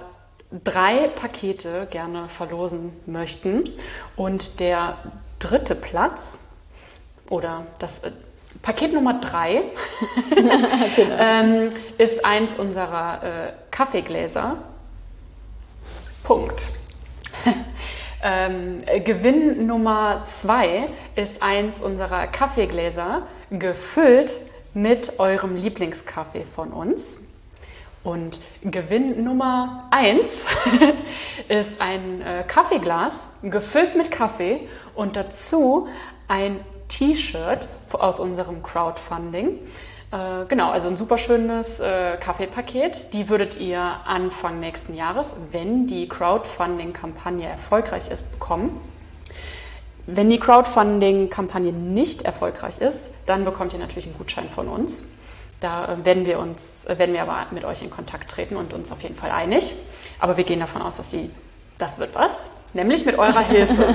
drei 0.63 1.09
Pakete 1.09 1.89
gerne 1.91 2.29
verlosen 2.29 2.93
möchten 3.07 3.65
und 4.17 4.61
der 4.61 4.97
dritte 5.39 5.75
Platz 5.75 6.53
oder 7.29 7.67
das 7.79 8.05
äh, 8.05 8.13
Paket 8.63 8.95
Nummer 8.95 9.21
drei 9.21 9.63
genau. 10.97 11.17
ähm, 11.19 11.71
ist 11.99 12.25
eins 12.25 12.59
unserer 12.59 13.23
äh, 13.23 13.53
Kaffeegläser 13.71 14.57
Punkt. 16.25 16.69
ähm, 18.23 18.83
Gewinn 19.05 19.67
Nummer 19.67 20.23
zwei 20.25 20.87
ist 21.17 21.43
eins 21.43 21.83
unserer 21.83 22.27
Kaffeegläser, 22.29 23.25
gefüllt 23.51 24.33
mit 24.73 25.21
eurem 25.21 25.55
Lieblingskaffee 25.55 26.41
von 26.45 26.73
uns. 26.73 27.29
Und 28.03 28.39
Gewinn 28.63 29.23
Nummer 29.23 29.87
eins 29.91 30.47
ist 31.49 31.83
ein 31.83 32.23
äh, 32.23 32.45
Kaffeeglas, 32.49 33.29
gefüllt 33.43 33.95
mit 33.95 34.11
Kaffee 34.11 34.67
und 34.95 35.17
dazu 35.17 35.89
ein 36.27 36.59
T-Shirt 36.89 37.69
aus 37.93 38.19
unserem 38.19 38.63
Crowdfunding. 38.63 39.59
Äh, 40.15 40.47
genau, 40.47 40.71
also 40.71 40.87
ein 40.87 40.97
super 40.97 41.19
schönes 41.19 41.81
äh, 41.81 42.17
Kaffeepaket. 42.21 43.13
Die 43.13 43.29
würdet 43.29 43.59
ihr 43.59 43.81
Anfang 43.81 44.61
nächsten 44.61 44.95
Jahres, 44.95 45.37
wenn 45.51 45.89
die 45.89 46.09
Crowdfunding-Kampagne 46.09 47.49
erfolgreich 47.49 48.11
ist, 48.11 48.31
bekommen. 48.31 48.81
Wenn 50.07 50.31
die 50.31 50.39
Crowdfunding-Kampagne 50.39 51.73
nicht 51.73 52.23
erfolgreich 52.23 52.79
ist, 52.79 53.15
dann 53.27 53.45
bekommt 53.45 53.73
ihr 53.73 53.81
natürlich 53.81 54.07
einen 54.07 54.17
Gutschein 54.17 54.49
von 54.49 54.69
uns. 54.69 55.03
Da 55.61 55.87
äh, 55.87 56.05
werden 56.05 56.27
wir 56.27 56.39
uns, 56.39 56.85
äh, 56.85 56.97
werden 56.97 57.13
wir 57.13 57.23
aber 57.23 57.47
mit 57.51 57.65
euch 57.65 57.83
in 57.83 57.91
Kontakt 57.91 58.31
treten 58.31 58.55
und 58.55 58.73
uns 58.73 58.93
auf 58.93 59.03
jeden 59.03 59.17
Fall 59.17 59.33
einig. 59.33 59.75
Aber 60.21 60.37
wir 60.37 60.45
gehen 60.45 60.61
davon 60.61 60.81
aus, 60.83 60.99
dass 60.99 61.11
die, 61.11 61.29
das 61.79 61.99
wird 61.99 62.15
was, 62.15 62.51
nämlich 62.73 63.05
mit 63.05 63.19
eurer 63.19 63.41
Hilfe. 63.49 63.93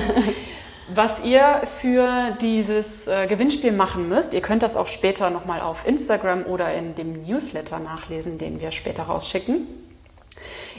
Was 0.94 1.24
ihr 1.24 1.62
für 1.80 2.36
dieses 2.40 3.06
äh, 3.06 3.26
Gewinnspiel 3.26 3.72
machen 3.72 4.08
müsst. 4.08 4.34
Ihr 4.34 4.40
könnt 4.40 4.62
das 4.62 4.76
auch 4.76 4.86
später 4.86 5.30
nochmal 5.30 5.60
auf 5.60 5.86
Instagram 5.86 6.46
oder 6.46 6.72
in 6.74 6.94
dem 6.94 7.22
Newsletter 7.22 7.78
nachlesen, 7.78 8.38
den 8.38 8.60
wir 8.60 8.70
später 8.70 9.04
rausschicken. 9.04 9.66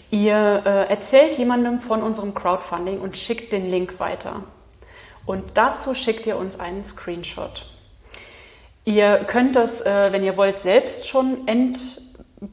Ihr 0.09 0.63
äh, 0.65 0.89
erzählt 0.89 1.37
jemandem 1.37 1.79
von 1.79 2.03
unserem 2.03 2.33
Crowdfunding 2.33 2.99
und 2.99 3.17
schickt 3.17 3.51
den 3.51 3.69
Link 3.69 3.99
weiter. 3.99 4.43
Und 5.25 5.43
dazu 5.53 5.93
schickt 5.93 6.25
ihr 6.25 6.37
uns 6.37 6.59
einen 6.59 6.83
Screenshot. 6.83 7.65
Ihr 8.83 9.25
könnt 9.27 9.55
das, 9.55 9.81
äh, 9.81 10.11
wenn 10.11 10.23
ihr 10.23 10.35
wollt, 10.37 10.59
selbst 10.59 11.07
schon 11.07 11.47
ent 11.47 12.01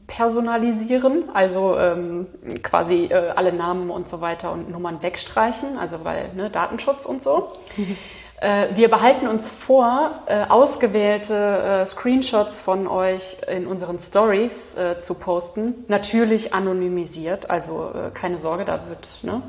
personalisieren, 0.05 1.23
also 1.33 1.75
ähm, 1.77 2.27
quasi 2.61 3.05
äh, 3.05 3.31
alle 3.35 3.51
Namen 3.51 3.89
und 3.89 4.07
so 4.07 4.21
weiter 4.21 4.51
und 4.51 4.69
Nummern 4.69 5.01
wegstreichen, 5.01 5.79
also 5.79 6.03
weil 6.03 6.31
ne, 6.35 6.51
Datenschutz 6.51 7.05
und 7.05 7.21
so. 7.23 7.49
äh, 8.41 8.67
wir 8.75 8.89
behalten 8.89 9.27
uns 9.27 9.47
vor, 9.47 10.11
äh, 10.27 10.45
ausgewählte 10.47 11.33
äh, 11.33 11.85
Screenshots 11.87 12.59
von 12.59 12.87
euch 12.87 13.37
in 13.51 13.65
unseren 13.65 13.97
Stories 13.97 14.77
zu 14.99 15.15
posten, 15.15 15.73
natürlich 15.87 16.53
anonymisiert, 16.53 17.49
also 17.49 17.91
keine 18.13 18.37
Sorge, 18.37 18.65
da 18.65 18.81
wird, 18.87 19.23
ne, 19.23 19.41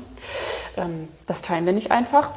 ähm, 0.75 1.07
das 1.27 1.43
teilen 1.43 1.67
wir 1.67 1.73
nicht 1.73 1.91
einfach. 1.91 2.33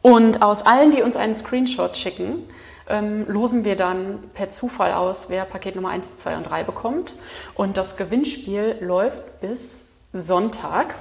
Und 0.00 0.40
aus 0.40 0.64
allen, 0.64 0.90
die 0.90 1.02
uns 1.02 1.16
einen 1.16 1.34
Screenshot 1.34 1.96
schicken, 1.96 2.48
ähm, 2.88 3.26
losen 3.28 3.64
wir 3.64 3.76
dann 3.76 4.18
per 4.34 4.48
Zufall 4.48 4.92
aus, 4.92 5.28
wer 5.28 5.44
Paket 5.44 5.76
Nummer 5.76 5.90
1, 5.90 6.18
2 6.18 6.36
und 6.36 6.44
3 6.44 6.64
bekommt. 6.64 7.14
Und 7.54 7.76
das 7.76 7.96
Gewinnspiel 7.96 8.76
läuft 8.80 9.40
bis 9.40 9.82
Sonntag. 10.12 10.94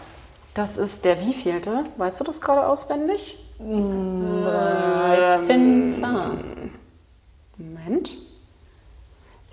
Das 0.53 0.77
ist 0.77 1.05
der 1.05 1.25
wievielte? 1.25 1.85
Weißt 1.97 2.19
du 2.19 2.23
das 2.23 2.41
gerade 2.41 2.67
auswendig? 2.67 3.37
13. 3.59 6.03
Ähm, 6.03 6.71
Moment. 7.57 8.11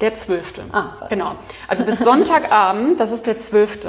Der 0.00 0.14
12. 0.14 0.54
Ah, 0.72 0.94
was? 0.98 1.10
Genau. 1.10 1.36
Also 1.68 1.84
bis 1.84 2.00
Sonntagabend, 2.00 2.98
das 2.98 3.12
ist 3.12 3.26
der 3.26 3.38
12. 3.38 3.84
Äh, 3.84 3.88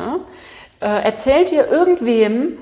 erzählt 0.82 1.52
ihr 1.52 1.68
irgendwem, 1.68 2.58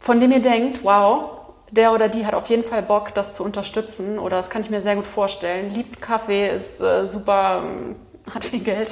von 0.00 0.20
dem 0.20 0.32
ihr 0.32 0.42
denkt, 0.42 0.82
wow, 0.82 1.37
der 1.70 1.92
oder 1.92 2.08
die 2.08 2.26
hat 2.26 2.34
auf 2.34 2.48
jeden 2.48 2.62
Fall 2.62 2.82
Bock, 2.82 3.14
das 3.14 3.34
zu 3.34 3.44
unterstützen 3.44 4.18
oder 4.18 4.36
das 4.36 4.50
kann 4.50 4.62
ich 4.62 4.70
mir 4.70 4.80
sehr 4.80 4.96
gut 4.96 5.06
vorstellen. 5.06 5.72
Liebt 5.74 6.00
Kaffee, 6.00 6.48
ist 6.48 6.80
äh, 6.80 7.06
super, 7.06 7.62
äh, 7.62 8.30
hat 8.30 8.44
viel 8.44 8.60
Geld. 8.60 8.88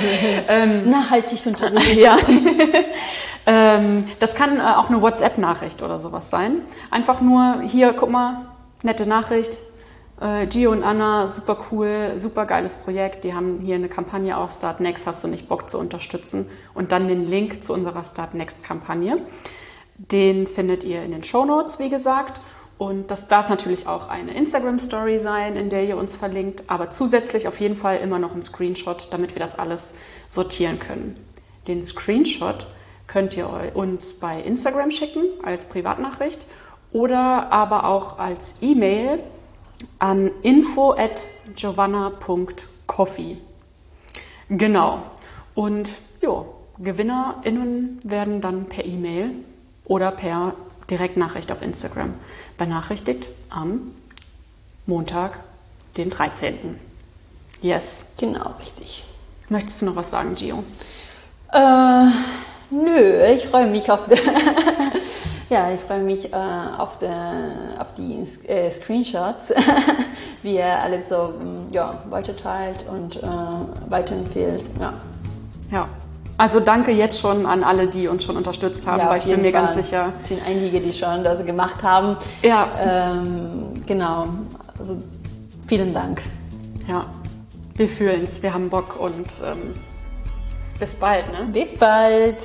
ähm, 0.48 0.90
Nachhaltig 0.90 1.44
unterwegs. 1.46 1.94
ja. 1.96 2.16
ähm, 3.46 4.08
das 4.20 4.34
kann 4.34 4.58
äh, 4.58 4.62
auch 4.62 4.88
eine 4.88 5.02
WhatsApp-Nachricht 5.02 5.82
oder 5.82 5.98
sowas 5.98 6.30
sein. 6.30 6.62
Einfach 6.90 7.20
nur 7.20 7.62
hier, 7.62 7.92
guck 7.92 8.10
mal, 8.10 8.46
nette 8.82 9.06
Nachricht. 9.06 9.58
Äh, 10.20 10.46
Gio 10.46 10.70
und 10.70 10.84
Anna, 10.84 11.26
super 11.26 11.56
cool, 11.70 12.14
super 12.18 12.44
geiles 12.44 12.76
Projekt. 12.76 13.24
Die 13.24 13.34
haben 13.34 13.60
hier 13.64 13.76
eine 13.76 13.88
Kampagne 13.88 14.36
auf 14.36 14.52
Start 14.52 14.80
Next. 14.80 15.06
Hast 15.06 15.24
du 15.24 15.28
nicht 15.28 15.48
Bock 15.48 15.68
zu 15.70 15.78
unterstützen? 15.78 16.48
Und 16.74 16.92
dann 16.92 17.08
den 17.08 17.28
Link 17.28 17.64
zu 17.64 17.72
unserer 17.72 18.04
Start 18.04 18.34
Next 18.34 18.62
Kampagne. 18.62 19.18
Den 20.08 20.46
findet 20.46 20.82
ihr 20.82 21.02
in 21.02 21.12
den 21.12 21.22
Show 21.22 21.44
Notes, 21.44 21.78
wie 21.78 21.90
gesagt. 21.90 22.40
Und 22.78 23.10
das 23.10 23.28
darf 23.28 23.50
natürlich 23.50 23.86
auch 23.86 24.08
eine 24.08 24.32
Instagram-Story 24.32 25.20
sein, 25.20 25.54
in 25.56 25.68
der 25.68 25.84
ihr 25.84 25.98
uns 25.98 26.16
verlinkt, 26.16 26.62
aber 26.66 26.88
zusätzlich 26.88 27.46
auf 27.46 27.60
jeden 27.60 27.76
Fall 27.76 27.98
immer 27.98 28.18
noch 28.18 28.34
ein 28.34 28.42
Screenshot, 28.42 29.08
damit 29.10 29.34
wir 29.34 29.40
das 29.40 29.58
alles 29.58 29.96
sortieren 30.28 30.78
können. 30.78 31.14
Den 31.68 31.84
Screenshot 31.84 32.66
könnt 33.06 33.36
ihr 33.36 33.72
uns 33.74 34.14
bei 34.14 34.40
Instagram 34.40 34.90
schicken 34.90 35.24
als 35.42 35.66
Privatnachricht 35.66 36.46
oder 36.90 37.52
aber 37.52 37.84
auch 37.84 38.18
als 38.18 38.62
E-Mail 38.62 39.20
an 39.98 40.30
info 40.42 40.92
at 40.92 41.26
giovanna.coffee. 41.54 43.36
Genau. 44.48 45.02
Und 45.54 45.90
ja, 46.22 46.46
GewinnerInnen 46.78 47.98
werden 48.04 48.40
dann 48.40 48.64
per 48.64 48.86
E-Mail 48.86 49.32
oder 49.90 50.12
per 50.12 50.54
Direktnachricht 50.88 51.50
auf 51.50 51.62
Instagram 51.62 52.14
benachrichtigt 52.56 53.26
am 53.50 53.90
Montag, 54.86 55.40
den 55.96 56.10
13. 56.10 56.78
Yes. 57.60 58.12
Genau, 58.16 58.54
richtig. 58.60 59.04
Möchtest 59.48 59.82
du 59.82 59.86
noch 59.86 59.96
was 59.96 60.12
sagen, 60.12 60.36
Gio? 60.36 60.62
Äh, 61.52 62.06
nö, 62.70 63.24
ich 63.34 63.48
freue 63.48 63.66
mich 63.66 63.90
auf 63.90 64.08
Ja, 65.50 65.72
ich 65.72 65.80
freue 65.80 66.02
mich 66.02 66.32
äh, 66.32 66.36
auf, 66.36 67.00
der, 67.00 67.50
auf 67.80 67.92
die 67.94 68.22
äh, 68.46 68.70
Screenshots, 68.70 69.52
wie 70.44 70.56
er 70.56 70.82
alles 70.82 71.08
so 71.08 71.34
ja, 71.72 72.00
weiterteilt 72.08 72.86
und 72.88 73.16
äh, 73.16 73.26
weiterempfiehlt. 73.88 74.62
Ja. 74.78 74.92
ja, 75.72 75.88
also 76.40 76.58
danke 76.58 76.90
jetzt 76.90 77.20
schon 77.20 77.44
an 77.44 77.62
alle, 77.62 77.86
die 77.86 78.08
uns 78.08 78.24
schon 78.24 78.38
unterstützt 78.38 78.86
haben, 78.86 79.00
ja, 79.00 79.10
weil 79.10 79.18
ich 79.18 79.26
bin 79.26 79.42
mir 79.42 79.52
Fall. 79.52 79.66
ganz 79.66 79.74
sicher. 79.74 80.14
Es 80.22 80.28
sind 80.28 80.40
einige, 80.46 80.80
die 80.80 80.90
schon 80.90 81.22
das 81.22 81.44
gemacht 81.44 81.82
haben. 81.82 82.16
Ja. 82.40 82.66
Ähm, 82.80 83.74
genau, 83.84 84.28
also 84.78 84.96
vielen 85.66 85.92
Dank. 85.92 86.22
Ja, 86.88 87.04
wir 87.74 87.88
fühlen 87.88 88.24
es, 88.24 88.42
wir 88.42 88.54
haben 88.54 88.70
Bock 88.70 88.98
und 88.98 89.26
ähm, 89.44 89.74
bis 90.78 90.96
bald. 90.96 91.30
Ne? 91.30 91.46
Bis 91.52 91.74
bald. 91.74 92.38